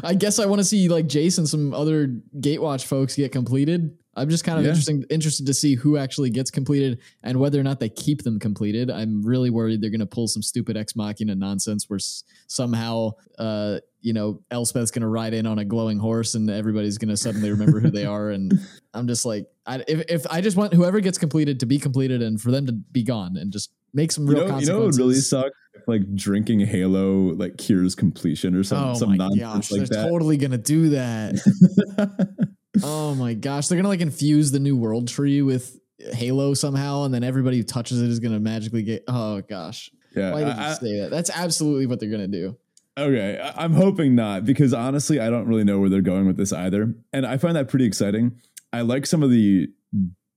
I 0.04 0.14
guess 0.14 0.38
I 0.38 0.46
want 0.46 0.60
to 0.60 0.64
see 0.64 0.88
like 0.88 1.06
Jason 1.06 1.46
some 1.46 1.72
other 1.74 2.08
Gatewatch 2.38 2.84
folks 2.84 3.16
get 3.16 3.32
completed. 3.32 3.96
I'm 4.14 4.28
just 4.28 4.44
kind 4.44 4.58
of 4.58 4.64
yeah. 4.64 4.70
interesting 4.70 5.04
interested 5.10 5.46
to 5.46 5.54
see 5.54 5.74
who 5.74 5.96
actually 5.96 6.30
gets 6.30 6.50
completed 6.50 7.00
and 7.22 7.40
whether 7.40 7.58
or 7.58 7.62
not 7.62 7.80
they 7.80 7.88
keep 7.88 8.22
them 8.22 8.38
completed. 8.38 8.90
I'm 8.90 9.22
really 9.22 9.50
worried 9.50 9.80
they're 9.80 9.90
going 9.90 10.00
to 10.00 10.06
pull 10.06 10.28
some 10.28 10.42
stupid 10.42 10.76
ex 10.76 10.94
machina 10.94 11.34
nonsense 11.34 11.88
where 11.88 11.96
s- 11.96 12.24
somehow 12.46 13.12
uh 13.38 13.78
you 14.02 14.12
know 14.12 14.40
Elspeth's 14.50 14.90
going 14.90 15.02
to 15.02 15.08
ride 15.08 15.32
in 15.32 15.46
on 15.46 15.58
a 15.58 15.64
glowing 15.64 15.98
horse 15.98 16.34
and 16.34 16.50
everybody's 16.50 16.98
going 16.98 17.08
to 17.08 17.16
suddenly 17.16 17.50
remember 17.50 17.80
who 17.80 17.90
they 17.90 18.04
are 18.04 18.30
and 18.30 18.52
I'm 18.94 19.06
just 19.06 19.24
like 19.24 19.46
I, 19.66 19.82
if 19.88 20.02
if 20.10 20.26
I 20.30 20.40
just 20.40 20.56
want 20.56 20.74
whoever 20.74 21.00
gets 21.00 21.16
completed 21.18 21.60
to 21.60 21.66
be 21.66 21.78
completed 21.78 22.20
and 22.20 22.40
for 22.40 22.50
them 22.50 22.66
to 22.66 22.72
be 22.72 23.02
gone 23.02 23.36
and 23.36 23.52
just 23.52 23.70
make 23.94 24.12
some 24.12 24.26
real 24.26 24.38
you 24.38 24.44
know, 24.44 24.50
consequences. 24.50 24.68
You 24.68 24.74
know 24.74 24.80
what 24.80 24.86
would 24.86 24.98
really 24.98 25.20
suck? 25.20 25.52
if 25.74 25.88
like 25.88 26.14
drinking 26.14 26.60
Halo 26.60 27.34
like 27.34 27.56
cures 27.56 27.94
completion 27.94 28.54
or 28.54 28.62
some 28.62 28.90
oh 28.90 28.94
some 28.94 29.14
nonsense 29.14 29.40
gosh, 29.40 29.72
like 29.72 29.88
they're 29.88 30.02
that. 30.02 30.10
Totally 30.10 30.36
gonna 30.36 30.58
do 30.58 30.90
that. 30.90 32.48
oh 32.82 33.14
my 33.14 33.34
gosh, 33.34 33.68
they're 33.68 33.76
gonna 33.76 33.88
like 33.88 34.00
infuse 34.00 34.50
the 34.50 34.60
new 34.60 34.76
world 34.76 35.08
tree 35.08 35.42
with 35.42 35.78
Halo 35.98 36.54
somehow, 36.54 37.04
and 37.04 37.12
then 37.12 37.24
everybody 37.24 37.58
who 37.58 37.62
touches 37.62 38.00
it 38.00 38.08
is 38.08 38.18
gonna 38.18 38.40
magically 38.40 38.82
get. 38.82 39.04
Oh 39.08 39.40
gosh, 39.42 39.90
yeah. 40.16 40.32
Why 40.32 40.44
did 40.44 40.48
I, 40.54 40.70
you 40.70 40.74
say 40.76 41.00
that? 41.00 41.10
That's 41.10 41.30
absolutely 41.30 41.86
what 41.86 42.00
they're 42.00 42.10
gonna 42.10 42.28
do. 42.28 42.56
Okay, 42.98 43.40
I'm 43.56 43.72
hoping 43.72 44.14
not 44.14 44.44
because 44.44 44.74
honestly, 44.74 45.18
I 45.18 45.30
don't 45.30 45.46
really 45.46 45.64
know 45.64 45.80
where 45.80 45.88
they're 45.88 46.02
going 46.02 46.26
with 46.26 46.36
this 46.36 46.52
either, 46.52 46.94
and 47.12 47.26
I 47.26 47.36
find 47.38 47.56
that 47.56 47.68
pretty 47.68 47.86
exciting. 47.86 48.38
I 48.72 48.82
like 48.82 49.06
some 49.06 49.22
of 49.22 49.30
the 49.30 49.68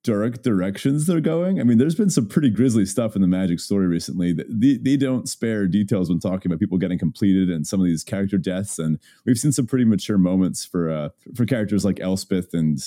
dark 0.06 0.44
directions 0.44 1.08
they're 1.08 1.20
going. 1.20 1.60
I 1.60 1.64
mean, 1.64 1.80
there's 1.80 1.96
been 1.96 2.12
some 2.12 2.28
pretty 2.28 2.52
grisly 2.52 2.86
stuff 2.86 3.16
in 3.16 3.22
the 3.22 3.28
Magic 3.28 3.60
story 3.60 3.88
recently. 3.88 4.34
They, 4.34 4.78
they 4.78 4.98
don't 4.98 5.28
spare 5.28 5.68
details 5.68 6.10
when 6.10 6.20
talking 6.20 6.52
about 6.52 6.60
people 6.60 6.78
getting 6.78 7.00
completed 7.00 7.50
and 7.50 7.66
some 7.66 7.80
of 7.80 7.86
these 7.86 8.04
character 8.04 8.38
deaths. 8.38 8.78
And 8.78 9.00
we've 9.26 9.38
seen 9.38 9.52
some 9.52 9.66
pretty 9.66 9.86
mature 9.86 10.20
moments 10.20 10.64
for 10.64 10.90
uh, 10.90 11.10
for 11.36 11.46
characters 11.46 11.84
like 11.84 12.00
Elspeth 12.00 12.54
and 12.54 12.78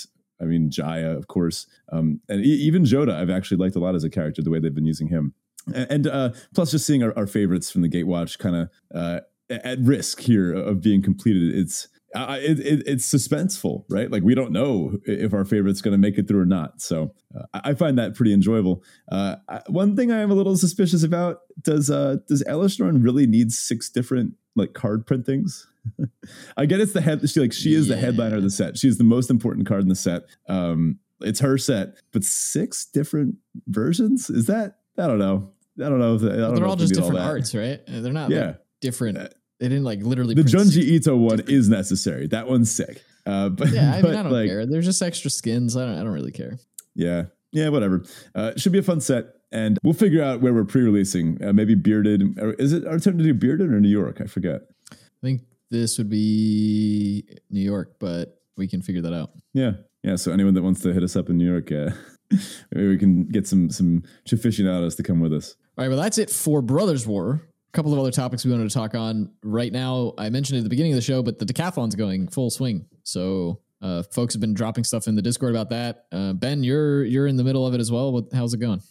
I 0.41 0.45
mean 0.45 0.71
Jaya, 0.71 1.11
of 1.11 1.27
course, 1.27 1.67
um, 1.91 2.21
and 2.29 2.41
e- 2.45 2.63
even 2.69 2.85
Jodah. 2.85 3.15
I've 3.15 3.31
actually 3.31 3.59
liked 3.59 3.77
a 3.77 3.81
lot 3.81 3.97
as 3.97 4.05
a 4.05 4.11
character 4.11 4.41
the 4.41 4.51
way 4.51 4.61
they've 4.61 4.75
been 4.75 4.87
using 4.87 5.09
him. 5.09 5.35
And, 5.75 6.07
uh, 6.07 6.31
plus, 6.55 6.71
just 6.71 6.87
seeing 6.87 7.03
our, 7.03 7.13
our 7.19 7.27
favorites 7.27 7.71
from 7.71 7.83
the 7.83 7.91
Gatewatch 7.91 8.39
kind 8.39 8.57
of 8.57 8.71
uh, 8.95 9.21
at 9.51 9.79
risk 9.81 10.21
here 10.21 10.53
of 10.53 10.81
being 10.81 11.03
completed. 11.03 11.55
It's 11.55 11.89
uh, 12.15 12.39
it, 12.41 12.59
it, 12.61 12.83
it's 12.87 13.13
suspenseful, 13.13 13.85
right? 13.91 14.11
Like 14.11 14.23
we 14.23 14.35
don't 14.35 14.53
know 14.53 14.99
if 15.05 15.35
our 15.35 15.45
favorite's 15.45 15.83
going 15.83 15.93
to 15.93 15.99
make 15.99 16.17
it 16.17 16.27
through 16.27 16.41
or 16.41 16.47
not. 16.47 16.81
So 16.81 17.15
uh, 17.37 17.45
I 17.53 17.75
find 17.75 17.99
that 17.99 18.15
pretty 18.15 18.33
enjoyable. 18.33 18.83
Uh, 19.11 19.37
I, 19.49 19.61
one 19.67 19.95
thing 19.95 20.11
I 20.11 20.21
am 20.21 20.31
a 20.31 20.35
little 20.35 20.57
suspicious 20.57 21.03
about 21.03 21.41
does 21.63 21.91
uh, 21.91 22.17
does 22.27 22.43
Elesh 22.45 22.81
Norn 22.81 23.03
really 23.03 23.27
need 23.27 23.53
six 23.53 23.91
different 23.91 24.35
like 24.57 24.73
card 24.73 25.07
printings? 25.07 25.67
I 26.57 26.67
get 26.67 26.81
it's 26.81 26.93
the 26.93 27.01
head. 27.01 27.29
She 27.29 27.41
like 27.41 27.53
she 27.53 27.75
is 27.75 27.89
yeah. 27.89 27.95
the 27.95 28.01
headliner 28.01 28.37
of 28.37 28.43
the 28.43 28.51
set. 28.51 28.79
She's 28.79 28.99
the 28.99 29.05
most 29.05 29.31
important 29.31 29.67
card 29.67 29.83
in 29.83 29.89
the 29.89 29.95
set. 29.95 30.23
Um, 30.49 30.99
it's 31.21 31.41
her 31.41 31.59
set, 31.59 31.97
but 32.13 32.25
six 32.25 32.87
different 32.87 33.37
versions 33.67 34.31
is 34.31 34.47
that? 34.47 34.79
I 34.97 35.07
don't 35.07 35.19
know. 35.19 35.51
I 35.79 35.89
don't 35.89 35.99
know. 35.99 36.15
If, 36.15 36.23
I 36.23 36.27
don't 36.27 36.55
they're 36.55 36.65
know 36.65 36.71
all 36.71 36.77
just 36.77 36.95
different 36.95 37.19
arts, 37.19 37.55
right? 37.55 37.81
They're 37.87 38.13
not 38.13 38.31
yeah. 38.31 38.47
Like 38.47 38.57
different 38.81 39.19
uh, 39.19 39.29
they 39.59 39.69
didn't 39.69 39.85
like 39.85 40.03
literally. 40.03 40.35
The 40.35 40.43
Junji 40.43 40.83
Ito 40.83 41.17
one 41.17 41.41
is 41.41 41.69
necessary. 41.69 42.27
That 42.29 42.49
one's 42.49 42.71
sick. 42.71 43.03
Uh, 43.27 43.49
but 43.49 43.69
yeah, 43.69 43.95
I 43.95 44.03
but, 44.03 44.11
mean, 44.11 44.19
I 44.19 44.23
don't 44.23 44.33
like, 44.33 44.49
care. 44.49 44.67
There's 44.67 44.85
just 44.85 45.03
extra 45.03 45.31
skins. 45.31 45.77
I 45.77 45.85
don't. 45.85 45.95
I 45.95 46.03
don't 46.03 46.13
really 46.13 46.33
care. 46.33 46.59
Yeah, 46.95 47.25
yeah, 47.53 47.69
whatever. 47.69 48.05
Uh, 48.35 48.53
should 48.57 48.73
be 48.73 48.79
a 48.79 48.83
fun 48.83 49.01
set, 49.01 49.27
and 49.53 49.79
we'll 49.83 49.95
figure 49.95 50.23
out 50.23 50.41
where 50.41 50.55
we're 50.55 50.65
pre-releasing. 50.65 51.43
Uh, 51.45 51.53
maybe 51.53 51.75
Bearded. 51.75 52.39
Or 52.39 52.53
is 52.55 52.73
it 52.73 52.87
our 52.87 52.99
turn 52.99 53.19
to 53.19 53.25
do 53.25 53.35
Bearded 53.35 53.73
or 53.73 53.81
New 53.81 53.89
York? 53.89 54.21
I 54.21 54.27
forget. 54.27 54.63
I 54.93 54.97
think 55.23 55.43
this 55.71 55.99
would 55.99 56.09
be 56.09 57.25
New 57.51 57.61
York, 57.61 57.97
but 57.99 58.41
we 58.57 58.69
can 58.69 58.81
figure 58.81 59.03
that 59.03 59.13
out. 59.13 59.33
Yeah, 59.55 59.73
yeah. 60.03 60.17
So 60.17 60.33
anyone 60.33 60.55
that 60.55 60.63
wants 60.63 60.81
to 60.83 60.93
hit 60.93 61.03
us 61.03 61.17
up 61.17 61.29
in 61.29 61.37
New 61.37 61.51
York, 61.51 61.73
uh, 61.73 61.91
maybe 62.73 62.89
we 62.89 62.97
can 62.97 63.25
get 63.25 63.47
some 63.47 63.71
some 63.71 64.05
aficionados 64.31 64.95
to 64.97 65.03
come 65.03 65.21
with 65.21 65.33
us. 65.33 65.57
All 65.77 65.85
right, 65.85 65.89
well, 65.89 66.01
that's 66.01 66.19
it 66.19 66.31
for 66.31 66.63
Brothers 66.63 67.07
War 67.07 67.48
a 67.69 67.77
couple 67.77 67.93
of 67.93 67.99
other 67.99 68.11
topics 68.11 68.45
we 68.45 68.51
wanted 68.51 68.69
to 68.69 68.75
talk 68.75 68.95
on 68.95 69.31
right 69.43 69.73
now. 69.73 70.15
I 70.19 70.31
mentioned 70.31 70.59
at 70.59 70.65
the 70.65 70.71
beginning 70.71 70.93
of 70.93 70.97
the 70.97 71.03
show, 71.03 71.23
but 71.23 71.39
the 71.39 71.45
decathlon's 71.45 71.95
going 71.95 72.29
full 72.29 72.51
swing. 72.51 72.87
So 73.03 73.61
uh, 73.83 74.03
folks 74.05 74.35
have 74.35 74.41
been 74.41 74.55
dropping 74.55 74.85
stuff 74.85 75.07
in 75.07 75.15
the 75.15 75.23
Discord 75.23 75.55
about 75.55 75.71
that. 75.71 76.07
Uh, 76.11 76.33
ben, 76.33 76.65
you're 76.65 77.05
you're 77.05 77.27
in 77.27 77.37
the 77.37 77.45
middle 77.45 77.67
of 77.67 77.75
it 77.75 77.81
as 77.81 77.93
well. 77.93 78.27
How's 78.33 78.55
it 78.55 78.59
going? 78.59 78.83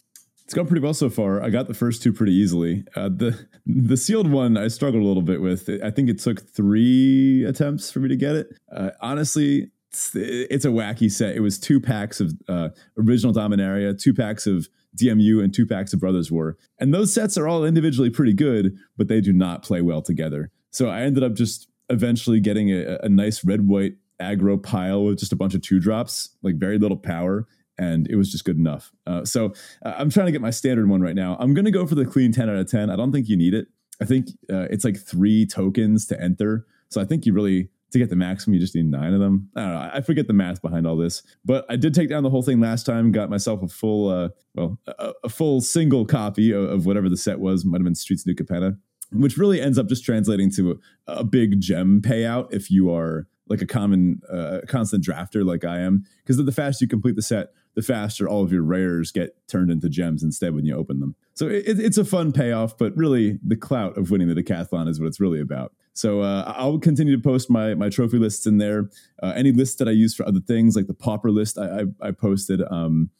It's 0.46 0.54
gone 0.54 0.66
pretty 0.66 0.82
well 0.82 0.94
so 0.94 1.10
far. 1.10 1.44
I 1.44 1.50
got 1.50 1.68
the 1.68 1.74
first 1.74 2.02
two 2.02 2.14
pretty 2.14 2.34
easily. 2.34 2.86
Uh, 2.96 3.10
the 3.10 3.48
the 3.66 3.98
sealed 3.98 4.32
one 4.32 4.58
I 4.58 4.70
struggled 4.70 5.04
a 5.04 5.06
little 5.06 5.24
bit 5.24 5.42
with. 5.42 5.70
I 5.84 5.92
think 5.92 6.10
it 6.10 6.20
took 6.20 6.48
three 6.48 7.44
attempts 7.44 7.92
for 7.92 8.00
me 8.00 8.08
to 8.10 8.16
get 8.16 8.36
it. 8.36 8.48
Uh, 8.72 8.92
honestly, 9.02 9.72
it's, 9.92 10.12
it's, 10.16 10.66
a 10.66 10.70
wacky 10.70 11.12
set. 11.12 11.36
It 11.36 11.42
was 11.42 11.60
two 11.60 11.82
packs 11.82 12.22
of 12.22 12.34
uh, 12.48 12.70
original 12.98 13.34
Dominaria, 13.34 14.00
two 14.00 14.14
packs 14.14 14.48
of 14.48 14.70
DMU 14.98 15.44
and 15.44 15.54
two 15.54 15.66
packs 15.66 15.94
of 15.94 16.00
Brothers 16.00 16.32
War. 16.32 16.58
And 16.80 16.94
those 16.94 17.14
sets 17.14 17.38
are 17.38 17.48
all 17.48 17.66
individually 17.66 18.10
pretty 18.10 18.34
good, 18.34 18.76
but 18.98 19.08
they 19.08 19.22
do 19.22 19.34
not 19.34 19.64
play 19.64 19.82
well 19.82 20.02
together. 20.02 20.52
So 20.72 20.90
I 20.90 21.02
ended 21.02 21.24
up 21.24 21.34
just 21.34 21.68
eventually 21.90 22.40
getting 22.40 22.72
a, 22.72 23.00
a 23.04 23.10
nice 23.10 23.44
red 23.44 23.68
white 23.68 23.94
aggro 24.22 24.62
pile 24.62 25.04
with 25.04 25.20
just 25.20 25.32
a 25.32 25.36
bunch 25.36 25.54
of 25.54 25.62
two 25.62 25.80
drops, 25.80 26.30
like 26.42 26.56
very 26.56 26.78
little 26.78 26.98
power. 26.98 27.48
And 27.80 28.08
it 28.08 28.16
was 28.16 28.32
just 28.32 28.44
good 28.44 28.58
enough. 28.58 28.92
Uh, 29.06 29.24
so 29.24 29.54
uh, 29.86 29.94
I'm 29.98 30.10
trying 30.10 30.26
to 30.26 30.32
get 30.32 30.42
my 30.42 30.50
standard 30.50 30.90
one 30.90 31.02
right 31.02 31.16
now. 31.16 31.38
I'm 31.40 31.54
going 31.54 31.66
to 31.66 31.72
go 31.72 31.86
for 31.86 31.94
the 31.94 32.06
clean 32.06 32.32
10 32.32 32.50
out 32.50 32.56
of 32.56 32.70
10. 32.70 32.90
I 32.90 32.96
don't 32.96 33.12
think 33.12 33.30
you 33.30 33.38
need 33.38 33.54
it. 33.54 33.68
I 34.02 34.06
think 34.06 34.30
uh, 34.52 34.68
it's 34.72 34.84
like 34.84 34.98
three 34.98 35.46
tokens 35.46 36.06
to 36.08 36.20
enter. 36.20 36.66
So 36.90 37.02
I 37.02 37.06
think 37.06 37.26
you 37.26 37.34
really 37.34 37.70
to 37.92 38.00
get 38.00 38.10
the 38.10 38.16
maximum, 38.16 38.54
you 38.54 38.60
just 38.60 38.76
need 38.76 38.86
nine 38.86 39.14
of 39.14 39.20
them. 39.20 39.50
I 39.56 39.62
don't 39.62 39.72
know. 39.72 39.90
I 39.94 40.02
forget 40.02 40.28
the 40.28 40.34
math 40.34 40.62
behind 40.62 40.86
all 40.86 40.98
this, 40.98 41.24
but 41.46 41.66
I 41.70 41.78
did 41.78 41.94
take 41.94 42.10
down 42.10 42.24
the 42.24 42.30
whole 42.30 42.42
thing 42.42 42.60
last 42.60 42.86
time. 42.86 43.12
Got 43.12 43.30
myself 43.30 43.64
a 43.64 43.68
full, 43.68 44.10
uh, 44.10 44.30
well, 44.56 44.80
a, 44.88 45.14
a, 45.24 45.30
full 45.30 45.62
single 45.62 46.06
copy 46.06 46.52
of, 46.52 46.64
of, 46.64 46.86
whatever 46.86 47.08
the 47.08 47.18
set 47.18 47.40
was. 47.40 47.64
Might 47.64 47.78
have 47.78 47.86
been 47.86 47.96
Streets 47.96 48.26
New 48.26 48.36
Capenna, 48.36 48.78
which 49.12 49.38
really 49.38 49.62
ends 49.62 49.78
up 49.78 49.88
just 49.88 50.04
translating 50.04 50.52
to 50.52 50.80
a, 51.08 51.14
a 51.20 51.24
big 51.24 51.62
gem 51.62 52.02
payout 52.02 52.54
if 52.54 52.70
you 52.70 52.94
are 52.94 53.28
like 53.48 53.62
a 53.62 53.66
common, 53.66 54.22
uh, 54.30 54.60
constant 54.68 55.04
drafter 55.06 55.46
like 55.46 55.64
I 55.64 55.80
am. 55.80 56.04
Because 56.24 56.44
the 56.44 56.52
faster 56.52 56.84
you 56.84 56.90
complete 56.90 57.16
the 57.16 57.22
set, 57.22 57.54
the 57.76 57.82
faster 57.82 58.28
all 58.28 58.44
of 58.44 58.52
your 58.52 58.64
rares 58.64 59.14
get 59.14 59.38
turned 59.48 59.72
into 59.72 59.88
gems 59.88 60.24
instead 60.24 60.54
when 60.54 60.66
you 60.66 60.76
open 60.76 61.00
them. 61.00 61.16
So 61.38 61.48
it, 61.48 61.80
it's 61.80 62.00
a 62.00 62.04
fun 62.04 62.32
payoff, 62.32 62.80
but 62.80 62.98
really 62.98 63.38
the 63.46 63.56
clout 63.56 63.96
of 63.96 64.10
winning 64.10 64.28
the 64.28 64.34
decathlon 64.34 64.88
is 64.88 65.00
what 65.00 65.06
it's 65.06 65.20
really 65.20 65.40
about. 65.40 65.72
So 65.94 66.22
uh, 66.22 66.52
I'll 66.58 66.80
continue 66.80 67.16
to 67.16 67.22
post 67.22 67.48
my 67.48 67.76
my 67.76 67.90
trophy 67.90 68.18
lists 68.18 68.48
in 68.48 68.58
there. 68.58 68.90
Uh, 69.22 69.34
any 69.36 69.52
lists 69.52 69.76
that 69.76 69.88
I 69.88 69.92
use 69.92 70.16
for 70.16 70.28
other 70.28 70.40
things, 70.40 70.76
like 70.76 70.88
the 70.88 70.96
pauper 70.96 71.30
list, 71.30 71.60
I, 71.60 71.82
I, 71.82 72.08
I 72.08 72.12
posted. 72.12 72.62
Um, 72.72 73.12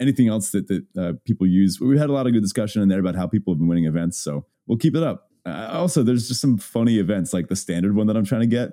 anything 0.00 0.28
else 0.28 0.52
that 0.52 0.68
that 0.68 0.86
uh, 0.98 1.12
people 1.26 1.46
use, 1.46 1.78
we 1.78 1.98
had 1.98 2.08
a 2.08 2.14
lot 2.14 2.26
of 2.26 2.32
good 2.32 2.42
discussion 2.42 2.80
in 2.80 2.88
there 2.88 3.00
about 3.00 3.14
how 3.14 3.26
people 3.26 3.52
have 3.52 3.58
been 3.58 3.68
winning 3.68 3.84
events. 3.84 4.16
So 4.16 4.46
we'll 4.66 4.78
keep 4.78 4.96
it 4.96 5.02
up. 5.02 5.30
Uh, 5.44 5.68
also, 5.70 6.02
there's 6.02 6.28
just 6.28 6.40
some 6.40 6.56
funny 6.56 6.98
events 6.98 7.34
like 7.34 7.48
the 7.48 7.56
standard 7.56 7.94
one 7.94 8.06
that 8.06 8.16
I'm 8.16 8.24
trying 8.24 8.40
to 8.40 8.46
get. 8.46 8.72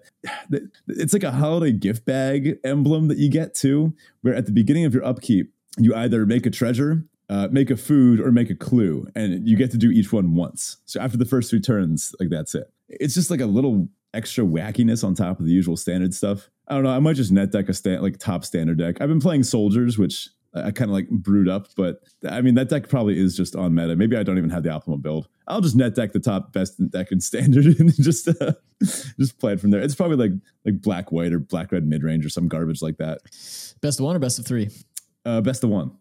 It's 0.88 1.12
like 1.12 1.24
a 1.24 1.32
holiday 1.32 1.74
gift 1.74 2.06
bag 2.06 2.58
emblem 2.64 3.10
that 3.10 3.18
you 3.18 3.30
get 3.30 3.54
too, 3.54 3.94
where 4.22 4.34
at 4.34 4.46
the 4.46 4.54
beginning 4.54 4.86
of 4.86 4.94
your 4.94 5.04
upkeep, 5.04 5.54
you 5.78 5.94
either 5.94 6.26
make 6.26 6.46
a 6.46 6.50
treasure 6.50 7.06
uh, 7.30 7.48
make 7.52 7.70
a 7.70 7.78
food 7.78 8.20
or 8.20 8.32
make 8.32 8.50
a 8.50 8.56
clue, 8.56 9.08
and 9.16 9.48
you 9.48 9.56
get 9.56 9.72
to 9.72 9.78
do 9.78 9.90
each 9.90 10.12
one 10.12 10.36
once. 10.36 10.78
So 10.86 11.00
after 11.00 11.18
the 11.18 11.26
first 11.26 11.50
three 11.50 11.62
turns, 11.62 12.14
like 12.20 12.30
that's 12.30 12.56
it. 12.56 12.72
It's 12.90 13.14
just 13.14 13.32
like 13.32 13.42
a 13.42 13.46
little 13.46 13.88
extra 14.14 14.44
wackiness 14.44 15.04
on 15.04 15.16
top 15.16 15.40
of 15.40 15.46
the 15.46 15.52
usual 15.52 15.78
standard 15.78 16.14
stuff. 16.14 16.50
I 16.68 16.76
don't 16.76 16.84
know. 16.84 16.92
I 16.92 17.00
might 17.00 17.16
just 17.16 17.32
net 17.32 17.52
deck 17.52 17.70
a 17.70 17.74
stand 17.74 18.02
like 18.02 18.18
top 18.20 18.46
standard 18.46 18.78
deck. 18.78 19.02
I've 19.02 19.10
been 19.10 19.20
playing 19.20 19.44
soldiers, 19.44 19.98
which 19.98 20.30
I 20.56 20.72
kind 20.72 20.90
of 20.90 20.96
like 20.96 21.10
brewed 21.10 21.50
up, 21.50 21.68
but 21.76 22.02
I 22.30 22.42
mean 22.42 22.56
that 22.56 22.70
deck 22.70 22.88
probably 22.88 23.20
is 23.20 23.36
just 23.36 23.56
on 23.56 23.74
meta. 23.74 23.96
Maybe 23.96 24.16
I 24.16 24.24
don't 24.24 24.38
even 24.38 24.52
have 24.52 24.64
the 24.64 24.70
optimal 24.70 25.02
build. 25.02 25.28
I'll 25.48 25.62
just 25.62 25.76
net 25.76 25.96
deck 25.96 26.14
the 26.14 26.20
top 26.20 26.54
best 26.54 26.90
deck 26.92 27.12
in 27.12 27.20
standard 27.20 27.66
and 27.80 27.94
just 27.96 28.28
uh, 28.28 28.54
just 28.82 29.40
play 29.40 29.54
it 29.54 29.60
from 29.60 29.72
there. 29.72 29.82
It's 29.82 29.96
probably 29.96 30.18
like 30.18 30.40
like 30.66 30.82
black 30.82 31.12
white 31.12 31.34
or 31.34 31.40
black 31.40 31.72
red 31.72 31.86
mid 31.86 32.04
range 32.04 32.26
or 32.26 32.30
some 32.30 32.48
garbage 32.48 32.82
like 32.82 32.98
that. 32.98 33.22
Best 33.82 34.00
of 34.00 34.06
one 34.06 34.16
or 34.16 34.20
best 34.20 34.40
of 34.40 34.46
three? 34.46 34.70
Uh, 35.26 35.42
best 35.42 35.64
of 35.64 35.70
one. 35.70 35.98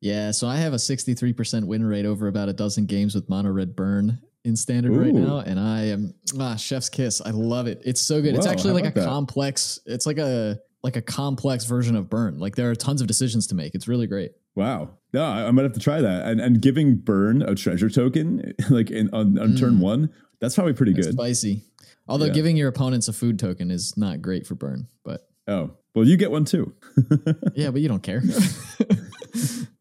Yeah, 0.00 0.30
so 0.30 0.46
I 0.46 0.56
have 0.56 0.72
a 0.72 0.76
63% 0.76 1.66
win 1.66 1.84
rate 1.84 2.06
over 2.06 2.28
about 2.28 2.48
a 2.48 2.52
dozen 2.52 2.86
games 2.86 3.14
with 3.14 3.28
mono 3.28 3.50
red 3.50 3.74
burn 3.74 4.20
in 4.44 4.54
standard 4.54 4.92
Ooh. 4.92 5.00
right 5.00 5.12
now, 5.12 5.38
and 5.38 5.58
I 5.58 5.86
am 5.86 6.14
ah 6.38 6.56
chef's 6.56 6.88
kiss. 6.88 7.20
I 7.20 7.30
love 7.30 7.66
it. 7.66 7.82
It's 7.84 8.00
so 8.00 8.22
good. 8.22 8.32
Whoa, 8.32 8.38
it's 8.38 8.46
actually 8.46 8.74
like 8.74 8.86
a 8.86 8.90
that? 8.92 9.06
complex. 9.06 9.80
It's 9.86 10.06
like 10.06 10.18
a 10.18 10.60
like 10.82 10.94
a 10.94 11.02
complex 11.02 11.64
version 11.64 11.96
of 11.96 12.08
burn. 12.08 12.38
Like 12.38 12.54
there 12.54 12.70
are 12.70 12.76
tons 12.76 13.00
of 13.00 13.08
decisions 13.08 13.48
to 13.48 13.56
make. 13.56 13.74
It's 13.74 13.88
really 13.88 14.06
great. 14.06 14.32
Wow. 14.54 14.90
No, 15.12 15.24
I, 15.24 15.50
might 15.50 15.64
have 15.64 15.72
to 15.72 15.80
try 15.80 16.00
that. 16.00 16.26
And 16.26 16.40
and 16.40 16.60
giving 16.60 16.96
burn 16.96 17.42
a 17.42 17.54
treasure 17.54 17.90
token 17.90 18.54
like 18.70 18.90
in 18.90 19.10
on, 19.12 19.38
on 19.38 19.50
mm. 19.50 19.58
turn 19.58 19.80
one, 19.80 20.10
that's 20.40 20.54
probably 20.54 20.74
pretty 20.74 20.92
that's 20.92 21.08
good. 21.08 21.14
Spicy. 21.14 21.64
Although 22.08 22.26
yeah. 22.26 22.32
giving 22.32 22.56
your 22.56 22.68
opponents 22.68 23.08
a 23.08 23.12
food 23.12 23.38
token 23.38 23.70
is 23.70 23.96
not 23.96 24.22
great 24.22 24.46
for 24.46 24.54
burn, 24.54 24.86
but 25.04 25.28
oh 25.48 25.72
well, 25.94 26.06
you 26.06 26.16
get 26.16 26.30
one 26.30 26.44
too. 26.44 26.72
yeah, 27.54 27.70
but 27.70 27.80
you 27.80 27.88
don't 27.88 28.02
care. 28.02 28.22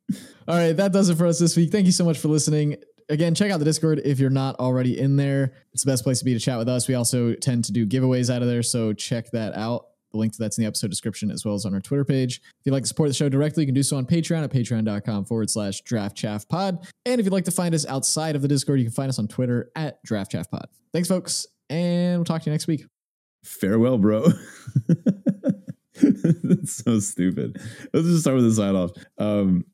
All 0.48 0.56
right, 0.56 0.74
that 0.74 0.92
does 0.92 1.10
it 1.10 1.18
for 1.18 1.26
us 1.26 1.40
this 1.40 1.58
week. 1.58 1.72
Thank 1.72 1.88
you 1.88 1.92
so 1.92 2.06
much 2.06 2.20
for 2.20 2.28
listening. 2.28 2.78
Again, 3.10 3.34
check 3.34 3.52
out 3.52 3.58
the 3.58 3.66
Discord 3.66 4.02
if 4.06 4.20
you're 4.20 4.30
not 4.30 4.56
already 4.60 5.00
in 5.00 5.16
there. 5.16 5.54
It's 5.74 5.84
the 5.84 5.92
best 5.92 6.04
place 6.04 6.20
to 6.20 6.26
be 6.26 6.34
to 6.34 6.40
chat 6.40 6.58
with 6.58 6.70
us. 6.70 6.88
We 6.88 6.94
also 6.96 7.34
tend 7.34 7.66
to 7.66 7.72
do 7.72 7.86
giveaways 7.86 8.34
out 8.34 8.42
of 8.42 8.48
there, 8.48 8.64
so 8.64 8.94
check 8.94 9.32
that 9.32 9.56
out. 9.56 9.88
The 10.12 10.20
link 10.20 10.34
to 10.34 10.40
that's 10.40 10.58
in 10.58 10.64
the 10.64 10.68
episode 10.68 10.90
description 10.90 11.32
as 11.32 11.44
well 11.44 11.56
as 11.56 11.66
on 11.66 11.74
our 11.74 11.82
Twitter 11.82 12.06
page. 12.06 12.42
If 12.60 12.66
you'd 12.66 12.74
like 12.74 12.84
to 12.84 12.88
support 12.88 13.10
the 13.10 13.16
show 13.16 13.28
directly, 13.28 13.64
you 13.64 13.68
can 13.68 13.76
do 13.76 13.84
so 13.84 13.98
on 13.98 14.06
Patreon 14.06 14.44
at 14.44 14.52
patreon.com 14.52 15.26
forward 15.26 15.50
slash 15.50 15.82
draft 15.82 16.16
chaff 16.16 16.48
pod. 16.48 16.88
And 17.06 17.20
if 17.20 17.26
you'd 17.26 17.34
like 17.34 17.46
to 17.46 17.52
find 17.52 17.74
us 17.76 17.86
outside 17.88 18.36
of 18.36 18.42
the 18.42 18.48
Discord, 18.48 18.80
you 18.80 18.86
can 18.86 18.94
find 18.94 19.10
us 19.10 19.20
on 19.20 19.28
Twitter 19.28 19.72
at 19.76 20.02
draft 20.04 20.32
chaff 20.32 20.50
pod. 20.50 20.68
Thanks, 20.94 21.10
folks, 21.10 21.48
and 21.70 22.18
we'll 22.20 22.26
talk 22.26 22.44
to 22.44 22.50
you 22.50 22.54
next 22.54 22.68
week. 22.68 22.86
Farewell, 23.44 23.98
bro. 23.98 24.28
That's 26.02 26.84
so 26.84 27.00
stupid. 27.00 27.58
Let's 27.94 28.08
just 28.08 28.22
start 28.22 28.36
with 28.38 28.46
the 28.46 28.54
sign 28.54 28.76
off. 28.76 28.92
Um, 29.18 29.66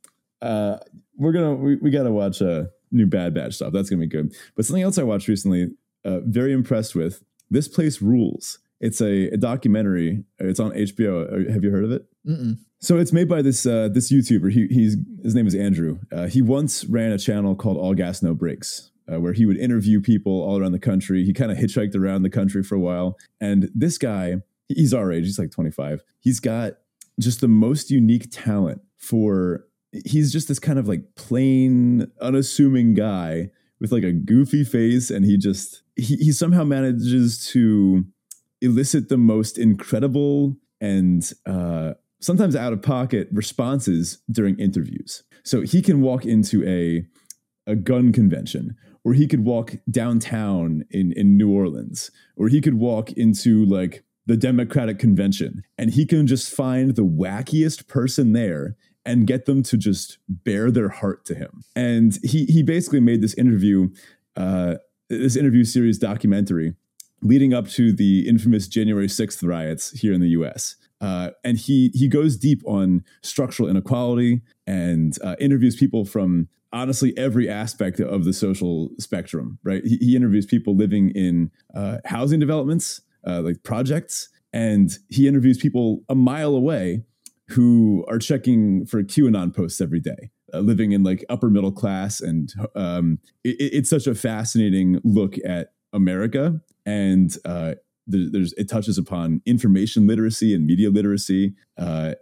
uh, 0.42 0.78
we're 1.18 1.32
gonna 1.32 1.56
we, 1.56 1.76
we 1.78 1.92
gotta 1.92 2.12
watch 2.12 2.42
a 2.42 2.52
uh, 2.52 2.66
new 2.92 3.06
Bad 3.06 3.34
Batch 3.34 3.56
stuff. 3.56 3.74
That's 3.74 3.89
gonna 3.89 4.02
be 4.02 4.08
good. 4.08 4.34
But 4.56 4.66
something 4.66 4.84
else 4.84 4.98
I 4.98 5.04
watched 5.04 5.28
recently, 5.28 5.70
uh, 6.06 6.20
very 6.22 6.54
impressed 6.54 6.96
with. 6.96 7.24
This 7.50 7.68
place 7.68 8.02
rules. 8.02 8.60
It's 8.80 9.02
a, 9.02 9.28
a 9.28 9.38
documentary. 9.38 10.24
It's 10.39 10.60
on 10.60 10.72
HBO. 10.72 11.50
Have 11.52 11.64
you 11.64 11.70
heard 11.70 11.84
of 11.84 11.92
it? 11.92 12.06
Mm-mm. 12.28 12.58
So 12.80 12.98
it's 12.98 13.14
made 13.14 13.30
by 13.30 13.44
this 13.44 13.66
uh, 13.66 13.89
this 13.94 14.12
YouTuber. 14.12 14.52
He, 14.52 14.68
he's 14.68 14.98
his 15.24 15.36
name 15.36 15.46
is 15.46 15.54
Andrew. 15.54 16.00
Uh, 16.12 16.26
he 16.26 16.42
once 16.42 16.84
ran 16.86 17.12
a 17.12 17.20
channel 17.20 17.56
called 17.56 17.78
All 17.78 17.94
Gas 17.94 18.24
No 18.24 18.34
Brakes, 18.34 18.89
uh, 19.12 19.20
where 19.20 19.34
he 19.34 19.46
would 19.46 19.58
interview 19.58 20.02
people 20.02 20.42
all 20.42 20.58
around 20.58 20.72
the 20.72 20.80
country. 20.80 21.24
He 21.24 21.34
kind 21.34 21.52
of 21.52 21.58
hitchhiked 21.58 21.96
around 21.96 22.24
the 22.24 22.30
country 22.30 22.64
for 22.64 22.74
a 22.74 22.80
while. 22.80 23.18
And 23.39 23.70
this 23.76 24.00
guy, 24.00 24.38
he's 24.68 24.96
our 24.96 25.12
age. 25.12 25.26
He's 25.26 25.38
like 25.38 25.52
25. 25.52 26.02
He's 26.20 26.39
got 26.39 26.74
just 27.20 27.39
the 27.39 27.48
most 27.48 27.92
unique 27.92 28.30
talent 28.32 28.82
for 28.98 29.66
he's 30.06 30.32
just 30.32 30.48
this 30.48 30.60
kind 30.60 30.80
of 30.80 30.88
like 30.88 31.16
plain, 31.16 32.12
unassuming 32.22 32.94
guy 32.94 33.50
with 33.80 33.92
like 33.92 34.04
a 34.04 34.12
goofy 34.12 34.64
face, 34.64 35.10
and 35.10 35.26
he 35.26 35.38
just 35.38 35.84
he, 35.96 36.16
he 36.18 36.32
somehow 36.32 36.64
manages 36.64 37.46
to 37.48 38.06
elicit 38.62 39.10
the 39.10 39.18
most 39.18 39.58
incredible 39.58 40.56
and 40.80 41.34
uh, 41.46 41.94
sometimes 42.20 42.56
out 42.56 42.74
of 42.74 42.82
pocket 42.82 43.28
responses 43.32 44.20
during 44.30 44.58
interviews. 44.60 45.24
So 45.44 45.62
he 45.62 45.82
can 45.82 46.02
walk 46.02 46.26
into 46.26 46.66
a 46.68 47.06
a 47.70 47.76
gun 47.76 48.12
convention, 48.12 48.76
or 49.04 49.14
he 49.14 49.28
could 49.28 49.46
walk 49.46 49.76
downtown 49.89 50.84
in 50.89 51.12
in 51.14 51.38
New 51.38 51.52
Orleans, 51.52 52.12
or 52.38 52.48
he 52.48 52.62
could 52.62 52.76
walk 52.76 53.12
into 53.14 53.66
like 53.66 54.04
the 54.28 54.38
Democratic 54.38 55.00
convention, 55.00 55.64
and 55.78 55.92
he 55.92 56.06
can 56.06 56.28
just 56.28 56.54
find 56.54 56.96
the 56.96 57.06
wackiest 57.06 57.88
person 57.88 58.34
there 58.34 58.78
and 59.06 59.26
get 59.26 59.45
them 59.45 59.64
to 59.64 59.78
just 59.78 60.18
bare 60.30 60.72
their 60.72 60.89
heart 60.89 61.26
to 61.26 61.36
him. 61.36 61.64
And 61.76 62.18
he 62.24 62.45
he 62.45 62.64
basically 62.64 62.99
made 62.99 63.22
this 63.22 63.34
interview, 63.34 63.89
uh, 64.36 64.76
this 65.10 65.36
interview 65.36 65.64
series 65.64 65.97
documentary 65.97 66.76
leading 67.22 67.54
up 67.54 67.68
to 67.70 67.93
the 67.93 68.28
infamous 68.28 68.68
January 68.68 69.08
6th 69.08 69.47
riots 69.47 69.91
here 69.91 70.14
in 70.14 70.22
the 70.22 70.30
US. 70.30 70.76
Uh, 70.99 71.32
and 71.43 71.58
he 71.58 71.91
he 71.93 72.08
goes 72.08 72.38
deep 72.38 72.62
on 72.66 73.04
structural 73.22 73.68
inequality 73.68 74.41
and 74.68 75.18
uh, 75.24 75.36
interviews 75.39 75.76
people 75.76 76.06
from 76.06 76.47
honestly 76.74 77.18
every 77.18 77.49
aspect 77.49 77.99
of 77.99 78.24
the 78.24 78.34
social 78.34 78.89
spectrum. 78.99 79.58
Right? 79.64 79.84
He, 79.84 79.97
he 79.97 80.16
interviews 80.16 80.45
people 80.45 80.76
living 80.76 81.10
in 81.12 81.49
uh, 81.74 81.97
housing 82.06 82.39
developments, 82.39 83.02
uh, 83.26 83.41
like 83.41 83.64
projects, 83.64 84.30
and 84.54 84.91
he 85.10 85.28
interviews 85.28 85.58
people 85.58 86.04
a 86.08 86.16
mile 86.16 86.54
away 86.54 87.04
who 87.52 88.06
are 88.08 88.20
checking 88.20 88.86
for 88.86 89.04
QAnon 89.04 89.56
posts 89.56 89.82
every 89.82 89.99
day, 89.99 90.32
uh, 90.54 90.60
living 90.60 90.91
in 90.91 91.04
like 91.04 91.26
upper 91.30 91.49
middle 91.49 91.72
class, 91.72 92.22
and 92.22 92.54
um, 92.76 93.20
it, 93.43 93.56
it's 93.60 93.89
such 93.89 94.08
a 94.08 94.16
fascinating 94.16 94.99
look 95.04 95.36
at 95.45 95.74
America, 95.93 96.62
and 96.86 97.36
uh, 97.45 97.76
there, 98.08 98.30
there's 98.32 98.54
it 98.54 98.70
touches 98.70 98.97
upon 98.97 99.41
information 99.45 100.08
literacy 100.08 100.54
and 100.54 100.66
media 100.66 100.89
literacy, 100.89 101.54
uh, 101.78 102.14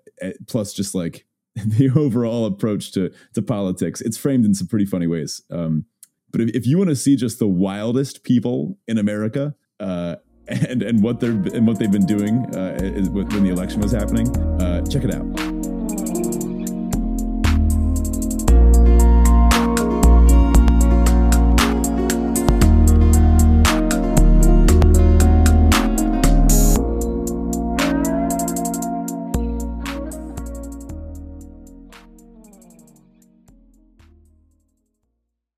plus 0.47 0.73
just 0.73 0.95
like 0.95 1.25
the 1.55 1.91
overall 1.95 2.45
approach 2.45 2.91
to 2.93 3.11
to 3.34 3.41
politics. 3.41 4.01
It's 4.01 4.17
framed 4.17 4.45
in 4.45 4.53
some 4.53 4.67
pretty 4.67 4.86
funny 4.86 5.07
ways. 5.07 5.41
Um, 5.51 5.86
but 6.32 6.41
if, 6.41 6.49
if 6.55 6.67
you 6.67 6.77
want 6.77 6.89
to 6.89 6.95
see 6.95 7.15
just 7.15 7.39
the 7.39 7.47
wildest 7.47 8.23
people 8.23 8.77
in 8.88 8.97
America, 8.97 9.55
uh, 9.80 10.17
and 10.50 10.84
and 10.84 11.02
what 11.02 11.20
they're 11.20 11.32
and 11.32 11.68
what 11.68 11.80
they've 11.80 11.91
been 11.91 12.06
doing 12.06 12.45
uh, 12.56 12.78
when 13.12 13.43
the 13.43 13.50
election 13.52 13.82
was 13.82 13.91
happening. 13.91 14.28
Uh, 14.62 14.86
check 14.86 15.04
it 15.04 15.14
out. 15.14 15.49